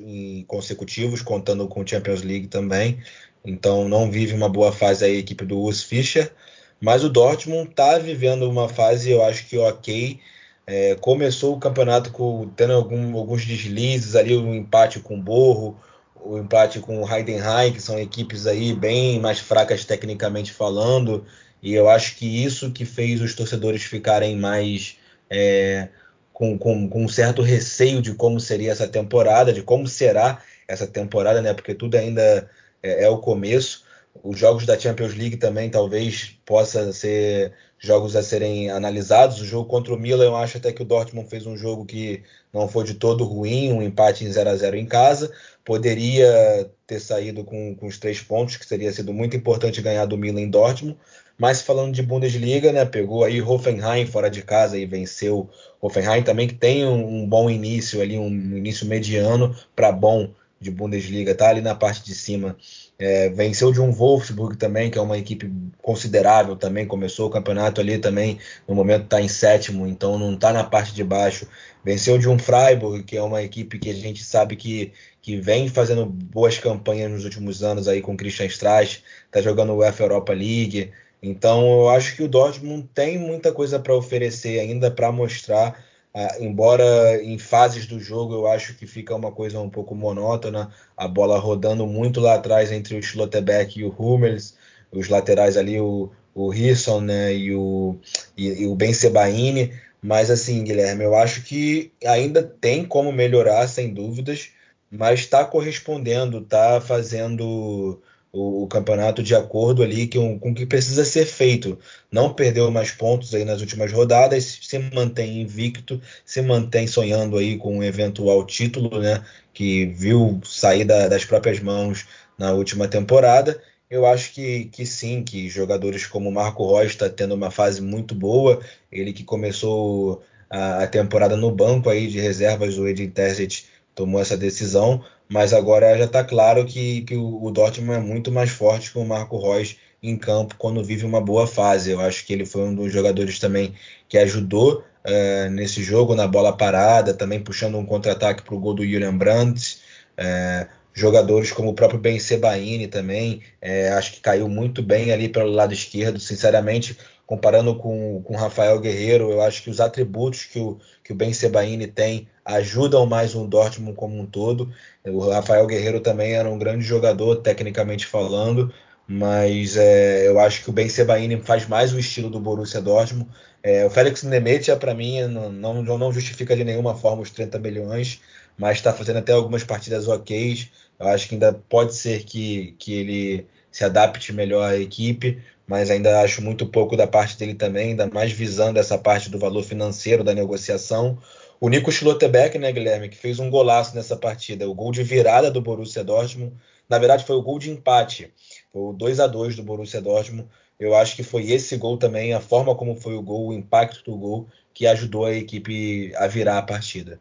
consecutivos, 0.46 1.22
contando 1.22 1.68
com 1.68 1.82
o 1.82 1.86
Champions 1.86 2.22
League 2.22 2.48
também. 2.48 3.00
Então 3.44 3.88
não 3.88 4.10
vive 4.10 4.34
uma 4.34 4.48
boa 4.48 4.72
fase 4.72 5.04
a 5.04 5.08
equipe 5.08 5.44
do 5.44 5.58
Urs 5.58 5.82
Fischer. 5.82 6.32
Mas 6.80 7.04
o 7.04 7.08
Dortmund 7.08 7.70
está 7.70 7.98
vivendo 7.98 8.48
uma 8.48 8.68
fase, 8.68 9.10
eu 9.10 9.24
acho 9.24 9.46
que 9.46 9.56
ok. 9.58 10.20
É, 10.66 10.94
começou 10.96 11.56
o 11.56 11.58
campeonato 11.58 12.12
com, 12.12 12.48
tendo 12.54 12.74
algum, 12.74 13.16
alguns 13.16 13.44
deslizes 13.44 14.14
ali, 14.14 14.34
o 14.34 14.42
um 14.42 14.54
empate 14.54 15.00
com 15.00 15.16
o 15.16 15.22
Borro, 15.22 15.80
o 16.14 16.34
um 16.34 16.38
empate 16.38 16.78
com 16.80 17.02
o 17.02 17.08
Heidenheim, 17.10 17.72
que 17.72 17.80
são 17.80 17.98
equipes 17.98 18.46
aí 18.46 18.74
bem 18.74 19.18
mais 19.18 19.38
fracas 19.38 19.84
tecnicamente 19.84 20.52
falando. 20.52 21.24
E 21.62 21.74
eu 21.74 21.88
acho 21.88 22.16
que 22.16 22.44
isso 22.44 22.70
que 22.70 22.84
fez 22.84 23.20
os 23.20 23.34
torcedores 23.34 23.82
ficarem 23.82 24.36
mais 24.36 24.96
é, 25.30 25.88
com, 26.38 26.56
com, 26.56 26.88
com, 26.88 27.04
um 27.04 27.08
certo 27.08 27.42
receio 27.42 28.00
de 28.00 28.14
como 28.14 28.38
seria 28.38 28.70
essa 28.70 28.86
temporada, 28.86 29.52
de 29.52 29.60
como 29.60 29.88
será 29.88 30.40
essa 30.68 30.86
temporada, 30.86 31.42
né? 31.42 31.52
Porque 31.52 31.74
tudo 31.74 31.96
ainda 31.96 32.48
é, 32.80 33.06
é 33.06 33.08
o 33.08 33.18
começo. 33.18 33.82
Os 34.22 34.38
jogos 34.38 34.64
da 34.64 34.78
Champions 34.78 35.16
League 35.16 35.36
também 35.36 35.68
talvez 35.68 36.38
possa 36.46 36.92
ser 36.92 37.52
jogos 37.76 38.14
a 38.14 38.22
serem 38.22 38.70
analisados. 38.70 39.40
O 39.40 39.44
jogo 39.44 39.68
contra 39.68 39.92
o 39.92 39.98
Milan, 39.98 40.26
eu 40.26 40.36
acho 40.36 40.58
até 40.58 40.72
que 40.72 40.80
o 40.80 40.84
Dortmund 40.84 41.28
fez 41.28 41.44
um 41.44 41.56
jogo 41.56 41.84
que 41.84 42.22
não 42.52 42.68
foi 42.68 42.84
de 42.84 42.94
todo 42.94 43.24
ruim, 43.24 43.72
um 43.72 43.82
empate 43.82 44.24
em 44.24 44.30
0 44.30 44.50
a 44.50 44.56
0 44.56 44.76
em 44.76 44.86
casa. 44.86 45.32
Poderia 45.64 46.70
ter 46.86 47.00
saído 47.00 47.42
com, 47.42 47.74
com 47.74 47.86
os 47.88 47.98
três 47.98 48.20
pontos, 48.20 48.56
que 48.56 48.68
teria 48.68 48.92
sido 48.92 49.12
muito 49.12 49.36
importante 49.36 49.82
ganhar 49.82 50.06
do 50.06 50.16
Milan 50.16 50.42
em 50.42 50.50
Dortmund. 50.50 50.96
Mas 51.38 51.62
falando 51.62 51.94
de 51.94 52.02
Bundesliga, 52.02 52.72
né, 52.72 52.84
pegou 52.84 53.24
aí 53.24 53.40
Hoffenheim 53.40 54.06
fora 54.06 54.28
de 54.28 54.42
casa 54.42 54.76
e 54.76 54.84
venceu 54.84 55.48
Hoffenheim 55.80 56.22
também, 56.22 56.48
que 56.48 56.54
tem 56.54 56.84
um, 56.84 57.22
um 57.22 57.26
bom 57.28 57.48
início 57.48 58.02
ali, 58.02 58.18
um 58.18 58.26
início 58.26 58.86
mediano 58.86 59.54
para 59.76 59.92
bom 59.92 60.30
de 60.60 60.70
Bundesliga, 60.70 61.34
tá 61.34 61.50
ali 61.50 61.60
na 61.60 61.74
parte 61.74 62.04
de 62.04 62.14
cima. 62.14 62.56
É, 62.98 63.28
venceu 63.28 63.72
de 63.72 63.80
um 63.80 63.92
Wolfsburg 63.92 64.56
também, 64.56 64.90
que 64.90 64.98
é 64.98 65.00
uma 65.00 65.16
equipe 65.16 65.48
considerável 65.80 66.56
também. 66.56 66.84
Começou 66.84 67.28
o 67.28 67.30
campeonato 67.30 67.80
ali 67.80 67.98
também, 67.98 68.38
no 68.66 68.74
momento 68.74 69.04
está 69.04 69.20
em 69.20 69.28
sétimo, 69.28 69.86
então 69.86 70.18
não 70.18 70.34
está 70.34 70.52
na 70.52 70.64
parte 70.64 70.92
de 70.92 71.04
baixo. 71.04 71.46
Venceu 71.84 72.18
de 72.18 72.28
um 72.28 72.38
Freiburg, 72.38 73.04
que 73.04 73.16
é 73.16 73.22
uma 73.22 73.42
equipe 73.42 73.78
que 73.78 73.90
a 73.90 73.94
gente 73.94 74.24
sabe 74.24 74.56
que, 74.56 74.92
que 75.22 75.36
vem 75.40 75.68
fazendo 75.68 76.04
boas 76.04 76.58
campanhas 76.58 77.10
nos 77.10 77.24
últimos 77.24 77.62
anos 77.62 77.86
aí 77.86 78.02
com 78.02 78.16
Christian 78.16 78.46
Streich, 78.46 79.04
está 79.26 79.40
jogando 79.40 79.72
o 79.72 79.76
UEFA 79.76 80.02
Europa 80.02 80.32
League. 80.32 80.90
Então 81.22 81.80
eu 81.80 81.88
acho 81.88 82.16
que 82.16 82.22
o 82.22 82.28
Dortmund 82.28 82.88
tem 82.94 83.18
muita 83.18 83.52
coisa 83.52 83.78
para 83.78 83.94
oferecer 83.94 84.60
ainda, 84.60 84.90
para 84.90 85.10
mostrar 85.10 85.84
ah, 86.14 86.36
embora 86.40 87.22
em 87.22 87.38
fases 87.38 87.86
do 87.86 88.00
jogo 88.00 88.34
eu 88.34 88.46
acho 88.48 88.74
que 88.74 88.86
fica 88.86 89.14
uma 89.14 89.30
coisa 89.30 89.60
um 89.60 89.70
pouco 89.70 89.94
monótona, 89.94 90.70
a 90.96 91.06
bola 91.06 91.38
rodando 91.38 91.86
muito 91.86 92.18
lá 92.20 92.34
atrás 92.34 92.72
entre 92.72 92.96
o 92.96 93.02
Schlotterbeck 93.02 93.78
e 93.78 93.84
o 93.84 93.94
Hummels, 93.96 94.56
os 94.90 95.08
laterais 95.08 95.56
ali, 95.56 95.80
o, 95.80 96.10
o 96.34 96.48
Risson 96.48 97.00
né, 97.02 97.34
e, 97.34 97.54
o, 97.54 97.96
e, 98.36 98.62
e 98.62 98.66
o 98.66 98.74
Ben 98.74 98.92
Sebaini. 98.92 99.72
Mas 100.02 100.30
assim, 100.30 100.64
Guilherme, 100.64 101.04
eu 101.04 101.14
acho 101.14 101.42
que 101.42 101.92
ainda 102.04 102.42
tem 102.42 102.84
como 102.84 103.12
melhorar, 103.12 103.68
sem 103.68 103.92
dúvidas, 103.92 104.50
mas 104.90 105.20
está 105.20 105.44
correspondendo, 105.44 106.38
está 106.38 106.80
fazendo 106.80 108.00
o, 108.32 108.64
o, 108.64 108.66
campeonato 108.66 109.22
de 109.22 109.34
acordo 109.34 109.82
ali 109.82 110.06
com, 110.08 110.38
com 110.38 110.50
o 110.50 110.54
que 110.54 110.66
precisa 110.66 111.04
ser 111.04 111.24
feito. 111.24 111.78
Não 112.10 112.32
perdeu 112.32 112.70
mais 112.70 112.90
pontos 112.90 113.34
aí 113.34 113.44
nas 113.44 113.60
últimas 113.60 113.92
rodadas, 113.92 114.58
se 114.62 114.78
mantém 114.78 115.40
invicto, 115.40 116.00
se 116.24 116.42
mantém 116.42 116.86
sonhando 116.86 117.38
aí 117.38 117.56
com 117.56 117.78
um 117.78 117.82
eventual 117.82 118.44
título, 118.44 119.00
né? 119.00 119.22
Que 119.52 119.86
viu 119.86 120.40
sair 120.44 120.84
da, 120.84 121.08
das 121.08 121.24
próprias 121.24 121.60
mãos 121.60 122.06
na 122.38 122.52
última 122.52 122.86
temporada. 122.88 123.60
Eu 123.90 124.04
acho 124.06 124.32
que, 124.34 124.66
que 124.66 124.84
sim, 124.84 125.22
que 125.22 125.48
jogadores 125.48 126.06
como 126.06 126.30
Marco 126.30 126.76
Reus 126.76 126.92
está 126.92 127.08
tendo 127.08 127.34
uma 127.34 127.50
fase 127.50 127.80
muito 127.80 128.14
boa. 128.14 128.60
Ele 128.92 129.12
que 129.12 129.24
começou 129.24 130.22
a, 130.50 130.82
a 130.84 130.86
temporada 130.86 131.36
no 131.36 131.50
banco 131.50 131.88
aí 131.88 132.06
de 132.08 132.20
reservas, 132.20 132.76
o 132.78 132.86
Edin 132.86 133.08
Terzic 133.08 133.64
tomou 133.98 134.20
essa 134.20 134.36
decisão, 134.36 135.04
mas 135.28 135.52
agora 135.52 135.98
já 135.98 136.04
está 136.04 136.22
claro 136.22 136.64
que, 136.64 137.02
que 137.02 137.16
o, 137.16 137.50
Dortmund 137.50 137.98
é 137.98 138.00
muito 138.00 138.30
mais 138.30 138.48
forte 138.48 138.92
que 138.92 138.98
o 138.98 139.04
Marco 139.04 139.36
Reus 139.36 139.76
em 140.00 140.16
campo 140.16 140.54
quando 140.56 140.84
vive 140.84 141.04
uma 141.04 141.20
boa 141.20 141.48
fase. 141.48 141.90
Eu 141.90 142.00
acho 142.00 142.24
que 142.24 142.32
ele 142.32 142.46
foi 142.46 142.62
um 142.62 142.74
dos 142.74 142.92
jogadores 142.92 143.40
também 143.40 143.74
que 144.08 144.16
ajudou 144.16 144.84
uh, 145.04 145.50
nesse 145.50 145.82
jogo, 145.82 146.14
na 146.14 146.28
bola 146.28 146.56
parada, 146.56 147.12
também 147.12 147.40
puxando 147.40 147.76
um 147.76 147.84
contra-ataque 147.84 148.44
para 148.44 148.54
o 148.54 148.60
gol 148.60 148.74
do 148.74 148.86
Julian 148.86 149.16
Brandt. 149.16 149.78
Uh, 150.16 150.68
jogadores 150.94 151.50
como 151.50 151.70
o 151.70 151.74
próprio 151.74 151.98
Ben 151.98 152.20
Sebaini 152.20 152.86
também, 152.86 153.42
uh, 153.60 153.98
acho 153.98 154.12
que 154.12 154.20
caiu 154.20 154.48
muito 154.48 154.80
bem 154.80 155.10
ali 155.10 155.28
pelo 155.28 155.50
lado 155.50 155.74
esquerdo. 155.74 156.20
Sinceramente, 156.20 156.96
comparando 157.28 157.74
com 157.76 158.24
o 158.26 158.36
Rafael 158.36 158.80
Guerreiro, 158.80 159.30
eu 159.30 159.42
acho 159.42 159.62
que 159.62 159.68
os 159.68 159.80
atributos 159.80 160.44
que 160.44 160.58
o, 160.58 160.78
que 161.04 161.12
o 161.12 161.14
Ben 161.14 161.30
Sebaini 161.30 161.86
tem 161.86 162.26
ajudam 162.42 163.04
mais 163.04 163.34
o 163.34 163.46
Dortmund 163.46 163.94
como 163.94 164.18
um 164.18 164.24
todo. 164.24 164.72
O 165.04 165.28
Rafael 165.28 165.66
Guerreiro 165.66 166.00
também 166.00 166.32
era 166.32 166.48
um 166.48 166.58
grande 166.58 166.82
jogador, 166.82 167.36
tecnicamente 167.36 168.06
falando, 168.06 168.72
mas 169.06 169.76
é, 169.76 170.26
eu 170.26 170.40
acho 170.40 170.64
que 170.64 170.70
o 170.70 170.72
Ben 170.72 170.88
Sebaini 170.88 171.38
faz 171.42 171.68
mais 171.68 171.92
o 171.92 171.98
estilo 171.98 172.30
do 172.30 172.40
Borussia 172.40 172.80
Dortmund. 172.80 173.28
É, 173.62 173.84
o 173.84 173.90
Félix 173.90 174.22
Nemetia, 174.22 174.74
para 174.78 174.94
mim, 174.94 175.20
não, 175.24 175.82
não, 175.82 175.98
não, 175.98 176.10
justifica 176.10 176.56
de 176.56 176.64
nenhuma 176.64 176.94
forma 176.94 177.20
os 177.20 177.30
30 177.30 177.58
milhões, 177.58 178.22
mas 178.56 178.78
está 178.78 178.90
fazendo 178.90 179.18
até 179.18 179.32
algumas 179.34 179.62
partidas 179.62 180.08
ok. 180.08 180.66
Eu 180.98 181.08
acho 181.08 181.28
que 181.28 181.34
ainda 181.34 181.52
pode 181.68 181.94
ser 181.94 182.24
que, 182.24 182.74
que 182.78 182.94
ele 182.94 183.46
se 183.70 183.84
adapte 183.84 184.32
melhor 184.32 184.72
à 184.72 184.78
equipe, 184.78 185.42
mas 185.68 185.90
ainda 185.90 186.22
acho 186.22 186.42
muito 186.42 186.66
pouco 186.66 186.96
da 186.96 187.06
parte 187.06 187.36
dele 187.36 187.54
também, 187.54 187.90
ainda 187.90 188.06
mais 188.06 188.32
visando 188.32 188.78
essa 188.78 188.96
parte 188.96 189.28
do 189.28 189.38
valor 189.38 189.62
financeiro 189.62 190.24
da 190.24 190.34
negociação. 190.34 191.18
O 191.60 191.68
Nico 191.68 191.92
Schlotterbeck, 191.92 192.58
né, 192.58 192.72
Guilherme, 192.72 193.10
que 193.10 193.16
fez 193.16 193.38
um 193.38 193.50
golaço 193.50 193.94
nessa 193.94 194.16
partida, 194.16 194.68
o 194.68 194.74
gol 194.74 194.90
de 194.90 195.02
virada 195.02 195.50
do 195.50 195.60
Borussia 195.60 196.02
Dortmund. 196.02 196.54
Na 196.88 196.98
verdade, 196.98 197.24
foi 197.24 197.36
o 197.36 197.42
gol 197.42 197.58
de 197.58 197.70
empate, 197.70 198.32
o 198.72 198.94
2 198.94 199.20
a 199.20 199.26
2 199.26 199.56
do 199.56 199.62
Borussia 199.62 200.00
Dortmund. 200.00 200.48
Eu 200.80 200.96
acho 200.96 201.14
que 201.14 201.22
foi 201.22 201.50
esse 201.50 201.76
gol 201.76 201.98
também, 201.98 202.32
a 202.32 202.40
forma 202.40 202.74
como 202.74 202.96
foi 202.96 203.14
o 203.14 203.22
gol, 203.22 203.48
o 203.48 203.52
impacto 203.52 204.02
do 204.10 204.16
gol, 204.16 204.48
que 204.72 204.86
ajudou 204.86 205.26
a 205.26 205.34
equipe 205.34 206.14
a 206.16 206.26
virar 206.26 206.56
a 206.56 206.62
partida. 206.62 207.20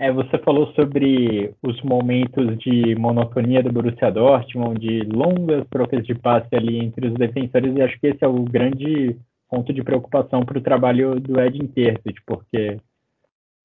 É, 0.00 0.12
você 0.12 0.38
falou 0.38 0.72
sobre 0.74 1.52
os 1.60 1.82
momentos 1.82 2.56
de 2.58 2.94
monotonia 2.94 3.60
do 3.64 3.72
Borussia 3.72 4.12
Dortmund, 4.12 4.78
de 4.78 5.00
longas 5.04 5.66
trocas 5.68 6.06
de 6.06 6.14
passe 6.14 6.54
ali 6.54 6.78
entre 6.78 7.08
os 7.08 7.14
defensores, 7.14 7.74
e 7.74 7.82
acho 7.82 7.98
que 7.98 8.06
esse 8.06 8.24
é 8.24 8.28
o 8.28 8.44
grande 8.44 9.16
ponto 9.50 9.72
de 9.72 9.82
preocupação 9.82 10.44
para 10.44 10.58
o 10.58 10.62
trabalho 10.62 11.18
do 11.18 11.40
Edin 11.40 11.66
Terzic, 11.66 12.20
porque 12.24 12.78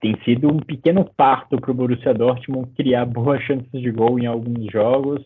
tem 0.02 0.18
sido 0.26 0.52
um 0.52 0.58
pequeno 0.58 1.06
parto 1.16 1.62
para 1.62 1.70
o 1.70 1.74
Borussia 1.74 2.14
Dortmund 2.16 2.72
criar 2.76 3.06
boas 3.06 3.42
chances 3.44 3.80
de 3.80 3.92
gol 3.92 4.18
em 4.18 4.26
alguns 4.26 4.72
jogos. 4.72 5.24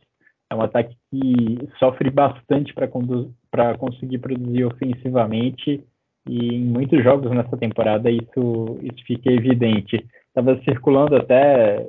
É 0.52 0.56
um 0.56 0.62
ataque 0.62 0.96
que 1.10 1.58
sofre 1.80 2.10
bastante 2.10 2.74
para 2.74 3.78
conseguir 3.78 4.18
produzir 4.18 4.66
ofensivamente 4.66 5.84
e 6.30 6.56
em 6.56 6.66
muitos 6.66 7.02
jogos 7.04 7.32
nessa 7.32 7.56
temporada 7.56 8.12
isso, 8.12 8.78
isso 8.84 9.04
fica 9.06 9.32
evidente. 9.32 10.06
Estava 10.38 10.62
circulando 10.62 11.16
até 11.16 11.84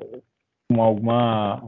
com 0.70 0.80
alguma 0.80 1.62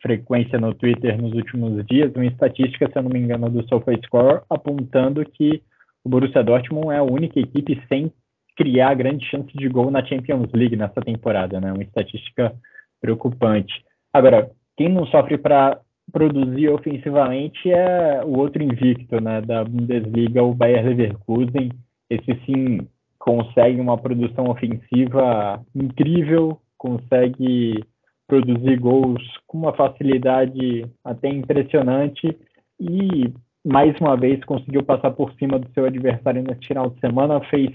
frequência 0.00 0.60
no 0.60 0.72
Twitter 0.72 1.20
nos 1.20 1.32
últimos 1.32 1.84
dias 1.86 2.14
uma 2.14 2.24
estatística, 2.24 2.88
se 2.88 2.96
eu 2.96 3.02
não 3.02 3.10
me 3.10 3.18
engano, 3.18 3.50
do 3.50 3.66
SofaScore 3.66 4.42
apontando 4.48 5.24
que 5.24 5.60
o 6.04 6.08
Borussia 6.08 6.44
Dortmund 6.44 6.94
é 6.94 6.98
a 6.98 7.02
única 7.02 7.40
equipe 7.40 7.82
sem 7.88 8.12
criar 8.56 8.94
grande 8.94 9.26
chance 9.26 9.50
de 9.52 9.68
gol 9.68 9.90
na 9.90 10.06
Champions 10.06 10.52
League 10.52 10.76
nessa 10.76 11.00
temporada, 11.00 11.60
né? 11.60 11.72
Uma 11.72 11.82
estatística 11.82 12.54
preocupante. 13.00 13.84
Agora, 14.12 14.52
quem 14.76 14.88
não 14.88 15.06
sofre 15.06 15.36
para 15.36 15.80
produzir 16.12 16.68
ofensivamente 16.68 17.72
é 17.72 18.22
o 18.24 18.38
outro 18.38 18.62
invicto, 18.62 19.20
né, 19.20 19.40
da 19.40 19.64
Bundesliga, 19.64 20.44
o 20.44 20.54
Bayer 20.54 20.84
Leverkusen. 20.84 21.72
Esse 22.08 22.40
sim 22.46 22.86
consegue 23.20 23.78
uma 23.78 23.98
produção 23.98 24.46
ofensiva 24.46 25.62
incrível, 25.76 26.58
consegue 26.76 27.84
produzir 28.26 28.76
gols 28.78 29.22
com 29.46 29.58
uma 29.58 29.74
facilidade 29.74 30.86
até 31.04 31.28
impressionante 31.28 32.34
e 32.80 33.32
mais 33.64 33.94
uma 34.00 34.16
vez 34.16 34.42
conseguiu 34.44 34.82
passar 34.82 35.10
por 35.10 35.32
cima 35.34 35.58
do 35.58 35.70
seu 35.74 35.84
adversário 35.84 36.42
nesse 36.42 36.66
final 36.66 36.88
de 36.88 36.98
semana, 36.98 37.40
fez 37.50 37.70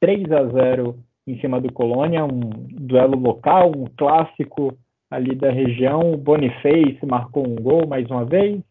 3 0.00 0.30
a 0.30 0.44
0 0.44 0.96
em 1.26 1.40
cima 1.40 1.60
do 1.60 1.72
Colônia, 1.72 2.24
um 2.24 2.50
duelo 2.70 3.18
local, 3.18 3.72
um 3.76 3.86
clássico 3.96 4.76
ali 5.10 5.34
da 5.34 5.50
região. 5.50 6.16
Boniface 6.16 6.98
marcou 7.04 7.48
um 7.48 7.56
gol 7.56 7.86
mais 7.88 8.08
uma 8.10 8.24
vez, 8.24 8.62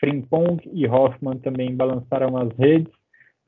Frimpong 0.00 0.62
e 0.72 0.86
Hoffman 0.86 1.38
também 1.38 1.74
balançaram 1.74 2.36
as 2.38 2.56
redes. 2.56 2.97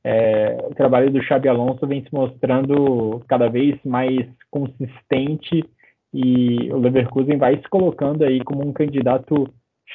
É, 0.02 0.56
o 0.70 0.74
trabalho 0.74 1.10
do 1.10 1.22
Xabi 1.22 1.48
Alonso 1.48 1.86
vem 1.86 2.02
se 2.02 2.12
mostrando 2.12 3.20
cada 3.28 3.48
vez 3.48 3.78
mais 3.84 4.26
consistente 4.50 5.64
e 6.12 6.72
o 6.72 6.78
Leverkusen 6.78 7.36
vai 7.36 7.56
se 7.56 7.68
colocando 7.68 8.24
aí 8.24 8.42
como 8.42 8.66
um 8.66 8.72
candidato 8.72 9.48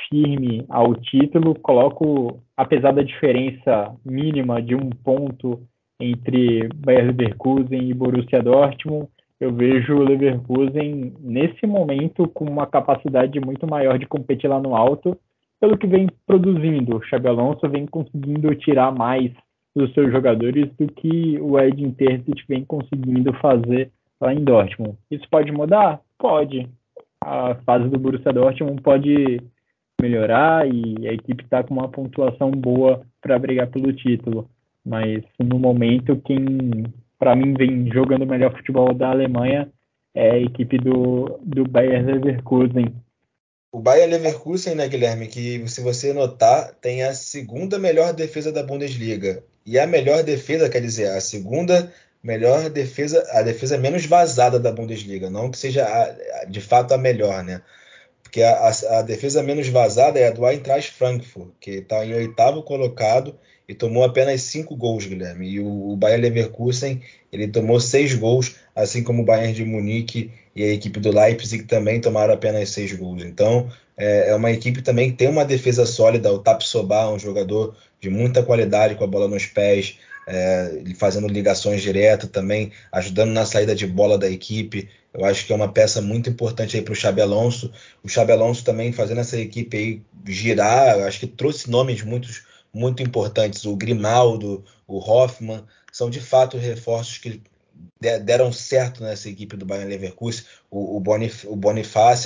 firme 0.09 0.65
ao 0.69 0.93
título. 0.95 1.55
Coloco, 1.55 2.39
apesar 2.55 2.91
da 2.91 3.01
diferença 3.01 3.95
mínima 4.05 4.61
de 4.61 4.75
um 4.75 4.89
ponto 4.89 5.59
entre 5.99 6.69
Bayer 6.75 7.07
Leverkusen 7.07 7.89
e 7.89 7.93
Borussia 7.93 8.41
Dortmund, 8.41 9.07
eu 9.39 9.53
vejo 9.53 9.95
o 9.95 10.03
Leverkusen 10.03 11.13
nesse 11.19 11.65
momento 11.65 12.27
com 12.29 12.45
uma 12.45 12.65
capacidade 12.65 13.39
muito 13.39 13.67
maior 13.67 13.97
de 13.97 14.05
competir 14.05 14.49
lá 14.49 14.59
no 14.59 14.75
alto, 14.75 15.17
pelo 15.59 15.77
que 15.77 15.87
vem 15.87 16.07
produzindo. 16.25 16.97
O 16.97 17.01
Xabi 17.01 17.27
Alonso 17.27 17.67
vem 17.69 17.85
conseguindo 17.85 18.53
tirar 18.55 18.93
mais 18.93 19.31
dos 19.75 19.93
seus 19.93 20.11
jogadores 20.11 20.69
do 20.79 20.87
que 20.87 21.37
o 21.41 21.59
Edin 21.59 21.91
Terzic 21.91 22.43
vem 22.47 22.63
conseguindo 22.63 23.33
fazer 23.33 23.91
lá 24.21 24.33
em 24.33 24.43
Dortmund. 24.43 24.97
Isso 25.11 25.25
pode 25.29 25.51
mudar? 25.51 25.99
Pode. 26.17 26.69
A 27.21 27.55
fase 27.65 27.89
do 27.89 27.99
Borussia 27.99 28.31
Dortmund 28.31 28.81
pode 28.81 29.41
melhorar 30.01 30.67
e 30.67 31.07
a 31.07 31.13
equipe 31.13 31.43
está 31.43 31.63
com 31.63 31.73
uma 31.73 31.89
pontuação 31.89 32.51
boa 32.51 33.01
para 33.21 33.39
brigar 33.39 33.67
pelo 33.67 33.91
título. 33.91 34.49
Mas 34.85 35.23
no 35.39 35.59
momento, 35.59 36.21
quem 36.23 36.85
para 37.17 37.35
mim 37.35 37.53
vem 37.53 37.91
jogando 37.91 38.23
o 38.23 38.27
melhor 38.27 38.55
futebol 38.55 38.93
da 38.93 39.09
Alemanha 39.09 39.69
é 40.13 40.31
a 40.31 40.39
equipe 40.39 40.77
do, 40.77 41.39
do 41.43 41.67
Bayer 41.67 42.05
Leverkusen. 42.05 42.93
O 43.71 43.79
Bayer 43.79 44.07
Leverkusen, 44.07 44.75
né, 44.75 44.87
Guilherme, 44.87 45.27
que 45.27 45.67
se 45.67 45.81
você 45.81 46.13
notar, 46.13 46.73
tem 46.75 47.03
a 47.03 47.13
segunda 47.13 47.77
melhor 47.77 48.13
defesa 48.13 48.51
da 48.51 48.63
Bundesliga. 48.63 49.43
E 49.65 49.79
a 49.79 49.87
melhor 49.87 50.23
defesa, 50.23 50.69
quer 50.69 50.81
dizer, 50.81 51.09
a 51.09 51.19
segunda 51.19 51.91
melhor 52.21 52.69
defesa, 52.69 53.25
a 53.31 53.41
defesa 53.41 53.77
menos 53.77 54.05
vazada 54.05 54.59
da 54.59 54.71
Bundesliga, 54.71 55.29
não 55.29 55.51
que 55.51 55.57
seja 55.57 55.85
a, 55.85 56.45
de 56.45 56.59
fato 56.59 56.93
a 56.93 56.97
melhor, 56.97 57.43
né? 57.43 57.61
Porque 58.23 58.41
a, 58.41 58.51
a, 58.51 58.99
a 58.99 59.01
defesa 59.01 59.43
menos 59.43 59.67
vazada 59.67 60.19
é 60.19 60.27
a 60.27 60.31
do 60.31 60.47
Eintracht 60.47 60.91
Frankfurt, 60.91 61.51
que 61.59 61.71
está 61.71 62.05
em 62.05 62.13
oitavo 62.13 62.63
colocado 62.63 63.37
e 63.67 63.73
tomou 63.73 64.03
apenas 64.03 64.41
cinco 64.41 64.75
gols, 64.75 65.05
Guilherme. 65.05 65.47
E 65.47 65.59
o, 65.59 65.91
o 65.91 65.95
Bayern 65.95 66.23
Leverkusen 66.23 67.01
ele 67.31 67.47
tomou 67.47 67.79
seis 67.79 68.13
gols, 68.13 68.55
assim 68.75 69.03
como 69.03 69.21
o 69.21 69.25
Bayern 69.25 69.53
de 69.53 69.63
Munique 69.63 70.31
e 70.55 70.63
a 70.63 70.73
equipe 70.73 70.99
do 70.99 71.11
Leipzig 71.11 71.65
também 71.65 72.01
tomaram 72.01 72.33
apenas 72.33 72.69
seis 72.69 72.91
gols. 72.93 73.23
Então 73.23 73.69
é, 73.97 74.29
é 74.29 74.35
uma 74.35 74.51
equipe 74.51 74.81
também 74.81 75.11
que 75.11 75.17
tem 75.17 75.27
uma 75.27 75.45
defesa 75.45 75.85
sólida. 75.85 76.31
O 76.31 76.39
Tapsoba, 76.39 77.09
um 77.09 77.19
jogador 77.19 77.75
de 77.99 78.09
muita 78.09 78.43
qualidade 78.43 78.95
com 78.95 79.03
a 79.03 79.07
bola 79.07 79.27
nos 79.27 79.45
pés, 79.45 79.97
é, 80.27 80.81
fazendo 80.97 81.27
ligações 81.27 81.81
diretas 81.81 82.29
também, 82.29 82.71
ajudando 82.91 83.31
na 83.31 83.45
saída 83.45 83.75
de 83.75 83.87
bola 83.87 84.17
da 84.17 84.29
equipe. 84.29 84.89
Eu 85.13 85.23
acho 85.23 85.45
que 85.45 85.53
é 85.53 85.55
uma 85.55 85.71
peça 85.71 86.01
muito 86.01 86.29
importante 86.29 86.75
aí 86.75 86.83
para 86.83 86.91
o 86.91 86.95
Xabi 86.95 87.21
Alonso. 87.21 87.71
O 88.03 88.09
Xabi 88.09 88.33
Alonso 88.33 88.63
também 88.65 88.91
fazendo 88.91 89.21
essa 89.21 89.39
equipe 89.39 89.77
aí 89.77 90.01
girar, 90.27 90.99
acho 91.01 91.19
que 91.19 91.27
trouxe 91.27 91.69
nomes 91.69 92.01
muitos 92.01 92.43
muito 92.73 93.01
importantes. 93.01 93.63
O 93.65 93.75
Grimaldo, 93.75 94.63
o 94.85 94.99
Hoffman, 94.99 95.63
são 95.91 96.09
de 96.09 96.19
fato 96.19 96.57
reforços 96.57 97.17
que 97.17 97.41
deram 97.99 98.51
certo 98.51 99.03
nessa 99.03 99.29
equipe 99.29 99.57
do 99.57 99.65
Bayern 99.65 99.89
Leverkusen. 99.89 100.43
O, 100.69 100.97
o, 100.97 100.99
Bonif 100.99 101.45
o 101.47 101.55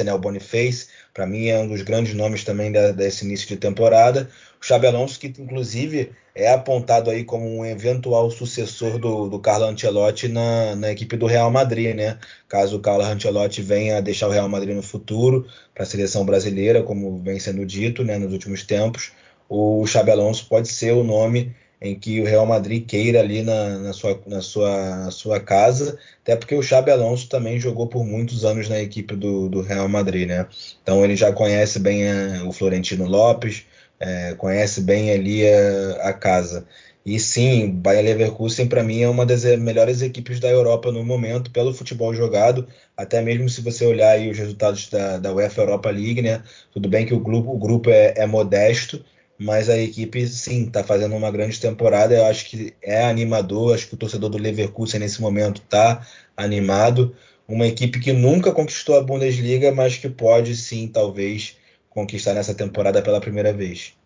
né, 0.03 0.13
o 0.13 0.19
Boniface, 0.19 0.87
para 1.13 1.25
mim 1.25 1.47
é 1.47 1.59
um 1.59 1.67
dos 1.67 1.81
grandes 1.81 2.13
nomes 2.13 2.43
também 2.43 2.71
da, 2.71 2.91
desse 2.91 3.25
início 3.25 3.47
de 3.47 3.57
temporada. 3.57 4.29
O 4.61 4.65
Xabi 4.65 4.87
Alonso, 4.87 5.19
que 5.19 5.27
inclusive 5.27 6.11
é 6.35 6.51
apontado 6.51 7.09
aí 7.09 7.23
como 7.23 7.45
um 7.45 7.65
eventual 7.65 8.29
sucessor 8.31 8.97
do, 8.97 9.29
do 9.29 9.39
Carlo 9.39 9.65
Ancelotti 9.65 10.27
na, 10.27 10.75
na 10.75 10.91
equipe 10.91 11.15
do 11.15 11.25
Real 11.25 11.49
Madrid, 11.51 11.95
né? 11.95 12.17
Caso 12.47 12.77
o 12.77 12.79
Carlo 12.79 13.03
Ancelotti 13.03 13.61
venha 13.61 14.01
deixar 14.01 14.27
o 14.27 14.31
Real 14.31 14.49
Madrid 14.49 14.75
no 14.75 14.83
futuro 14.83 15.47
para 15.73 15.83
a 15.83 15.87
seleção 15.87 16.25
brasileira, 16.25 16.83
como 16.83 17.19
vem 17.19 17.39
sendo 17.39 17.65
dito 17.65 18.03
né, 18.03 18.17
nos 18.17 18.33
últimos 18.33 18.63
tempos 18.63 19.11
o 19.49 19.85
Xabi 19.87 20.11
Alonso 20.11 20.45
pode 20.47 20.67
ser 20.67 20.93
o 20.93 21.03
nome 21.03 21.55
em 21.81 21.97
que 21.97 22.19
o 22.19 22.25
Real 22.25 22.45
Madrid 22.45 22.85
queira 22.85 23.19
ali 23.21 23.41
na, 23.41 23.77
na, 23.79 23.93
sua, 23.93 24.21
na, 24.27 24.41
sua, 24.41 24.95
na 24.97 25.11
sua 25.11 25.39
casa, 25.39 25.97
até 26.21 26.35
porque 26.35 26.55
o 26.55 26.61
Xabi 26.61 26.91
Alonso 26.91 27.29
também 27.29 27.59
jogou 27.59 27.87
por 27.87 28.05
muitos 28.05 28.43
anos 28.43 28.67
na 28.67 28.79
equipe 28.79 29.15
do, 29.15 29.47
do 29.49 29.61
Real 29.61 29.87
Madrid, 29.87 30.27
né? 30.27 30.47
Então 30.83 31.03
ele 31.03 31.15
já 31.15 31.31
conhece 31.31 31.79
bem 31.79 32.03
a, 32.09 32.43
o 32.45 32.51
Florentino 32.51 33.05
Lopes, 33.05 33.65
é, 33.99 34.33
conhece 34.35 34.81
bem 34.81 35.11
ali 35.11 35.47
a, 35.47 36.09
a 36.09 36.13
casa. 36.13 36.65
E 37.05 37.19
sim, 37.19 37.71
Bayer 37.71 38.03
Leverkusen 38.03 38.67
para 38.67 38.83
mim 38.83 39.01
é 39.01 39.09
uma 39.09 39.25
das 39.25 39.43
melhores 39.57 40.01
equipes 40.01 40.39
da 40.39 40.49
Europa 40.49 40.91
no 40.91 41.03
momento 41.03 41.49
pelo 41.49 41.73
futebol 41.73 42.13
jogado, 42.13 42.67
até 42.95 43.21
mesmo 43.21 43.49
se 43.49 43.61
você 43.61 43.85
olhar 43.85 44.11
aí 44.11 44.29
os 44.29 44.37
resultados 44.37 44.89
da, 44.89 45.17
da 45.17 45.33
UEFA 45.33 45.61
Europa 45.61 45.89
League, 45.89 46.21
né? 46.21 46.43
Tudo 46.71 46.89
bem 46.89 47.05
que 47.05 47.13
o 47.13 47.19
grupo, 47.19 47.51
o 47.51 47.57
grupo 47.57 47.89
é, 47.89 48.13
é 48.17 48.25
modesto, 48.27 49.03
mas 49.39 49.69
a 49.69 49.77
equipe 49.77 50.27
sim 50.27 50.65
está 50.65 50.83
fazendo 50.83 51.15
uma 51.15 51.31
grande 51.31 51.59
temporada. 51.59 52.13
Eu 52.13 52.25
acho 52.25 52.49
que 52.49 52.73
é 52.81 53.05
animador, 53.05 53.73
acho 53.73 53.87
que 53.87 53.95
o 53.95 53.97
torcedor 53.97 54.29
do 54.29 54.37
Leverkusen 54.37 54.99
nesse 54.99 55.21
momento 55.21 55.61
está 55.61 56.05
animado. 56.35 57.15
Uma 57.47 57.65
equipe 57.65 57.99
que 57.99 58.11
nunca 58.11 58.51
conquistou 58.51 58.97
a 58.97 59.03
Bundesliga, 59.03 59.71
mas 59.71 59.97
que 59.97 60.09
pode 60.09 60.55
sim, 60.55 60.87
talvez, 60.87 61.57
conquistar 61.89 62.33
nessa 62.33 62.53
temporada 62.53 63.01
pela 63.01 63.21
primeira 63.21 63.53
vez. 63.53 63.97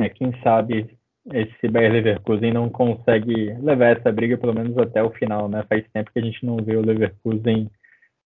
É, 0.00 0.08
quem 0.08 0.32
sabe 0.42 0.98
esse 1.32 1.68
Bayer 1.68 1.92
Leverkusen 1.92 2.52
não 2.52 2.68
consegue 2.68 3.52
levar 3.60 3.96
essa 3.96 4.10
briga 4.10 4.36
pelo 4.36 4.54
menos 4.54 4.76
até 4.78 5.02
o 5.02 5.10
final, 5.10 5.48
né? 5.48 5.64
Faz 5.68 5.84
tempo 5.92 6.10
que 6.12 6.18
a 6.18 6.22
gente 6.22 6.44
não 6.44 6.56
vê 6.56 6.76
o 6.76 6.84
Leverkusen 6.84 7.70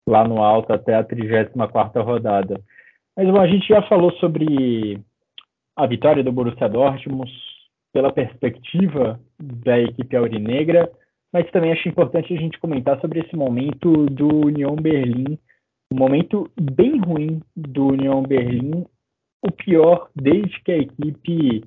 lá 0.07 0.27
no 0.27 0.41
alto 0.41 0.71
até 0.71 0.95
a 0.95 1.03
34ª 1.03 2.03
rodada. 2.03 2.61
Mas 3.21 3.29
bom, 3.29 3.39
a 3.39 3.45
gente 3.45 3.67
já 3.67 3.83
falou 3.83 4.11
sobre 4.13 4.99
a 5.75 5.85
vitória 5.85 6.23
do 6.23 6.31
Borussia 6.31 6.67
Dortmund 6.67 7.31
pela 7.93 8.11
perspectiva 8.11 9.19
da 9.39 9.79
equipe 9.79 10.17
aurinegra, 10.17 10.91
mas 11.31 11.47
também 11.51 11.71
acho 11.71 11.87
importante 11.87 12.33
a 12.33 12.37
gente 12.37 12.57
comentar 12.57 12.99
sobre 12.99 13.19
esse 13.19 13.35
momento 13.35 14.07
do 14.07 14.47
União 14.47 14.75
Berlim, 14.75 15.37
um 15.93 15.99
momento 15.99 16.49
bem 16.59 16.97
ruim 16.97 17.43
do 17.55 17.89
União 17.89 18.23
Berlim, 18.23 18.87
o 19.43 19.51
pior 19.51 20.09
desde 20.15 20.59
que 20.63 20.71
a 20.71 20.79
equipe 20.79 21.63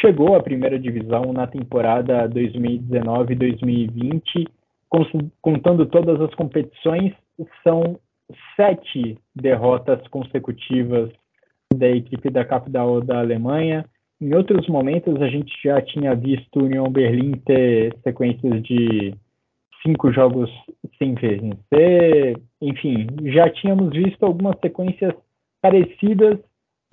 chegou 0.00 0.36
à 0.36 0.40
primeira 0.40 0.78
divisão 0.78 1.32
na 1.32 1.48
temporada 1.48 2.28
2019-2020, 2.28 4.46
contando 5.40 5.84
todas 5.86 6.20
as 6.20 6.32
competições, 6.36 7.12
são 7.64 7.98
sete 8.56 9.18
derrotas 9.34 10.06
consecutivas 10.08 11.10
da 11.74 11.88
equipe 11.88 12.30
da 12.30 12.44
capital 12.44 13.00
da 13.00 13.20
Alemanha. 13.20 13.84
Em 14.20 14.34
outros 14.34 14.68
momentos, 14.68 15.20
a 15.20 15.28
gente 15.28 15.52
já 15.64 15.80
tinha 15.80 16.14
visto 16.14 16.60
o 16.60 16.64
União 16.64 16.84
Berlim 16.90 17.32
ter 17.44 17.96
sequências 18.04 18.62
de 18.62 19.14
cinco 19.82 20.12
jogos 20.12 20.50
sem 20.98 21.14
vencer. 21.14 22.40
Enfim, 22.60 23.06
já 23.24 23.50
tínhamos 23.50 23.90
visto 23.90 24.22
algumas 24.24 24.56
sequências 24.60 25.14
parecidas, 25.60 26.38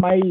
mas 0.02 0.24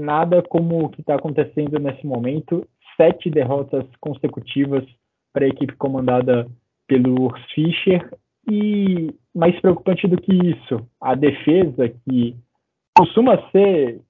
nada 0.00 0.42
como 0.42 0.84
o 0.84 0.88
que 0.88 1.00
está 1.00 1.16
acontecendo 1.16 1.78
nesse 1.78 2.06
momento. 2.06 2.66
Sete 2.96 3.28
derrotas 3.28 3.84
consecutivas 4.00 4.84
para 5.32 5.44
a 5.44 5.48
equipe 5.48 5.74
comandada 5.74 6.46
pelo 6.86 7.26
Urs 7.26 7.42
Fischer 7.52 8.08
e 8.50 9.12
mais 9.36 9.60
preocupante 9.60 10.08
do 10.08 10.16
que 10.16 10.32
isso, 10.32 10.88
a 10.98 11.14
defesa 11.14 11.90
que 11.90 12.34
costuma 12.96 13.36
ser 13.50 14.00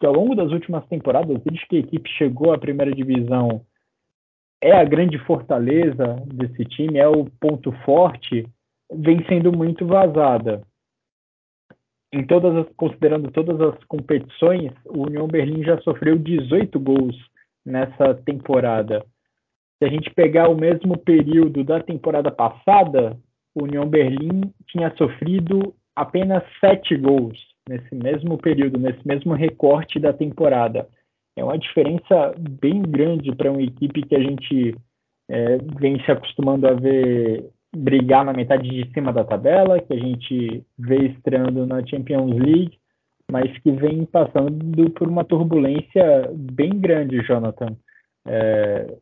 que 0.00 0.06
ao 0.06 0.14
longo 0.14 0.34
das 0.34 0.50
últimas 0.50 0.86
temporadas, 0.86 1.38
desde 1.44 1.66
que 1.66 1.76
a 1.76 1.80
equipe 1.80 2.08
chegou 2.08 2.54
à 2.54 2.58
primeira 2.58 2.90
divisão, 2.90 3.60
é 4.58 4.72
a 4.72 4.82
grande 4.82 5.18
fortaleza 5.18 6.16
desse 6.32 6.64
time, 6.64 6.98
é 6.98 7.06
o 7.06 7.26
ponto 7.38 7.70
forte, 7.84 8.46
vem 8.90 9.22
sendo 9.26 9.52
muito 9.52 9.86
vazada. 9.86 10.62
Em 12.10 12.26
todas 12.26 12.56
as, 12.56 12.74
considerando 12.74 13.30
todas 13.30 13.60
as 13.60 13.84
competições, 13.84 14.72
o 14.86 15.02
União 15.02 15.28
Berlim 15.28 15.62
já 15.62 15.78
sofreu 15.82 16.16
18 16.18 16.80
gols 16.80 17.16
nessa 17.64 18.14
temporada. 18.14 19.04
Se 19.78 19.84
a 19.84 19.88
gente 19.88 20.10
pegar 20.14 20.48
o 20.48 20.56
mesmo 20.56 20.96
período 20.96 21.62
da 21.62 21.80
temporada 21.82 22.30
passada, 22.30 23.18
o 23.54 23.64
União 23.64 23.86
Berlim 23.86 24.52
tinha 24.66 24.94
sofrido 24.96 25.74
apenas 25.94 26.42
sete 26.60 26.96
gols 26.96 27.38
nesse 27.68 27.94
mesmo 27.94 28.38
período, 28.38 28.78
nesse 28.78 29.06
mesmo 29.06 29.34
recorte 29.34 29.98
da 29.98 30.12
temporada. 30.12 30.88
É 31.36 31.44
uma 31.44 31.58
diferença 31.58 32.34
bem 32.38 32.82
grande 32.82 33.34
para 33.34 33.50
uma 33.50 33.62
equipe 33.62 34.02
que 34.02 34.14
a 34.14 34.20
gente 34.20 34.76
é, 35.28 35.58
vem 35.78 36.02
se 36.04 36.10
acostumando 36.10 36.66
a 36.66 36.74
ver 36.74 37.48
brigar 37.74 38.24
na 38.24 38.32
metade 38.32 38.68
de 38.68 38.92
cima 38.92 39.12
da 39.12 39.24
tabela, 39.24 39.80
que 39.80 39.92
a 39.92 39.98
gente 39.98 40.64
vê 40.76 41.06
estreando 41.06 41.66
na 41.66 41.86
Champions 41.86 42.36
League, 42.36 42.76
mas 43.30 43.56
que 43.58 43.70
vem 43.70 44.04
passando 44.04 44.90
por 44.90 45.06
uma 45.06 45.24
turbulência 45.24 46.30
bem 46.34 46.70
grande, 46.70 47.22
Jonathan. 47.22 47.76
É 48.26 48.92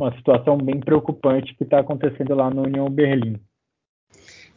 uma 0.00 0.14
situação 0.14 0.56
bem 0.56 0.78
preocupante 0.78 1.54
que 1.56 1.64
está 1.64 1.80
acontecendo 1.80 2.34
lá 2.36 2.48
no 2.48 2.62
União 2.62 2.88
Berlim. 2.88 3.40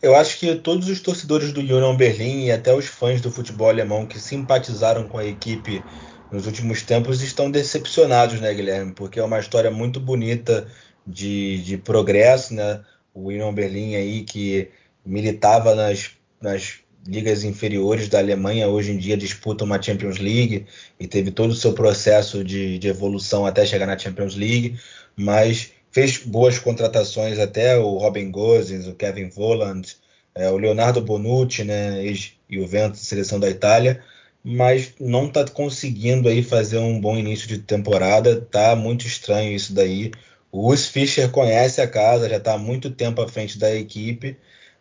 Eu 0.01 0.15
acho 0.15 0.39
que 0.39 0.55
todos 0.55 0.89
os 0.89 0.99
torcedores 0.99 1.53
do 1.53 1.59
Union 1.59 1.95
Berlim 1.95 2.45
e 2.45 2.51
até 2.51 2.73
os 2.73 2.85
fãs 2.87 3.21
do 3.21 3.31
futebol 3.31 3.69
alemão 3.69 4.05
que 4.05 4.19
simpatizaram 4.19 5.07
com 5.07 5.19
a 5.19 5.25
equipe 5.25 5.83
nos 6.31 6.47
últimos 6.47 6.81
tempos 6.81 7.21
estão 7.21 7.51
decepcionados, 7.51 8.39
né, 8.41 8.51
Guilherme? 8.51 8.93
Porque 8.93 9.19
é 9.19 9.23
uma 9.23 9.39
história 9.39 9.69
muito 9.69 9.99
bonita 9.99 10.67
de, 11.05 11.61
de 11.61 11.77
progresso, 11.77 12.53
né? 12.55 12.81
O 13.13 13.27
Union 13.27 13.53
Berlim 13.53 13.95
aí 13.95 14.23
que 14.23 14.69
militava 15.05 15.75
nas, 15.75 16.11
nas 16.41 16.79
ligas 17.05 17.43
inferiores 17.43 18.07
da 18.07 18.17
Alemanha, 18.17 18.67
hoje 18.67 18.91
em 18.91 18.97
dia 18.97 19.17
disputa 19.17 19.63
uma 19.63 19.81
Champions 19.81 20.17
League 20.17 20.65
e 20.99 21.07
teve 21.07 21.29
todo 21.29 21.51
o 21.51 21.55
seu 21.55 21.73
processo 21.73 22.43
de, 22.43 22.79
de 22.79 22.87
evolução 22.87 23.45
até 23.45 23.65
chegar 23.65 23.85
na 23.85 23.97
Champions 23.97 24.35
League, 24.35 24.79
mas 25.15 25.71
fez 25.91 26.17
boas 26.17 26.57
contratações 26.57 27.37
até 27.37 27.77
o 27.77 27.97
Robin 27.97 28.31
Gosens, 28.31 28.87
o 28.87 28.95
Kevin 28.95 29.29
Volland, 29.29 29.95
é, 30.33 30.49
o 30.49 30.57
Leonardo 30.57 31.01
Bonucci, 31.01 31.63
né, 31.63 32.03
ex-Juventus, 32.03 33.01
seleção 33.01 33.39
da 33.39 33.49
Itália, 33.49 34.03
mas 34.43 34.93
não 34.99 35.27
está 35.27 35.45
conseguindo 35.45 36.27
aí 36.29 36.41
fazer 36.41 36.79
um 36.79 36.99
bom 36.99 37.17
início 37.17 37.47
de 37.47 37.59
temporada, 37.59 38.41
tá 38.41 38.75
muito 38.75 39.05
estranho 39.05 39.53
isso 39.53 39.73
daí. 39.73 40.11
O 40.51 40.67
Urs 40.69 40.87
Fischer 40.87 41.29
conhece 41.29 41.81
a 41.81 41.87
casa, 41.87 42.29
já 42.29 42.37
está 42.37 42.53
há 42.53 42.57
muito 42.57 42.89
tempo 42.89 43.21
à 43.21 43.27
frente 43.27 43.59
da 43.59 43.73
equipe, 43.75 44.37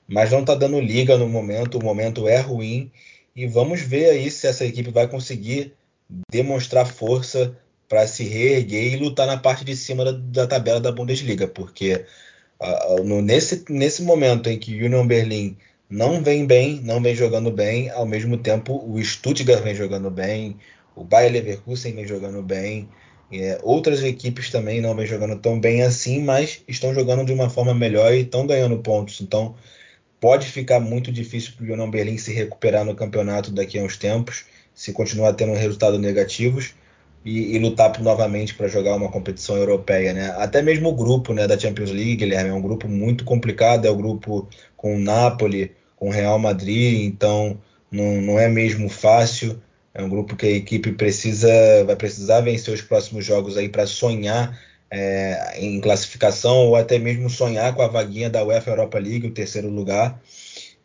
mas 0.08 0.30
não 0.30 0.40
está 0.40 0.54
dando 0.54 0.80
liga 0.80 1.16
no 1.18 1.28
momento, 1.28 1.78
o 1.78 1.84
momento 1.84 2.26
é 2.28 2.38
ruim, 2.40 2.90
e 3.34 3.46
vamos 3.46 3.80
ver 3.80 4.10
aí 4.10 4.30
se 4.30 4.46
essa 4.46 4.64
equipe 4.64 4.90
vai 4.90 5.06
conseguir 5.08 5.74
demonstrar 6.30 6.86
força 6.86 7.56
para 7.90 8.06
se 8.06 8.22
reerguer 8.22 8.94
e 8.94 8.96
lutar 8.98 9.26
na 9.26 9.36
parte 9.36 9.64
de 9.64 9.74
cima 9.74 10.04
da, 10.04 10.12
da 10.12 10.46
tabela 10.46 10.80
da 10.80 10.92
Bundesliga, 10.92 11.48
porque 11.48 12.04
uh, 12.60 13.02
no, 13.02 13.20
nesse, 13.20 13.64
nesse 13.68 14.04
momento 14.04 14.48
em 14.48 14.56
que 14.56 14.80
o 14.80 14.86
Union 14.86 15.04
Berlin 15.04 15.56
não 15.90 16.22
vem 16.22 16.46
bem, 16.46 16.80
não 16.84 17.02
vem 17.02 17.16
jogando 17.16 17.50
bem, 17.50 17.90
ao 17.90 18.06
mesmo 18.06 18.38
tempo 18.38 18.80
o 18.88 19.02
Stuttgart 19.02 19.64
vem 19.64 19.74
jogando 19.74 20.08
bem, 20.08 20.56
o 20.94 21.02
Bayer 21.02 21.32
Leverkusen 21.32 21.92
vem 21.92 22.06
jogando 22.06 22.40
bem, 22.40 22.88
é, 23.32 23.58
outras 23.60 24.04
equipes 24.04 24.50
também 24.50 24.80
não 24.80 24.94
vem 24.94 25.06
jogando 25.06 25.36
tão 25.40 25.58
bem 25.58 25.82
assim, 25.82 26.22
mas 26.22 26.62
estão 26.68 26.94
jogando 26.94 27.24
de 27.24 27.32
uma 27.32 27.50
forma 27.50 27.74
melhor 27.74 28.14
e 28.14 28.20
estão 28.20 28.46
ganhando 28.46 28.78
pontos. 28.78 29.20
Então 29.20 29.56
pode 30.20 30.46
ficar 30.46 30.78
muito 30.78 31.10
difícil 31.10 31.54
para 31.56 31.66
o 31.66 31.72
Union 31.72 31.90
Berlin 31.90 32.18
se 32.18 32.32
recuperar 32.32 32.84
no 32.84 32.94
campeonato 32.94 33.50
daqui 33.50 33.80
a 33.80 33.82
uns 33.82 33.96
tempos, 33.96 34.44
se 34.72 34.92
continuar 34.92 35.32
tendo 35.32 35.54
resultados 35.54 35.98
negativos 35.98 36.78
e, 37.24 37.56
e 37.56 37.58
lutar 37.58 38.00
novamente 38.00 38.54
para 38.54 38.68
jogar 38.68 38.96
uma 38.96 39.10
competição 39.10 39.56
europeia, 39.56 40.12
né? 40.12 40.34
Até 40.38 40.62
mesmo 40.62 40.88
o 40.88 40.94
grupo, 40.94 41.32
né, 41.34 41.46
da 41.46 41.58
Champions 41.58 41.90
League, 41.90 42.16
Guilherme, 42.16 42.50
é 42.50 42.54
um 42.54 42.62
grupo 42.62 42.88
muito 42.88 43.24
complicado, 43.24 43.86
é 43.86 43.90
o 43.90 43.96
grupo 43.96 44.48
com 44.76 44.96
o 44.96 44.98
Napoli, 44.98 45.72
com 45.96 46.08
o 46.08 46.12
Real 46.12 46.38
Madrid, 46.38 47.04
então 47.04 47.60
não, 47.90 48.20
não 48.20 48.38
é 48.38 48.48
mesmo 48.48 48.88
fácil. 48.88 49.60
É 49.92 50.02
um 50.02 50.08
grupo 50.08 50.36
que 50.36 50.46
a 50.46 50.50
equipe 50.50 50.92
precisa, 50.92 51.48
vai 51.84 51.96
precisar 51.96 52.40
vencer 52.40 52.72
os 52.72 52.80
próximos 52.80 53.24
jogos 53.24 53.56
aí 53.56 53.68
para 53.68 53.86
sonhar 53.86 54.58
é, 54.90 55.58
em 55.58 55.80
classificação 55.80 56.56
ou 56.68 56.76
até 56.76 56.98
mesmo 56.98 57.28
sonhar 57.28 57.74
com 57.74 57.82
a 57.82 57.88
vaguinha 57.88 58.30
da 58.30 58.44
UEFA 58.44 58.70
Europa 58.70 58.98
League, 58.98 59.26
o 59.26 59.34
terceiro 59.34 59.68
lugar. 59.68 60.20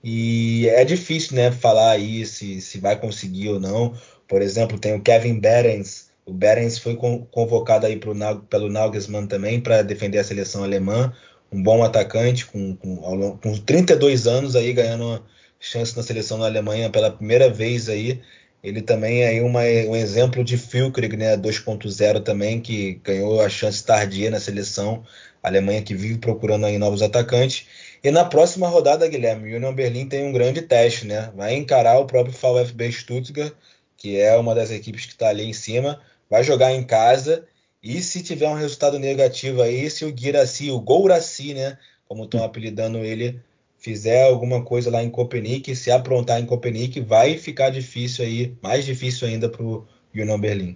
E 0.03 0.67
é 0.69 0.86
difícil, 0.86 1.36
né, 1.36 1.51
falar 1.51 1.91
aí 1.91 2.25
se, 2.25 2.61
se 2.61 2.79
vai 2.79 2.99
conseguir 2.99 3.49
ou 3.49 3.59
não. 3.59 3.93
Por 4.27 4.41
exemplo, 4.41 4.77
tem 4.79 4.93
o 4.93 5.01
Kevin 5.01 5.39
Behrens, 5.39 6.04
o 6.26 6.34
Berens 6.34 6.80
foi 6.80 6.95
convocado 6.95 7.86
aí 7.86 7.97
pro, 7.97 8.15
pelo 8.49 8.69
Nagelsmann 8.69 9.28
também 9.28 9.61
para 9.61 9.84
defender 9.84 10.17
a 10.17 10.23
seleção 10.23 10.63
alemã. 10.63 11.13
Um 11.51 11.61
bom 11.61 11.84
atacante 11.84 12.45
com, 12.47 12.76
com, 12.76 13.38
com 13.38 13.57
32 13.59 14.26
anos 14.26 14.55
aí 14.55 14.73
ganhando 14.73 15.23
chance 15.59 15.95
na 15.95 16.01
seleção 16.01 16.39
da 16.39 16.45
Alemanha 16.45 16.89
pela 16.89 17.11
primeira 17.11 17.49
vez 17.49 17.88
aí. 17.89 18.21
Ele 18.63 18.82
também 18.82 19.21
é 19.21 19.28
aí 19.28 19.41
uma, 19.41 19.59
um 19.59 19.95
exemplo 19.95 20.43
de 20.43 20.57
Füllkrug, 20.57 21.15
né, 21.15 21.38
2.0 21.38 22.23
também, 22.23 22.59
que 22.59 22.95
ganhou 23.03 23.39
a 23.39 23.47
chance 23.47 23.84
tardia 23.86 24.32
na 24.32 24.39
seleção. 24.39 25.05
A 25.43 25.47
Alemanha 25.47 25.84
que 25.84 25.93
vive 25.93 26.17
procurando 26.17 26.65
aí 26.65 26.80
novos 26.80 27.03
atacantes. 27.03 27.67
E 28.03 28.09
na 28.09 28.26
próxima 28.26 28.67
rodada, 28.67 29.07
Guilherme, 29.07 29.53
o 29.53 29.57
Union 29.57 29.73
Berlin 29.76 30.07
tem 30.09 30.26
um 30.26 30.34
grande 30.34 30.63
teste, 30.63 31.05
né? 31.05 31.32
Vai 31.36 31.53
encarar 31.53 31.99
o 31.99 32.07
próprio 32.07 32.34
VfB 32.34 32.91
Stuttgart, 32.91 33.53
que 33.95 34.19
é 34.19 34.36
uma 34.36 34.55
das 34.55 34.71
equipes 34.71 35.05
que 35.05 35.13
está 35.13 35.30
ali 35.30 35.43
em 35.43 35.53
cima 35.53 36.01
vai 36.30 36.43
jogar 36.43 36.73
em 36.73 36.84
casa 36.84 37.45
e 37.84 38.01
se 38.01 38.23
tiver 38.23 38.49
um 38.49 38.55
resultado 38.55 38.97
negativo 38.97 39.61
aí, 39.61 39.89
se 39.89 40.05
o 40.05 40.11
Guiraci, 40.11 40.71
o 40.71 40.80
Gouraci, 40.80 41.53
né, 41.53 41.78
como 42.07 42.23
estão 42.23 42.43
apelidando 42.43 42.97
ele, 42.97 43.39
fizer 43.78 44.28
alguma 44.28 44.63
coisa 44.63 44.89
lá 44.89 45.03
em 45.03 45.09
Copenhague, 45.11 45.76
se 45.76 45.91
aprontar 45.91 46.41
em 46.41 46.45
Copenhague, 46.47 46.99
vai 46.99 47.38
ficar 47.38 47.69
difícil 47.69 48.26
aí, 48.26 48.55
mais 48.63 48.86
difícil 48.86 49.28
ainda 49.28 49.47
para 49.47 49.63
o 49.63 49.86
União 50.15 50.39
Berlim. 50.39 50.76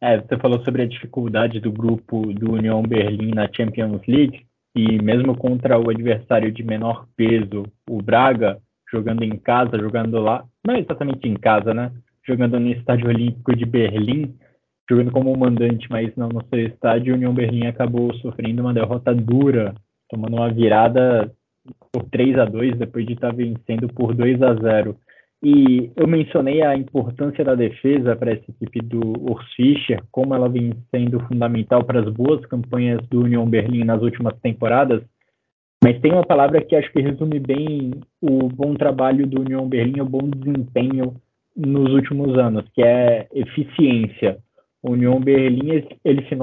É, 0.00 0.20
você 0.20 0.36
falou 0.38 0.62
sobre 0.62 0.82
a 0.82 0.86
dificuldade 0.86 1.58
do 1.58 1.72
grupo 1.72 2.32
do 2.34 2.52
União 2.52 2.80
Berlim 2.82 3.34
na 3.34 3.50
Champions 3.52 4.02
League 4.06 4.46
e 4.76 5.02
mesmo 5.02 5.36
contra 5.36 5.76
o 5.76 5.90
adversário 5.90 6.52
de 6.52 6.62
menor 6.62 7.08
peso, 7.16 7.64
o 7.88 8.00
Braga, 8.00 8.60
jogando 8.92 9.24
em 9.24 9.36
casa, 9.36 9.78
jogando 9.78 10.20
lá, 10.20 10.44
não 10.64 10.76
exatamente 10.76 11.26
em 11.26 11.34
casa, 11.34 11.74
né? 11.74 11.90
Jogando 12.26 12.58
no 12.58 12.68
Estádio 12.68 13.08
Olímpico 13.08 13.54
de 13.54 13.64
Berlim, 13.64 14.34
jogando 14.88 15.10
como 15.10 15.36
mandante, 15.36 15.86
mas 15.90 16.14
não 16.16 16.28
no 16.28 16.44
seu 16.48 16.66
estádio, 16.66 17.14
a 17.14 17.16
União 17.16 17.34
Berlim 17.34 17.66
acabou 17.66 18.12
sofrendo 18.14 18.62
uma 18.62 18.74
derrota 18.74 19.14
dura, 19.14 19.74
tomando 20.08 20.36
uma 20.36 20.52
virada 20.52 21.32
por 21.92 22.04
3 22.04 22.38
a 22.38 22.44
2 22.44 22.78
depois 22.78 23.06
de 23.06 23.14
estar 23.14 23.34
vencendo 23.34 23.88
por 23.88 24.14
2 24.14 24.42
a 24.42 24.54
0. 24.54 24.96
E 25.42 25.90
eu 25.96 26.06
mencionei 26.06 26.62
a 26.62 26.76
importância 26.76 27.44
da 27.44 27.54
defesa 27.54 28.16
para 28.16 28.32
essa 28.32 28.50
equipe 28.50 28.80
do 28.80 29.00
Urs 29.00 29.46
Fischer, 29.54 30.02
como 30.10 30.34
ela 30.34 30.48
vem 30.48 30.72
sendo 30.90 31.20
fundamental 31.26 31.84
para 31.84 32.00
as 32.00 32.08
boas 32.08 32.44
campanhas 32.46 33.06
do 33.08 33.22
União 33.22 33.48
Berlim 33.48 33.84
nas 33.84 34.02
últimas 34.02 34.38
temporadas. 34.40 35.02
Mas 35.84 36.00
tem 36.00 36.12
uma 36.12 36.24
palavra 36.24 36.64
que 36.64 36.74
acho 36.74 36.90
que 36.90 37.00
resume 37.00 37.38
bem 37.38 37.92
o 38.20 38.48
bom 38.48 38.74
trabalho 38.74 39.26
do 39.26 39.42
União 39.42 39.68
Berlim, 39.68 40.00
o 40.00 40.06
bom 40.06 40.30
desempenho 40.30 41.14
nos 41.56 41.92
últimos 41.92 42.38
anos, 42.38 42.64
que 42.74 42.82
é 42.82 43.26
eficiência. 43.32 44.38
O 44.82 44.92
Union 44.92 45.18
Berlim 45.20 45.84
ele 46.04 46.28
se 46.28 46.36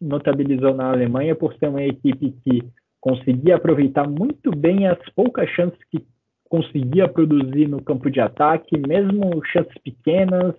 notabilizou 0.00 0.74
na 0.74 0.90
Alemanha 0.92 1.34
por 1.34 1.54
ser 1.54 1.68
uma 1.68 1.82
equipe 1.82 2.34
que 2.44 2.62
conseguia 3.00 3.56
aproveitar 3.56 4.08
muito 4.08 4.50
bem 4.56 4.86
as 4.86 4.98
poucas 5.14 5.48
chances 5.50 5.78
que 5.90 6.04
conseguia 6.48 7.08
produzir 7.08 7.66
no 7.66 7.82
campo 7.82 8.10
de 8.10 8.20
ataque, 8.20 8.78
mesmo 8.78 9.42
chances 9.46 9.76
pequenas, 9.82 10.54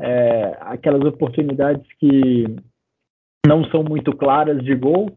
é, 0.00 0.56
aquelas 0.60 1.04
oportunidades 1.04 1.86
que 1.98 2.44
não 3.46 3.64
são 3.66 3.84
muito 3.84 4.16
claras 4.16 4.62
de 4.64 4.74
gol, 4.74 5.16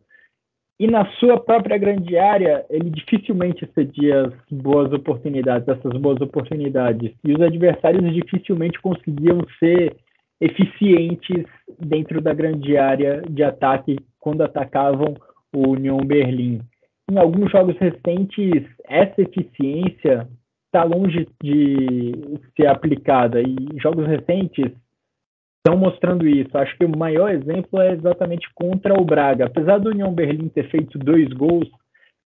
e 0.79 0.85
na 0.85 1.05
sua 1.13 1.39
própria 1.39 1.77
grande 1.77 2.17
área, 2.17 2.63
ele 2.69 2.91
dificilmente 2.91 3.67
cedia 3.73 4.27
as 4.27 4.33
boas 4.51 4.93
oportunidades, 4.93 5.67
essas 5.67 5.99
boas 5.99 6.21
oportunidades. 6.21 7.13
E 7.23 7.33
os 7.33 7.41
adversários 7.41 8.13
dificilmente 8.13 8.79
conseguiam 8.79 9.39
ser 9.59 9.95
eficientes 10.39 11.45
dentro 11.79 12.21
da 12.21 12.31
grande 12.31 12.77
área 12.77 13.23
de 13.27 13.43
ataque 13.43 13.97
quando 14.19 14.43
atacavam 14.43 15.15
o 15.51 15.69
Union 15.69 15.97
Berlim. 16.05 16.61
Em 17.09 17.17
alguns 17.17 17.51
jogos 17.51 17.75
recentes, 17.77 18.63
essa 18.87 19.21
eficiência 19.21 20.27
está 20.67 20.83
longe 20.83 21.27
de 21.41 22.39
ser 22.55 22.67
aplicada. 22.67 23.41
E 23.41 23.79
jogos 23.81 24.05
recentes, 24.05 24.71
estão 25.67 25.77
mostrando 25.77 26.25
isso. 26.25 26.57
Acho 26.57 26.77
que 26.77 26.85
o 26.85 26.97
maior 26.97 27.29
exemplo 27.29 27.81
é 27.81 27.91
exatamente 27.91 28.47
contra 28.55 28.93
o 28.93 29.03
Braga. 29.03 29.45
Apesar 29.45 29.77
do 29.79 29.89
União 29.89 30.13
Berlim 30.13 30.47
ter 30.47 30.69
feito 30.69 30.97
dois 30.97 31.27
gols, 31.33 31.69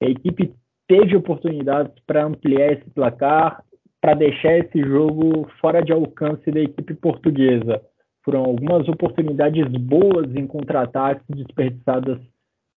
a 0.04 0.06
equipe 0.08 0.54
teve 0.88 1.16
oportunidades 1.16 1.94
para 2.06 2.26
ampliar 2.26 2.74
esse 2.74 2.90
placar, 2.90 3.64
para 4.02 4.14
deixar 4.14 4.58
esse 4.58 4.82
jogo 4.82 5.50
fora 5.62 5.82
de 5.82 5.94
alcance 5.94 6.52
da 6.52 6.60
equipe 6.60 6.94
portuguesa. 6.96 7.82
Foram 8.26 8.44
algumas 8.44 8.88
oportunidades 8.90 9.66
boas 9.80 10.36
em 10.36 10.46
contra-ataques 10.46 11.24
desperdiçadas 11.30 12.20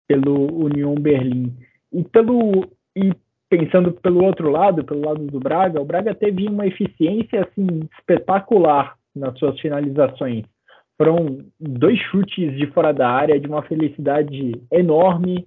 pelo 0.06 0.64
Union 0.64 0.94
Berlim. 0.94 1.54
E 1.92 2.04
pelo 2.04 2.68
e 2.94 3.12
pensando 3.48 3.92
pelo 3.92 4.24
outro 4.24 4.50
lado, 4.50 4.84
pelo 4.84 5.06
lado 5.06 5.26
do 5.26 5.40
Braga, 5.40 5.80
o 5.80 5.84
Braga 5.84 6.14
teve 6.14 6.46
uma 6.48 6.66
eficiência 6.66 7.42
assim 7.42 7.88
espetacular 7.98 8.96
nas 9.14 9.38
suas 9.38 9.58
finalizações. 9.58 10.44
Foram 11.00 11.38
dois 11.58 11.98
chutes 12.10 12.54
de 12.58 12.66
fora 12.72 12.92
da 12.92 13.08
área 13.08 13.40
de 13.40 13.48
uma 13.48 13.62
felicidade 13.62 14.60
enorme, 14.70 15.46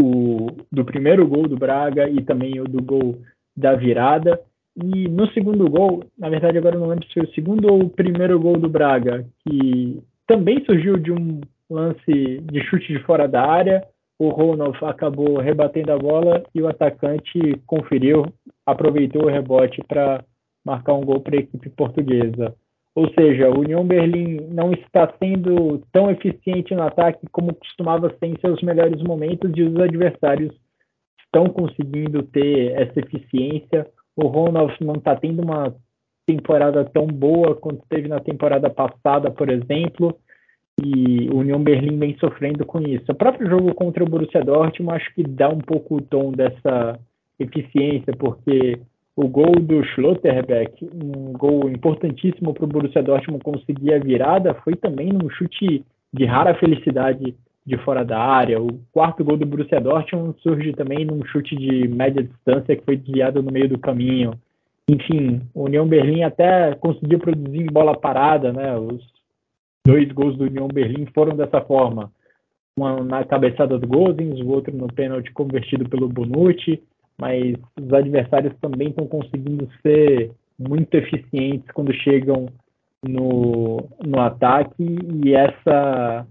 o 0.00 0.46
do 0.72 0.86
primeiro 0.86 1.28
gol 1.28 1.46
do 1.46 1.54
Braga 1.54 2.08
e 2.08 2.24
também 2.24 2.58
o 2.62 2.64
do 2.64 2.82
gol 2.82 3.18
da 3.54 3.74
virada. 3.74 4.40
E 4.74 5.06
no 5.06 5.30
segundo 5.32 5.68
gol, 5.68 6.02
na 6.18 6.30
verdade 6.30 6.56
agora 6.56 6.78
não 6.78 6.86
lembro 6.86 7.06
se 7.08 7.12
foi 7.12 7.24
o 7.24 7.34
segundo 7.34 7.70
ou 7.70 7.82
o 7.82 7.90
primeiro 7.90 8.40
gol 8.40 8.56
do 8.56 8.70
Braga, 8.70 9.26
que 9.46 10.02
também 10.26 10.64
surgiu 10.64 10.96
de 10.96 11.12
um 11.12 11.42
lance 11.68 12.40
de 12.50 12.64
chute 12.64 12.90
de 12.90 12.98
fora 13.00 13.28
da 13.28 13.46
área. 13.46 13.86
O 14.18 14.30
Ronald 14.30 14.82
acabou 14.82 15.36
rebatendo 15.40 15.92
a 15.92 15.98
bola 15.98 16.42
e 16.54 16.62
o 16.62 16.68
atacante 16.68 17.38
conferiu, 17.66 18.24
aproveitou 18.64 19.24
o 19.24 19.30
rebote 19.30 19.82
para 19.86 20.24
marcar 20.64 20.94
um 20.94 21.04
gol 21.04 21.20
para 21.20 21.36
a 21.36 21.40
equipe 21.40 21.68
portuguesa. 21.68 22.56
Ou 22.96 23.12
seja, 23.12 23.50
o 23.50 23.60
União 23.60 23.86
Berlim 23.86 24.48
não 24.50 24.72
está 24.72 25.12
sendo 25.22 25.82
tão 25.92 26.10
eficiente 26.10 26.74
no 26.74 26.82
ataque 26.82 27.26
como 27.30 27.54
costumava 27.54 28.08
ser 28.18 28.28
em 28.28 28.40
seus 28.40 28.62
melhores 28.62 29.02
momentos 29.02 29.52
e 29.54 29.62
os 29.62 29.76
adversários 29.78 30.50
estão 31.22 31.44
conseguindo 31.50 32.22
ter 32.22 32.72
essa 32.72 32.98
eficiência. 32.98 33.86
O 34.16 34.26
Ronald 34.28 34.74
não 34.80 34.94
está 34.94 35.14
tendo 35.14 35.42
uma 35.42 35.76
temporada 36.26 36.86
tão 36.86 37.06
boa 37.06 37.54
quanto 37.54 37.84
teve 37.86 38.08
na 38.08 38.18
temporada 38.18 38.70
passada, 38.70 39.30
por 39.30 39.50
exemplo, 39.50 40.16
e 40.82 41.28
o 41.28 41.40
União 41.40 41.62
Berlim 41.62 41.98
vem 41.98 42.16
sofrendo 42.18 42.64
com 42.64 42.80
isso. 42.80 43.04
O 43.12 43.14
próprio 43.14 43.46
jogo 43.46 43.74
contra 43.74 44.02
o 44.02 44.08
Borussia 44.08 44.42
Dortmund 44.42 44.96
acho 44.96 45.14
que 45.14 45.22
dá 45.22 45.50
um 45.50 45.58
pouco 45.58 45.96
o 45.96 46.00
tom 46.00 46.32
dessa 46.32 46.98
eficiência, 47.38 48.14
porque 48.18 48.80
o 49.16 49.26
gol 49.26 49.54
do 49.54 49.82
Schlotterbeck, 49.82 50.84
um 50.92 51.32
gol 51.32 51.70
importantíssimo 51.70 52.52
para 52.52 52.64
o 52.64 52.68
Borussia 52.68 53.02
Dortmund 53.02 53.42
conseguir 53.42 53.94
a 53.94 53.98
virada, 53.98 54.54
foi 54.62 54.76
também 54.76 55.08
num 55.08 55.30
chute 55.30 55.82
de 56.12 56.24
rara 56.26 56.54
felicidade 56.54 57.34
de 57.64 57.78
fora 57.78 58.04
da 58.04 58.18
área. 58.18 58.60
O 58.60 58.78
quarto 58.92 59.24
gol 59.24 59.38
do 59.38 59.46
Borussia 59.46 59.80
Dortmund 59.80 60.38
surge 60.42 60.74
também 60.74 61.06
num 61.06 61.24
chute 61.24 61.56
de 61.56 61.88
média 61.88 62.22
distância 62.22 62.76
que 62.76 62.84
foi 62.84 62.96
desviado 62.98 63.42
no 63.42 63.50
meio 63.50 63.70
do 63.70 63.78
caminho. 63.78 64.32
Enfim, 64.88 65.40
o 65.54 65.64
União 65.64 65.88
Berlim 65.88 66.22
até 66.22 66.74
conseguiu 66.74 67.18
produzir 67.18 67.62
em 67.62 67.72
bola 67.72 67.98
parada, 67.98 68.52
né? 68.52 68.76
Os 68.76 69.02
dois 69.84 70.12
gols 70.12 70.36
do 70.36 70.44
União 70.44 70.68
Berlim 70.68 71.06
foram 71.06 71.34
dessa 71.34 71.60
forma. 71.62 72.12
Uma 72.78 73.02
na 73.02 73.24
cabeçada 73.24 73.78
do 73.78 73.86
Gozens, 73.86 74.38
o 74.40 74.48
outro 74.48 74.76
no 74.76 74.92
pênalti 74.92 75.32
convertido 75.32 75.88
pelo 75.88 76.06
Bonucci, 76.06 76.82
mas 77.18 77.54
os 77.80 77.92
adversários 77.92 78.54
também 78.60 78.88
estão 78.88 79.06
conseguindo 79.06 79.68
ser 79.82 80.32
muito 80.58 80.94
eficientes 80.94 81.70
quando 81.72 81.92
chegam 81.92 82.48
no, 83.06 83.88
no 84.04 84.20
ataque 84.20 84.98
e 85.24 85.34
essa 85.34 86.26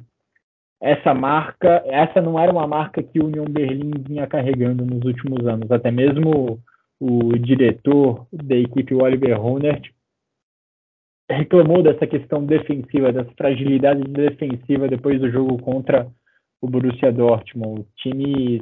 essa 0.82 1.14
marca, 1.14 1.82
essa 1.88 2.22
não 2.22 2.38
era 2.40 2.52
uma 2.52 2.68
marca 2.68 3.02
que 3.02 3.20
o 3.20 3.26
Union 3.26 3.46
Berlim 3.46 3.92
vinha 4.08 4.28
carregando 4.28 4.86
nos 4.86 5.04
últimos 5.04 5.48
anos. 5.48 5.72
Até 5.72 5.90
mesmo 5.90 6.60
o 7.00 7.38
diretor 7.40 8.28
da 8.32 8.56
equipe, 8.56 8.94
Oliver 8.94 9.40
Runert, 9.40 9.90
reclamou 11.30 11.82
dessa 11.82 12.06
questão 12.06 12.46
defensiva, 12.46 13.12
dessa 13.12 13.32
fragilidade 13.36 14.04
defensiva 14.04 14.88
depois 14.88 15.20
do 15.20 15.32
jogo 15.32 15.58
contra 15.58 16.08
o 16.62 16.68
Borussia 16.68 17.12
Dortmund. 17.12 17.82
O 17.82 17.88
time, 17.96 18.62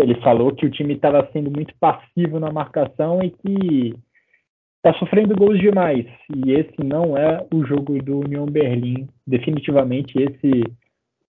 ele 0.00 0.20
falou 0.20 0.54
que 0.54 0.66
o 0.66 0.70
time 0.70 0.94
estava 0.94 1.28
sendo 1.32 1.50
muito 1.50 1.74
passivo 1.78 2.40
na 2.40 2.52
marcação 2.52 3.22
e 3.22 3.30
que 3.30 3.94
está 4.84 4.98
sofrendo 4.98 5.36
gols 5.36 5.58
demais. 5.60 6.06
E 6.34 6.52
esse 6.52 6.82
não 6.82 7.16
é 7.16 7.46
o 7.52 7.64
jogo 7.64 8.02
do 8.02 8.18
Union 8.20 8.46
Berlim. 8.46 9.08
Definitivamente 9.26 10.18
esse 10.18 10.64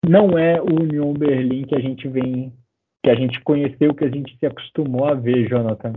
não 0.03 0.37
é 0.37 0.61
o 0.61 0.81
Union 0.81 1.13
Berlim 1.13 1.63
que 1.65 1.75
a 1.75 1.79
gente 1.79 2.07
vem, 2.07 2.53
que 3.03 3.09
a 3.09 3.15
gente 3.15 3.39
conheceu, 3.41 3.93
que 3.93 4.05
a 4.05 4.09
gente 4.09 4.37
se 4.37 4.45
acostumou 4.45 5.05
a 5.05 5.13
ver, 5.13 5.47
Jonathan. 5.49 5.93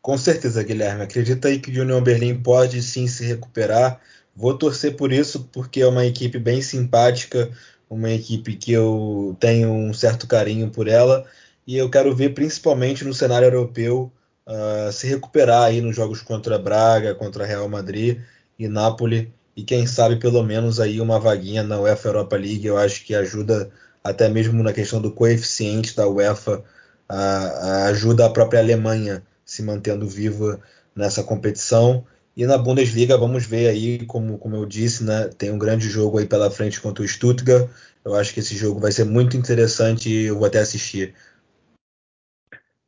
Com 0.00 0.16
certeza, 0.16 0.64
Guilherme. 0.64 1.02
Acredita 1.02 1.48
aí 1.48 1.58
que 1.58 1.70
o 1.70 1.82
Union 1.82 2.02
Berlim 2.02 2.42
pode 2.42 2.80
sim 2.82 3.06
se 3.06 3.26
recuperar. 3.26 4.00
Vou 4.34 4.56
torcer 4.56 4.96
por 4.96 5.12
isso, 5.12 5.48
porque 5.52 5.82
é 5.82 5.86
uma 5.86 6.06
equipe 6.06 6.38
bem 6.38 6.62
simpática, 6.62 7.50
uma 7.88 8.10
equipe 8.10 8.56
que 8.56 8.72
eu 8.72 9.36
tenho 9.40 9.70
um 9.70 9.92
certo 9.92 10.26
carinho 10.26 10.70
por 10.70 10.88
ela. 10.88 11.24
E 11.66 11.76
eu 11.76 11.90
quero 11.90 12.14
ver, 12.14 12.30
principalmente 12.34 13.04
no 13.04 13.14
cenário 13.14 13.46
europeu, 13.46 14.12
uh, 14.46 14.92
se 14.92 15.06
recuperar 15.06 15.64
aí 15.64 15.80
nos 15.80 15.96
jogos 15.96 16.22
contra 16.22 16.58
Braga, 16.58 17.14
contra 17.14 17.46
Real 17.46 17.68
Madrid 17.68 18.20
e 18.58 18.68
Nápoles 18.68 19.28
e 19.58 19.64
quem 19.64 19.88
sabe 19.88 20.14
pelo 20.14 20.40
menos 20.44 20.78
aí 20.78 21.00
uma 21.00 21.18
vaguinha 21.18 21.64
na 21.64 21.80
UEFA 21.80 22.10
Europa 22.10 22.36
League, 22.36 22.64
eu 22.64 22.78
acho 22.78 23.04
que 23.04 23.12
ajuda 23.12 23.68
até 24.04 24.28
mesmo 24.28 24.62
na 24.62 24.72
questão 24.72 25.02
do 25.02 25.10
coeficiente 25.10 25.96
da 25.96 26.06
UEFA, 26.06 26.62
a, 27.08 27.16
a 27.16 27.84
ajuda 27.86 28.24
a 28.24 28.30
própria 28.30 28.60
Alemanha 28.60 29.20
se 29.44 29.60
mantendo 29.64 30.06
viva 30.06 30.60
nessa 30.94 31.24
competição. 31.24 32.06
E 32.38 32.46
na 32.46 32.56
Bundesliga, 32.56 33.18
vamos 33.18 33.44
ver 33.44 33.68
aí, 33.68 34.06
como, 34.06 34.38
como 34.38 34.54
eu 34.54 34.64
disse, 34.64 35.04
né, 35.04 35.28
tem 35.36 35.50
um 35.50 35.58
grande 35.58 35.88
jogo 35.88 36.18
aí 36.18 36.24
pela 36.24 36.48
frente 36.48 36.80
contra 36.80 37.02
o 37.02 37.08
Stuttgart. 37.08 37.68
Eu 38.04 38.14
acho 38.14 38.32
que 38.32 38.38
esse 38.38 38.56
jogo 38.56 38.78
vai 38.78 38.92
ser 38.92 39.04
muito 39.04 39.36
interessante 39.36 40.08
e 40.08 40.26
eu 40.26 40.36
vou 40.36 40.46
até 40.46 40.60
assistir. 40.60 41.14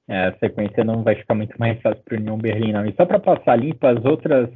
É, 0.09 0.29
a 0.29 0.39
sequência 0.39 0.85
não 0.85 1.03
vai 1.03 1.17
ficar 1.17 1.35
muito 1.35 1.59
mais 1.59 1.83
fácil 1.83 2.01
para 2.05 2.17
o 2.17 2.21
União 2.21 2.39
Berlim, 2.39 2.71
não. 2.71 2.87
E 2.87 2.95
só 2.95 3.05
para 3.05 3.19
passar 3.19 3.57
limpo, 3.57 3.85
as 3.89 4.05
outras 4.05 4.49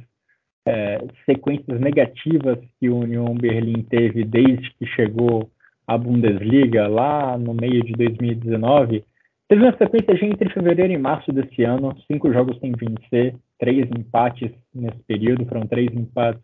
é, 0.65 1.03
sequências 1.25 1.77
negativas 1.77 2.57
que 2.79 2.89
o 2.89 2.99
Union 2.99 3.35
Berlim 3.35 3.83
teve 3.83 4.23
desde 4.23 4.73
que 4.75 4.85
chegou 4.85 5.51
à 5.85 5.97
Bundesliga, 5.97 6.87
lá 6.87 7.37
no 7.37 7.53
meio 7.53 7.83
de 7.83 7.91
2019, 7.91 9.03
teve 9.47 9.61
uma 9.61 9.77
sequência 9.77 10.15
já 10.15 10.25
entre 10.25 10.49
fevereiro 10.49 10.93
e 10.93 10.97
março 10.97 11.31
desse 11.31 11.63
ano, 11.63 11.95
cinco 12.11 12.31
jogos 12.31 12.59
sem 12.59 12.71
vencer, 12.71 13.35
três 13.59 13.89
empates 13.89 14.51
nesse 14.73 14.99
período, 15.07 15.45
foram 15.45 15.67
três 15.67 15.93
empates 15.93 16.41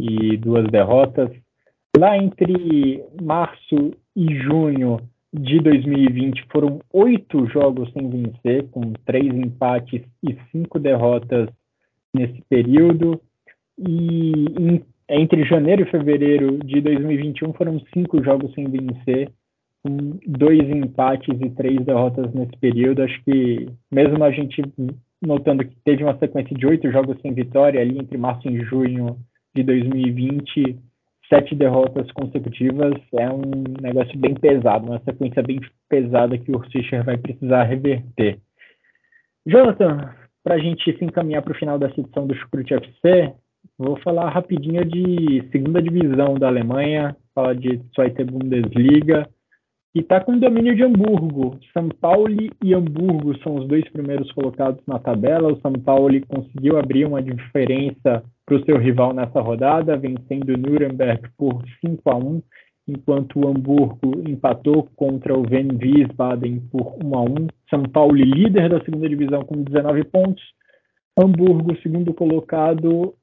e 0.00 0.36
duas 0.36 0.66
derrotas. 0.70 1.30
Lá 1.96 2.16
entre 2.16 3.04
março 3.22 3.92
e 4.16 4.34
junho 4.42 4.98
de 5.32 5.58
2020 5.60 6.46
foram 6.50 6.80
oito 6.92 7.46
jogos 7.46 7.92
sem 7.92 8.08
vencer, 8.08 8.68
com 8.70 8.92
três 9.04 9.26
empates 9.26 10.02
e 10.22 10.36
cinco 10.50 10.78
derrotas 10.78 11.48
nesse 12.14 12.40
período. 12.48 13.20
E 13.78 14.32
em, 14.58 14.84
entre 15.08 15.44
janeiro 15.44 15.82
e 15.82 15.90
fevereiro 15.90 16.58
de 16.58 16.80
2021 16.80 17.52
foram 17.54 17.80
cinco 17.92 18.22
jogos 18.22 18.52
sem 18.54 18.68
vencer, 18.68 19.30
com 19.84 20.18
dois 20.26 20.62
empates 20.62 21.38
e 21.40 21.50
três 21.50 21.84
derrotas 21.84 22.32
nesse 22.32 22.56
período. 22.58 23.02
Acho 23.02 23.22
que, 23.24 23.68
mesmo 23.92 24.24
a 24.24 24.30
gente 24.30 24.62
notando 25.22 25.64
que 25.64 25.76
teve 25.84 26.02
uma 26.02 26.18
sequência 26.18 26.56
de 26.56 26.66
oito 26.66 26.90
jogos 26.90 27.20
sem 27.20 27.32
vitória 27.34 27.80
ali 27.80 27.98
entre 27.98 28.16
março 28.16 28.48
e 28.48 28.64
junho 28.64 29.18
de 29.54 29.62
2020, 29.62 30.78
sete 31.28 31.54
derrotas 31.54 32.10
consecutivas, 32.12 32.94
é 33.14 33.30
um 33.30 33.64
negócio 33.80 34.18
bem 34.18 34.34
pesado, 34.34 34.86
uma 34.86 35.00
sequência 35.00 35.42
bem 35.42 35.60
pesada 35.88 36.36
que 36.38 36.50
o 36.50 36.60
Fischer 36.70 37.04
vai 37.04 37.16
precisar 37.16 37.64
reverter. 37.64 38.38
Jonathan, 39.46 40.14
para 40.42 40.54
a 40.54 40.58
gente 40.58 40.96
se 40.96 41.04
encaminhar 41.04 41.42
para 41.42 41.52
o 41.52 41.58
final 41.58 41.78
dessa 41.78 42.00
edição 42.00 42.26
do 42.26 42.34
Chucrute 42.34 42.74
FC, 42.74 43.34
Vou 43.78 43.96
falar 44.00 44.28
rapidinho 44.30 44.84
de 44.84 45.48
segunda 45.50 45.82
divisão 45.82 46.34
da 46.34 46.46
Alemanha, 46.46 47.16
falar 47.34 47.54
de 47.54 47.80
Zweite 47.94 48.22
Bundesliga, 48.22 49.28
e 49.94 50.00
está 50.00 50.20
com 50.20 50.36
domínio 50.36 50.74
de 50.74 50.82
Hamburgo. 50.82 51.56
São 51.72 51.88
Paulo 51.88 52.28
e 52.62 52.74
Hamburgo 52.74 53.38
são 53.42 53.54
os 53.54 53.68
dois 53.68 53.88
primeiros 53.90 54.30
colocados 54.32 54.84
na 54.88 54.98
tabela. 54.98 55.52
O 55.52 55.60
São 55.60 55.72
Paulo 55.72 56.20
conseguiu 56.26 56.76
abrir 56.76 57.06
uma 57.06 57.22
diferença 57.22 58.24
para 58.44 58.56
o 58.56 58.64
seu 58.64 58.76
rival 58.76 59.14
nessa 59.14 59.40
rodada, 59.40 59.96
vencendo 59.96 60.50
o 60.50 60.58
Nuremberg 60.58 61.28
por 61.38 61.62
5 61.80 62.10
a 62.10 62.16
1, 62.16 62.42
enquanto 62.88 63.38
o 63.38 63.48
Hamburgo 63.48 64.28
empatou 64.28 64.88
contra 64.96 65.32
o 65.32 65.44
Ven 65.44 65.68
Wiesbaden 65.80 66.60
por 66.72 66.96
1 67.02 67.14
a 67.14 67.22
1. 67.22 67.46
São 67.70 67.84
Paulo 67.84 68.16
líder 68.16 68.68
da 68.68 68.84
segunda 68.84 69.08
divisão 69.08 69.44
com 69.44 69.62
19 69.62 70.04
pontos. 70.04 70.42
Hamburgo, 71.16 71.76
segundo 71.80 72.12
colocado, 72.12 73.14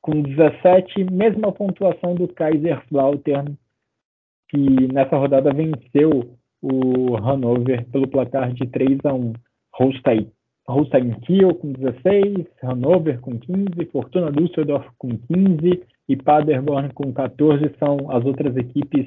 com 0.00 0.22
17, 0.22 1.04
mesma 1.10 1.50
pontuação 1.50 2.14
do 2.14 2.28
Kaiserslautern, 2.28 3.56
que 4.50 4.92
nessa 4.92 5.16
rodada 5.16 5.52
venceu 5.52 6.36
o 6.62 7.16
Hannover 7.16 7.86
pelo 7.90 8.08
placar 8.08 8.52
de 8.52 8.66
3 8.66 8.98
a 9.04 9.14
1. 9.14 9.32
Holstein, 9.74 10.30
Holstein 10.68 11.12
Kiel 11.20 11.54
com 11.54 11.72
16, 11.72 12.46
Hannover 12.62 13.20
com 13.20 13.38
15, 13.38 13.90
Fortuna 13.92 14.30
Düsseldorf 14.30 14.86
com 14.98 15.08
15 15.08 15.82
e 16.08 16.16
Paderborn 16.16 16.92
com 16.92 17.12
14 17.12 17.70
são 17.78 18.10
as 18.10 18.24
outras 18.24 18.56
equipes 18.56 19.06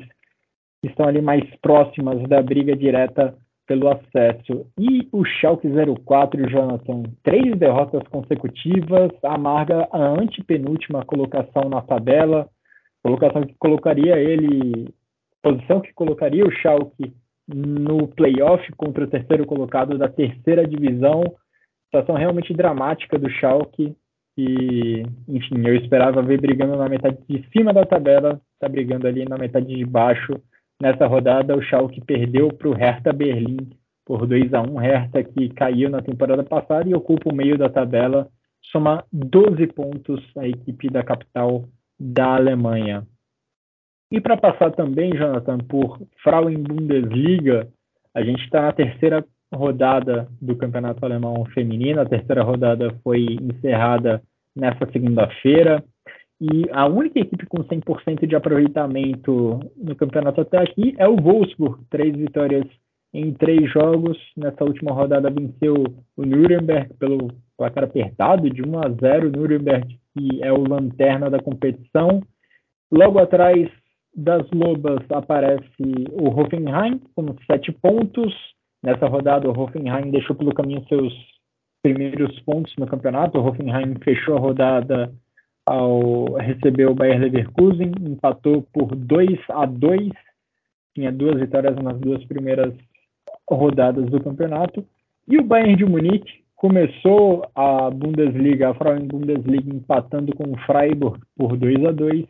estão 0.84 1.08
ali 1.08 1.22
mais 1.22 1.44
próximas 1.62 2.22
da 2.28 2.42
briga 2.42 2.76
direta 2.76 3.36
pelo 3.66 3.90
acesso. 3.90 4.68
E 4.78 5.08
o 5.12 5.24
Schalke 5.24 5.68
04, 6.06 6.50
Jonathan, 6.50 7.04
três 7.24 7.58
derrotas 7.58 8.04
consecutivas, 8.10 9.12
amarga 9.24 9.88
a 9.92 10.10
antepenúltima 10.20 11.06
colocação 11.06 11.70
na 11.70 11.82
tabela, 11.82 12.50
colocação 13.02 13.44
que 13.44 13.56
colocaria 13.58 14.18
ele, 14.18 14.94
posição 15.44 15.82
que 15.82 15.94
colocaria 15.94 16.46
o 16.46 16.52
Schalke 16.52 17.14
no 17.48 18.08
playoff 18.08 18.72
contra 18.78 19.04
o 19.04 19.10
terceiro 19.10 19.46
colocado 19.46 19.98
da 19.98 20.08
terceira 20.08 20.66
divisão. 20.66 21.22
Situação 21.86 22.16
realmente 22.16 22.54
dramática 22.54 23.20
do 23.20 23.30
Schalke. 23.30 23.96
E, 24.36 25.04
enfim, 25.28 25.68
eu 25.68 25.76
esperava 25.76 26.24
ver 26.24 26.42
brigando 26.42 26.76
na 26.76 26.90
metade 26.90 27.20
de 27.30 27.48
cima 27.50 27.72
da 27.72 27.86
tabela, 27.86 28.42
está 28.54 28.68
brigando 28.68 29.06
ali 29.06 29.26
na 29.26 29.38
metade 29.38 29.68
de 29.68 29.86
baixo. 29.86 30.34
Nessa 30.82 31.06
rodada, 31.06 31.56
o 31.56 31.62
Schalke 31.62 32.02
perdeu 32.02 32.48
para 32.48 32.70
o 32.70 32.74
Hertha 32.74 33.14
Berlim 33.14 33.70
por 34.06 34.26
2 34.26 34.54
a 34.54 34.62
1 34.62 34.78
Hertha 34.78 35.24
que 35.24 35.50
caiu 35.50 35.90
na 35.90 36.02
temporada 36.02 36.44
passada 36.44 36.90
e 36.90 36.96
ocupa 36.96 37.30
o 37.30 37.36
meio 37.36 37.58
da 37.58 37.70
tabela, 37.70 38.28
soma 38.72 39.04
12 39.12 39.68
pontos 39.68 40.22
a 40.38 40.48
equipe 40.48 40.90
da 40.90 41.04
capital 41.04 41.66
da 42.00 42.36
Alemanha. 42.36 43.06
E 44.14 44.22
para 44.22 44.38
passar 44.38 44.70
também, 44.74 45.12
Jonathan, 45.18 45.58
por 45.58 46.00
Frauen 46.22 46.62
Bundesliga, 46.62 47.68
a 48.14 48.22
gente 48.22 48.44
está 48.44 48.62
na 48.62 48.72
terceira 48.72 49.26
rodada 49.52 50.28
do 50.40 50.56
Campeonato 50.56 51.04
Alemão 51.04 51.44
Feminino. 51.46 52.00
A 52.00 52.06
terceira 52.06 52.44
rodada 52.44 52.94
foi 53.04 53.26
encerrada 53.42 54.22
nessa 54.56 54.86
segunda-feira. 54.92 55.84
E 56.40 56.70
a 56.72 56.86
única 56.86 57.20
equipe 57.20 57.48
com 57.48 57.64
100% 57.64 58.28
de 58.28 58.36
aproveitamento 58.36 59.60
no 59.76 59.96
campeonato 59.96 60.42
até 60.42 60.60
aqui 60.60 60.94
é 61.00 61.08
o 61.08 61.16
Wolfsburg. 61.16 61.84
Três 61.90 62.16
vitórias 62.16 62.68
em 63.16 63.34
três 63.34 63.68
jogos. 63.72 64.16
Nessa 64.38 64.64
última 64.64 64.92
rodada 64.92 65.32
venceu 65.32 65.74
o 66.16 66.24
Nuremberg 66.24 66.94
pelo 67.00 67.30
placar 67.58 67.86
apertado 67.86 68.48
de 68.48 68.62
1 68.62 68.78
a 68.78 68.90
0. 68.90 69.32
Nuremberg, 69.32 70.00
que 70.14 70.44
é 70.44 70.54
o 70.54 70.70
lanterna 70.70 71.32
da 71.32 71.40
competição. 71.40 72.22
Logo 72.92 73.18
atrás, 73.18 73.68
das 74.16 74.50
Lobas 74.52 75.04
aparece 75.10 75.66
o 76.12 76.28
Hoffenheim 76.28 77.02
com 77.16 77.36
sete 77.50 77.72
pontos. 77.72 78.34
Nessa 78.84 79.08
rodada, 79.08 79.50
o 79.50 79.60
Hoffenheim 79.60 80.12
deixou 80.12 80.36
pelo 80.36 80.54
caminho 80.54 80.86
seus 80.88 81.14
primeiros 81.82 82.40
pontos 82.42 82.74
no 82.78 82.86
campeonato. 82.86 83.40
O 83.40 83.46
Hoffenheim 83.46 83.96
fechou 84.04 84.38
a 84.38 84.40
rodada 84.40 85.12
ao 85.66 86.34
receber 86.36 86.90
o 86.90 86.96
Bayer 86.96 87.20
Leverkusen, 87.20 87.92
empatou 88.02 88.64
por 88.74 88.94
2 88.96 89.40
a 89.50 89.66
2, 89.66 90.12
tinha 90.94 91.12
duas 91.12 91.40
vitórias 91.40 91.76
nas 91.78 91.98
duas 92.00 92.24
primeiras 92.26 92.74
rodadas 93.50 94.06
do 94.10 94.22
campeonato. 94.22 94.86
E 95.28 95.38
o 95.38 95.44
Bayern 95.44 95.78
de 95.78 95.86
Munique 95.86 96.44
começou 96.56 97.50
a 97.56 97.90
Bundesliga, 97.90 98.70
a 98.70 98.74
Frauen 98.74 99.08
Bundesliga, 99.08 99.74
empatando 99.74 100.36
com 100.36 100.52
o 100.52 100.58
Freiburg 100.66 101.20
por 101.38 101.58
2 101.58 101.86
a 101.86 101.92
2 101.92 102.26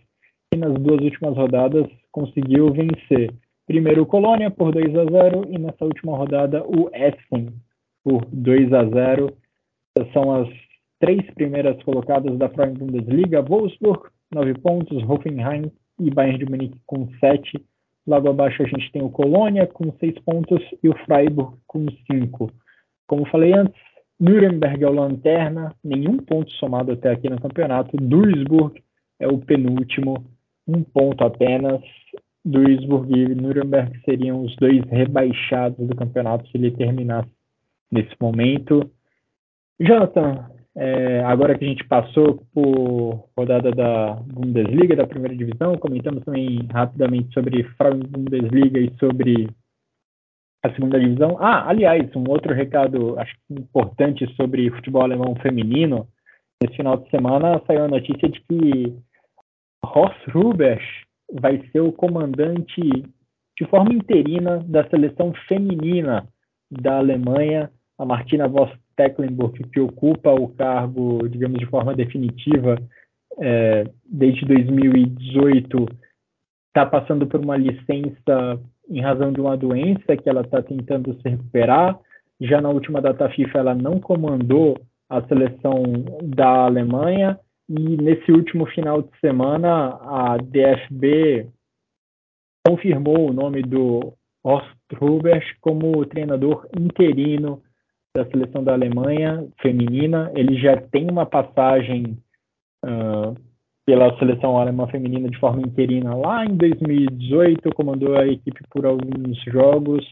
nas 0.55 0.73
duas 0.73 1.01
últimas 1.01 1.35
rodadas 1.35 1.87
conseguiu 2.11 2.71
vencer. 2.71 3.33
Primeiro 3.65 4.03
o 4.03 4.05
Colônia 4.05 4.51
por 4.51 4.73
2 4.73 4.95
a 4.95 5.05
0 5.05 5.45
e 5.49 5.57
nessa 5.57 5.85
última 5.85 6.17
rodada 6.17 6.63
o 6.63 6.89
Essen 6.93 7.53
por 8.03 8.25
2 8.25 8.73
a 8.73 8.83
0. 8.83 9.33
São 10.11 10.35
as 10.35 10.49
três 10.99 11.21
primeiras 11.33 11.81
colocadas 11.83 12.37
da 12.37 12.49
Frauen 12.49 12.73
Bundesliga, 12.73 13.41
Wolfsburg, 13.41 14.09
9 14.33 14.53
pontos, 14.55 15.03
Hoffenheim 15.03 15.71
e 15.99 16.09
Bayern 16.09 16.39
de 16.39 16.49
Munique 16.49 16.79
com 16.85 17.07
7. 17.19 17.63
Logo 18.05 18.29
abaixo 18.29 18.63
a 18.63 18.65
gente 18.65 18.91
tem 18.91 19.01
o 19.01 19.09
Colônia 19.09 19.65
com 19.67 19.91
6 19.93 20.19
pontos 20.19 20.61
e 20.83 20.89
o 20.89 20.97
Freiburg 21.05 21.55
com 21.67 21.85
5. 22.11 22.51
Como 23.07 23.25
falei 23.27 23.53
antes, 23.53 23.79
Nuremberg 24.19 24.83
é 24.83 24.87
o 24.87 24.93
lanterna, 24.93 25.73
nenhum 25.83 26.17
ponto 26.17 26.51
somado 26.53 26.91
até 26.91 27.11
aqui 27.11 27.29
no 27.29 27.41
campeonato. 27.41 27.95
Duisburg 27.97 28.81
é 29.19 29.27
o 29.27 29.37
penúltimo 29.37 30.25
um 30.67 30.83
ponto 30.83 31.23
apenas. 31.23 31.81
Duisburg 32.45 33.09
e 33.13 33.35
Nuremberg 33.35 33.99
seriam 34.03 34.41
os 34.41 34.55
dois 34.57 34.83
rebaixados 34.89 35.87
do 35.87 35.95
campeonato 35.95 36.47
se 36.49 36.57
ele 36.57 36.71
terminasse 36.71 37.29
nesse 37.91 38.13
momento. 38.19 38.91
Jonathan, 39.79 40.49
é, 40.75 41.23
agora 41.23 41.57
que 41.57 41.63
a 41.63 41.67
gente 41.67 41.87
passou 41.87 42.43
por 42.53 43.29
rodada 43.37 43.71
da 43.71 44.15
Bundesliga, 44.15 44.95
da 44.95 45.07
primeira 45.07 45.35
divisão, 45.35 45.77
comentamos 45.77 46.23
também 46.23 46.67
rapidamente 46.71 47.33
sobre 47.33 47.63
Frauen 47.77 47.99
Bundesliga 47.99 48.79
e 48.79 48.91
sobre 48.99 49.49
a 50.63 50.73
segunda 50.73 50.99
divisão. 50.99 51.37
Ah, 51.39 51.69
aliás, 51.69 52.09
um 52.15 52.23
outro 52.29 52.53
recado 52.53 53.19
acho 53.19 53.35
importante 53.51 54.25
sobre 54.35 54.71
futebol 54.71 55.03
alemão 55.03 55.35
feminino. 55.35 56.07
Nesse 56.61 56.77
final 56.77 56.97
de 56.97 57.09
semana 57.09 57.61
saiu 57.67 57.83
a 57.83 57.89
notícia 57.89 58.29
de 58.29 58.39
que 58.41 58.97
Horst 59.83 60.27
Rubers 60.29 60.83
vai 61.31 61.61
ser 61.71 61.81
o 61.81 61.91
comandante 61.91 62.81
de 63.59 63.65
forma 63.69 63.93
interina 63.93 64.59
da 64.65 64.87
seleção 64.89 65.33
feminina 65.47 66.27
da 66.71 66.97
Alemanha. 66.97 67.69
A 67.97 68.05
Martina 68.05 68.47
Voss 68.47 68.71
Tecklenburg, 68.95 69.63
que 69.69 69.79
ocupa 69.79 70.31
o 70.31 70.49
cargo, 70.49 71.27
digamos, 71.29 71.59
de 71.59 71.65
forma 71.67 71.93
definitiva 71.93 72.77
é, 73.39 73.85
desde 74.05 74.45
2018, 74.45 75.87
está 76.67 76.85
passando 76.85 77.27
por 77.27 77.39
uma 77.39 77.57
licença 77.57 78.59
em 78.89 79.01
razão 79.01 79.31
de 79.31 79.39
uma 79.39 79.55
doença 79.55 80.17
que 80.17 80.27
ela 80.27 80.41
está 80.41 80.61
tentando 80.61 81.13
se 81.21 81.29
recuperar. 81.29 81.99
Já 82.41 82.59
na 82.59 82.69
última 82.69 83.01
data 83.01 83.29
FIFA, 83.29 83.59
ela 83.59 83.75
não 83.75 83.99
comandou 83.99 84.77
a 85.09 85.21
seleção 85.27 85.83
da 86.23 86.65
Alemanha 86.65 87.39
e 87.69 87.97
nesse 88.01 88.31
último 88.31 88.65
final 88.67 89.01
de 89.01 89.19
semana, 89.19 89.97
a 90.01 90.37
DFB 90.37 91.47
confirmou 92.65 93.29
o 93.29 93.33
nome 93.33 93.61
do 93.61 94.13
Horst 94.43 94.75
Rubers 94.95 95.45
como 95.61 96.05
treinador 96.05 96.67
interino 96.77 97.61
da 98.15 98.25
seleção 98.25 98.63
da 98.63 98.73
Alemanha 98.73 99.47
feminina. 99.61 100.31
Ele 100.35 100.59
já 100.59 100.77
tem 100.77 101.09
uma 101.09 101.25
passagem 101.25 102.17
uh, 102.85 103.35
pela 103.85 104.17
seleção 104.17 104.57
alemã 104.57 104.87
feminina 104.87 105.29
de 105.29 105.39
forma 105.39 105.61
interina 105.61 106.15
lá 106.15 106.45
em 106.45 106.55
2018, 106.55 107.73
comandou 107.75 108.15
a 108.17 108.27
equipe 108.27 108.61
por 108.69 108.85
alguns 108.85 109.41
jogos 109.43 110.05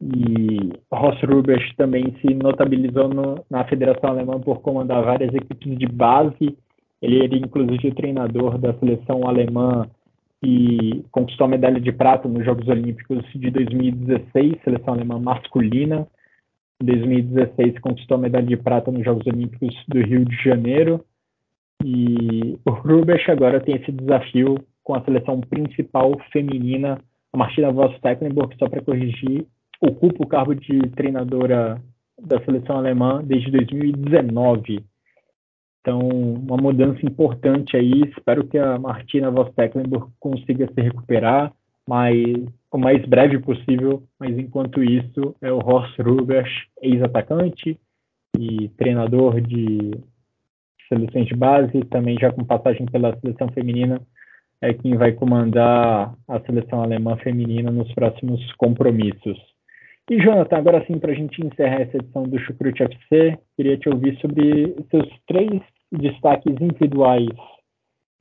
e 0.00 0.72
Horst 0.90 1.22
Rubers 1.24 1.74
também 1.76 2.16
se 2.20 2.34
notabilizou 2.34 3.08
no, 3.08 3.44
na 3.48 3.64
Federação 3.64 4.10
Alemã 4.10 4.40
por 4.40 4.60
comandar 4.60 5.04
várias 5.04 5.32
equipes 5.32 5.78
de 5.78 5.86
base 5.86 6.56
ele 7.02 7.24
era 7.24 7.36
inclusive 7.36 7.88
o 7.88 7.94
treinador 7.94 8.56
da 8.56 8.72
seleção 8.74 9.26
alemã 9.26 9.88
que 10.40 11.04
conquistou 11.10 11.46
a 11.46 11.50
medalha 11.50 11.80
de 11.80 11.92
prata 11.92 12.28
nos 12.28 12.44
Jogos 12.44 12.66
Olímpicos 12.68 13.24
de 13.34 13.50
2016, 13.50 14.54
seleção 14.64 14.94
alemã 14.94 15.18
masculina. 15.18 16.06
Em 16.80 16.86
2016 16.86 17.78
conquistou 17.80 18.16
a 18.16 18.20
medalha 18.20 18.46
de 18.46 18.56
prata 18.56 18.90
nos 18.90 19.04
Jogos 19.04 19.26
Olímpicos 19.26 19.74
do 19.88 20.00
Rio 20.00 20.24
de 20.24 20.36
Janeiro. 20.42 21.04
E 21.84 22.58
o 22.64 22.70
Rubesch 22.70 23.28
agora 23.28 23.60
tem 23.60 23.76
esse 23.76 23.90
desafio 23.90 24.56
com 24.84 24.94
a 24.94 25.04
seleção 25.04 25.40
principal 25.40 26.16
feminina, 26.32 27.00
a 27.32 27.36
Martina 27.36 27.72
Voss 27.72 27.98
Tecklenburg, 28.00 28.56
só 28.58 28.68
para 28.68 28.82
corrigir, 28.82 29.46
ocupa 29.80 30.24
o 30.24 30.26
cargo 30.26 30.54
de 30.54 30.80
treinadora 30.90 31.80
da 32.20 32.40
seleção 32.44 32.76
alemã 32.76 33.22
desde 33.24 33.50
2019. 33.50 34.84
Então, 35.82 35.98
uma 35.98 36.56
mudança 36.56 37.04
importante 37.04 37.76
aí. 37.76 38.02
Espero 38.16 38.46
que 38.46 38.56
a 38.56 38.78
Martina 38.78 39.30
Voss 39.30 39.52
Tecklenburg 39.54 40.12
consiga 40.18 40.66
se 40.72 40.80
recuperar 40.80 41.52
mais, 41.86 42.36
o 42.70 42.78
mais 42.78 43.04
breve 43.04 43.40
possível. 43.40 44.04
Mas, 44.18 44.38
enquanto 44.38 44.82
isso, 44.82 45.34
é 45.42 45.50
o 45.50 45.58
Horst 45.58 45.98
Rubers, 45.98 46.50
ex-atacante 46.80 47.78
e 48.38 48.68
treinador 48.78 49.40
de 49.40 49.90
seleções 50.88 51.26
de 51.26 51.34
base, 51.34 51.80
também 51.90 52.16
já 52.18 52.32
com 52.32 52.44
passagem 52.44 52.86
pela 52.86 53.18
seleção 53.18 53.48
feminina, 53.48 54.00
é 54.60 54.72
quem 54.72 54.96
vai 54.96 55.12
comandar 55.12 56.14
a 56.28 56.40
seleção 56.40 56.82
alemã 56.82 57.16
feminina 57.16 57.72
nos 57.72 57.92
próximos 57.92 58.40
compromissos. 58.52 59.51
E, 60.10 60.20
Jonathan, 60.20 60.56
agora 60.56 60.84
sim, 60.86 60.98
para 60.98 61.12
a 61.12 61.14
gente 61.14 61.44
encerrar 61.44 61.82
essa 61.82 61.96
edição 61.96 62.24
do 62.24 62.38
Chucrute 62.40 62.82
FC, 62.82 63.38
queria 63.56 63.78
te 63.78 63.88
ouvir 63.88 64.18
sobre 64.20 64.74
seus 64.90 65.08
três 65.26 65.62
destaques 65.92 66.54
individuais 66.60 67.28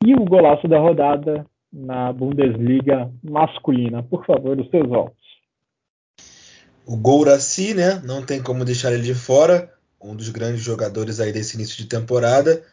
e 0.05 0.13
o 0.13 0.25
golaço 0.25 0.67
da 0.67 0.79
rodada 0.79 1.45
na 1.71 2.11
Bundesliga 2.13 3.11
masculina. 3.23 4.03
Por 4.03 4.25
favor, 4.25 4.59
os 4.59 4.69
seus 4.69 4.87
votos. 4.87 5.21
O 6.85 6.97
Gouraci, 6.97 7.73
né? 7.73 8.01
Não 8.03 8.25
tem 8.25 8.41
como 8.41 8.65
deixar 8.65 8.91
ele 8.91 9.03
de 9.03 9.15
fora. 9.15 9.71
Um 10.03 10.15
dos 10.15 10.29
grandes 10.29 10.61
jogadores 10.61 11.19
aí 11.19 11.31
desse 11.31 11.55
início 11.55 11.77
de 11.77 11.87
temporada. 11.87 12.63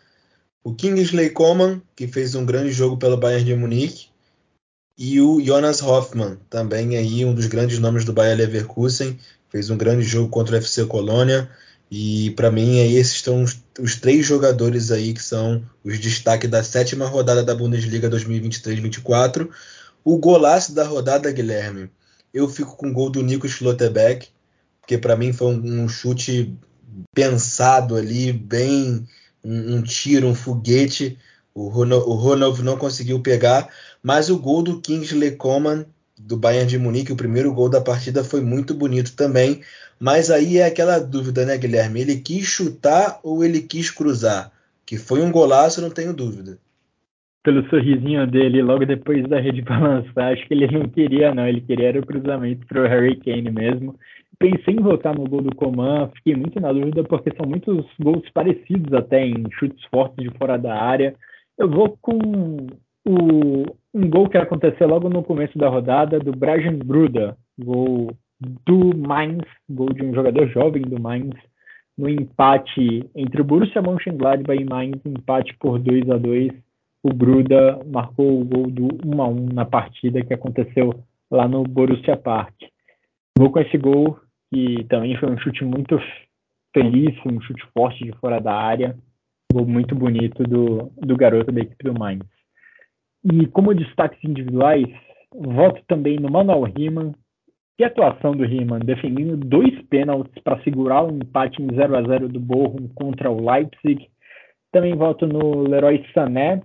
O 0.65 0.75
Kingsley 0.75 1.31
Coman, 1.31 1.81
que 1.95 2.09
fez 2.09 2.35
um 2.35 2.45
grande 2.45 2.73
jogo 2.73 2.97
pelo 2.97 3.17
Bayern 3.17 3.45
de 3.45 3.55
Munique. 3.55 4.09
E 4.99 5.21
o 5.21 5.41
Jonas 5.41 5.81
Hoffmann, 5.81 6.39
também 6.51 6.97
aí 6.97 7.25
um 7.25 7.33
dos 7.33 7.47
grandes 7.47 7.79
nomes 7.79 8.05
do 8.05 8.13
Bayer 8.13 8.37
Leverkusen, 8.37 9.17
fez 9.49 9.71
um 9.71 9.77
grande 9.77 10.03
jogo 10.03 10.29
contra 10.29 10.57
o 10.57 10.59
FC 10.59 10.87
Colônia. 10.87 11.49
E 11.89 12.33
para 12.33 12.51
mim, 12.51 12.81
aí, 12.81 12.97
esses 12.97 13.23
são 13.23 13.45
os, 13.45 13.63
os, 13.79 13.95
três 13.97 14.27
jogadores 14.27 14.91
aí 14.91 15.15
que 15.15 15.23
são 15.23 15.63
os 15.85 15.99
destaques 16.01 16.51
da 16.51 16.65
sétima 16.65 17.07
rodada 17.07 17.45
da 17.45 17.55
Bundesliga 17.55 18.11
2023-24. 18.11 19.49
O 20.05 20.19
golaço 20.19 20.75
da 20.75 20.85
rodada, 20.85 21.31
Guilherme, 21.31 21.91
eu 22.35 22.49
fico 22.49 22.77
com 22.77 22.89
o 22.89 22.93
gol 22.93 23.09
do 23.09 23.23
Nico 23.23 23.49
Schlotterbeck, 23.49 24.29
porque 24.81 24.99
para 24.99 25.17
mim 25.17 25.33
foi 25.33 25.55
um, 25.55 25.85
um, 25.85 25.89
chute 25.89 26.55
pensado 27.15 27.97
ali, 27.97 28.33
bem 28.33 29.07
um, 29.45 29.77
um 29.77 29.83
tiro, 29.83 30.27
um 30.27 30.35
foguete. 30.35 31.17
O 31.55 31.69
Ronald, 31.69 32.63
não 32.63 32.77
conseguiu 32.77 33.21
pegar, 33.21 33.69
mas 34.03 34.31
o 34.31 34.39
gol 34.39 34.63
do 34.63 34.81
Kingsley 34.81 35.37
Coman 35.37 35.85
do 36.19 36.37
Bayern 36.37 36.69
de 36.69 36.79
Munique, 36.79 37.13
o 37.13 37.17
primeiro 37.17 37.53
gol 37.53 37.71
da 37.71 37.81
partida 37.81 38.25
foi 38.25 38.41
muito 38.41 38.75
bonito 38.75 39.15
também. 39.17 39.61
Mas 40.01 40.31
aí 40.31 40.59
é 40.59 40.67
aquela 40.67 40.99
dúvida, 40.99 41.45
né, 41.45 41.57
Guilherme? 41.57 42.01
Ele 42.01 42.17
quis 42.17 42.47
chutar 42.47 43.21
ou 43.23 43.45
ele 43.45 43.63
quis 43.63 43.91
cruzar? 43.91 44.51
Que 44.85 44.97
foi 44.97 45.23
um 45.23 45.31
golaço, 45.31 45.81
não 45.81 45.91
tenho 45.91 46.15
dúvida. 46.15 46.59
Pelo 47.45 47.69
sorrisinho 47.69 48.27
dele 48.27 48.63
logo 48.63 48.85
depois 48.85 49.27
da 49.29 49.41
rede 49.41 49.63
balançar, 49.63 50.33
acho 50.33 50.47
que 50.47 50.55
ele 50.55 50.67
não 50.67 50.89
queria, 50.89 51.35
não. 51.35 51.47
Ele 51.47 51.61
queria 51.61 51.89
era 51.89 52.01
o 52.01 52.07
cruzamento 52.07 52.67
para 52.67 52.83
o 52.83 52.89
Harry 52.89 53.17
Kane 53.17 53.51
mesmo. 53.51 53.95
Pensei 54.39 54.75
em 54.75 54.83
votar 54.83 55.17
no 55.17 55.25
gol 55.25 55.43
do 55.43 55.55
Coman, 55.55 56.11
fiquei 56.15 56.37
muito 56.37 56.61
na 56.61 56.73
dúvida 56.73 57.03
porque 57.03 57.33
são 57.37 57.49
muitos 57.49 57.85
gols 58.01 58.23
parecidos 58.33 58.93
até 58.93 59.27
em 59.27 59.45
chutes 59.59 59.85
fortes 59.91 60.25
de 60.25 60.31
fora 60.39 60.57
da 60.57 60.81
área. 60.81 61.15
Eu 61.59 61.69
vou 61.69 61.99
com 62.01 62.69
o, 63.09 63.65
um 63.95 64.11
gol 64.11 64.29
que 64.29 64.37
aconteceu 64.37 64.87
logo 64.87 65.09
no 65.09 65.23
começo 65.23 65.57
da 65.57 65.69
rodada 65.69 66.19
do 66.19 66.33
Brian 66.33 66.79
Bruda, 66.79 67.37
gol 67.59 68.11
do 68.39 68.97
Mainz, 68.97 69.43
gol 69.69 69.89
de 69.89 70.05
um 70.05 70.15
jogador 70.15 70.47
jovem 70.49 70.83
do 70.83 71.01
Mainz, 71.01 71.35
no 71.97 72.09
empate 72.09 73.09
entre 73.17 73.41
o 73.41 73.45
Borussia 73.45 73.81
Mönchengladbach 73.81 74.61
e 74.61 74.65
Mainz, 74.65 75.01
empate 75.05 75.57
por 75.59 75.79
2 75.79 76.11
a 76.11 76.19
2 76.19 76.53
o 77.03 77.13
Bruda 77.13 77.81
marcou 77.87 78.41
o 78.41 78.45
gol 78.45 78.71
do 78.71 78.89
1 79.05 79.23
a 79.23 79.29
1 79.29 79.47
na 79.55 79.65
partida 79.65 80.23
que 80.23 80.35
aconteceu 80.35 80.93
lá 81.31 81.49
no 81.49 81.63
Borussia 81.63 82.17
Park. 82.17 82.55
Vou 83.39 83.51
com 83.51 83.61
esse 83.61 83.79
gol, 83.79 84.19
que 84.53 84.85
também 84.85 85.17
foi 85.17 85.31
um 85.31 85.39
chute 85.39 85.65
muito 85.65 85.99
feliz, 86.75 87.17
um 87.25 87.41
chute 87.41 87.65
forte 87.73 88.05
de 88.05 88.13
fora 88.19 88.41
da 88.41 88.53
área, 88.53 88.97
gol 89.53 89.67
muito 89.67 89.95
bonito 89.95 90.43
do, 90.43 90.91
do 90.97 91.17
garoto 91.17 91.53
da 91.53 91.61
equipe 91.61 91.85
do 91.85 91.99
Mainz. 91.99 92.38
E 93.25 93.47
como 93.49 93.75
destaques 93.75 94.23
individuais, 94.23 94.87
voto 95.35 95.83
também 95.89 96.19
no 96.19 96.31
Manuel 96.31 96.63
Riemann, 96.63 97.15
que 97.77 97.85
atuação 97.85 98.33
do 98.33 98.45
Riemann, 98.45 98.81
defendendo 98.81 99.37
dois 99.37 99.81
pênaltis 99.83 100.43
para 100.43 100.61
segurar 100.63 101.03
o 101.03 101.13
um 101.13 101.17
empate 101.19 101.63
em 101.63 101.69
0 101.75 101.97
a 101.97 102.03
0 102.03 102.29
do 102.29 102.41
Bochum 102.41 102.89
contra 102.95 103.31
o 103.31 103.45
Leipzig. 103.49 104.09
Também 104.73 104.97
voto 104.97 105.27
no 105.27 105.63
Leroy 105.63 106.05
Sané 106.13 106.61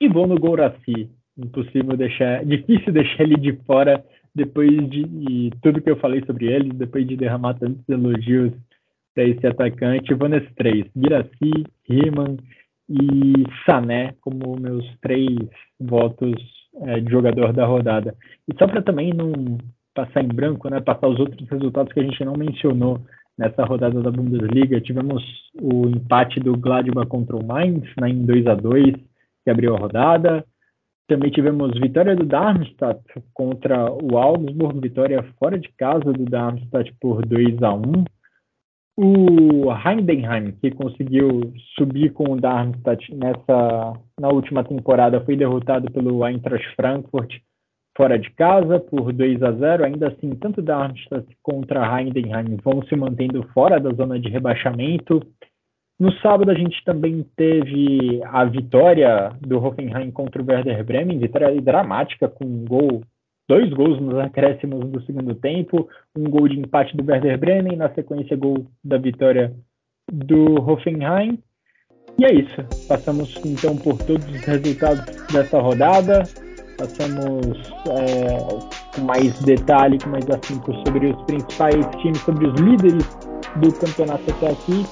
e 0.00 0.08
vou 0.08 0.26
no 0.26 0.38
Gouraci. 0.38 1.10
Impossível 1.36 1.96
deixar, 1.96 2.44
difícil 2.46 2.92
deixar 2.92 3.24
ele 3.24 3.36
de 3.36 3.52
fora 3.64 4.04
depois 4.34 4.70
de 4.88 5.50
tudo 5.62 5.80
que 5.80 5.90
eu 5.90 5.98
falei 5.98 6.24
sobre 6.24 6.46
ele, 6.46 6.72
depois 6.72 7.06
de 7.06 7.16
derramar 7.16 7.54
tantos 7.54 7.86
elogios 7.88 8.52
para 9.14 9.24
esse 9.24 9.44
atacante. 9.46 10.14
Vou 10.14 10.28
nesses 10.28 10.54
três: 10.54 10.86
Guiraci, 10.96 11.64
Riemann 11.88 12.36
e 12.88 13.44
Sané 13.66 14.14
como 14.20 14.58
meus 14.58 14.84
três 15.00 15.36
votos 15.78 16.34
é, 16.82 17.00
de 17.00 17.10
jogador 17.10 17.52
da 17.52 17.66
rodada. 17.66 18.14
E 18.48 18.56
só 18.58 18.66
para 18.66 18.82
também 18.82 19.12
não 19.12 19.58
passar 19.94 20.22
em 20.22 20.28
branco, 20.28 20.70
né, 20.70 20.80
passar 20.80 21.08
os 21.08 21.18
outros 21.18 21.48
resultados 21.48 21.92
que 21.92 22.00
a 22.00 22.04
gente 22.04 22.24
não 22.24 22.34
mencionou 22.34 23.00
nessa 23.36 23.64
rodada 23.64 24.00
da 24.00 24.10
Bundesliga. 24.10 24.80
Tivemos 24.80 25.22
o 25.60 25.88
empate 25.88 26.40
do 26.40 26.56
Gladbach 26.56 27.08
contra 27.08 27.36
o 27.36 27.44
Mainz, 27.44 27.84
né, 28.00 28.08
em 28.08 28.24
2 28.24 28.46
a 28.46 28.54
2 28.54 28.94
que 29.44 29.50
abriu 29.50 29.74
a 29.74 29.78
rodada. 29.78 30.44
Também 31.08 31.30
tivemos 31.30 31.72
vitória 31.80 32.14
do 32.14 32.26
Darmstadt 32.26 33.02
contra 33.32 33.90
o 33.90 34.18
Augsburg, 34.18 34.78
vitória 34.80 35.22
fora 35.38 35.58
de 35.58 35.68
casa 35.70 36.12
do 36.12 36.24
Darmstadt 36.24 36.94
por 37.00 37.24
2 37.24 37.62
a 37.62 37.72
1 37.72 38.04
o 39.00 39.72
Heidenheim, 39.72 40.50
que 40.60 40.72
conseguiu 40.72 41.52
subir 41.78 42.12
com 42.12 42.32
o 42.32 42.40
Darmstadt 42.40 43.14
nessa, 43.14 43.92
na 44.20 44.28
última 44.28 44.64
temporada, 44.64 45.20
foi 45.20 45.36
derrotado 45.36 45.88
pelo 45.92 46.26
Eintracht 46.26 46.66
Frankfurt 46.74 47.32
fora 47.96 48.18
de 48.18 48.28
casa 48.30 48.80
por 48.80 49.12
2 49.12 49.40
a 49.40 49.52
0. 49.52 49.84
Ainda 49.84 50.08
assim, 50.08 50.30
tanto 50.30 50.60
Darmstadt 50.60 51.28
contra 51.44 52.00
Heidenheim 52.00 52.56
vão 52.56 52.82
se 52.88 52.96
mantendo 52.96 53.44
fora 53.54 53.78
da 53.78 53.90
zona 53.90 54.18
de 54.18 54.28
rebaixamento. 54.28 55.22
No 55.96 56.10
sábado 56.14 56.50
a 56.50 56.54
gente 56.54 56.84
também 56.84 57.24
teve 57.36 58.20
a 58.24 58.44
vitória 58.46 59.30
do 59.40 59.64
Hoffenheim 59.64 60.10
contra 60.10 60.42
o 60.42 60.44
Werder 60.44 60.84
Bremen, 60.84 61.20
vitória 61.20 61.60
dramática 61.60 62.26
com 62.26 62.44
um 62.44 62.64
gol, 62.64 63.02
dois 63.48 63.72
gols 63.72 64.00
nos 64.00 64.18
acréscimos 64.18 64.88
do 64.90 65.00
segundo 65.02 65.34
tempo, 65.34 65.88
um 66.16 66.24
gol 66.24 66.48
de 66.48 66.58
empate 66.58 66.96
do 66.96 67.04
Werder 67.04 67.38
Bremen, 67.38 67.76
na 67.76 67.92
sequência 67.94 68.36
gol 68.36 68.66
da 68.84 68.98
vitória 68.98 69.54
do 70.12 70.56
Hoffenheim. 70.56 71.38
E 72.18 72.24
é 72.24 72.32
isso. 72.32 72.62
Passamos 72.88 73.34
então 73.44 73.76
por 73.76 73.96
todos 73.98 74.26
os 74.26 74.44
resultados 74.44 75.04
dessa 75.32 75.60
rodada 75.60 76.24
passamos 76.78 77.58
é, 77.88 78.38
com 78.94 79.02
mais 79.02 79.38
detalhe, 79.40 79.98
com 79.98 80.10
mais 80.10 80.28
afinco 80.30 80.72
sobre 80.86 81.08
os 81.08 81.22
principais 81.24 81.84
times, 82.00 82.20
sobre 82.20 82.46
os 82.46 82.54
líderes 82.60 83.04
do 83.56 83.72
campeonato 83.72 84.30
até 84.30 84.52
aqui. 84.52 84.86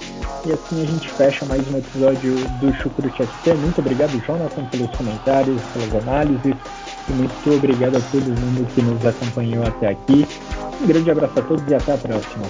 E 0.44 0.52
assim 0.52 0.82
a 0.82 0.86
gente 0.86 1.08
fecha 1.10 1.46
mais 1.46 1.66
um 1.72 1.78
episódio 1.78 2.34
do 2.60 2.72
Chucrute 2.74 3.22
FC. 3.22 3.54
Muito 3.54 3.80
obrigado, 3.80 4.20
Jonathan, 4.26 4.64
pelos 4.66 4.90
comentários, 4.96 5.62
pelas 5.72 5.94
análises. 6.02 6.54
Muito 7.08 7.54
obrigado 7.54 7.96
a 7.96 8.00
todo 8.00 8.24
mundo 8.24 8.66
que 8.74 8.82
nos 8.82 9.04
acompanhou 9.04 9.64
até 9.64 9.88
aqui. 9.88 10.26
Um 10.82 10.86
grande 10.86 11.10
abraço 11.10 11.38
a 11.38 11.42
todos 11.42 11.66
e 11.68 11.74
até 11.74 11.92
a 11.92 11.98
próxima. 11.98 12.46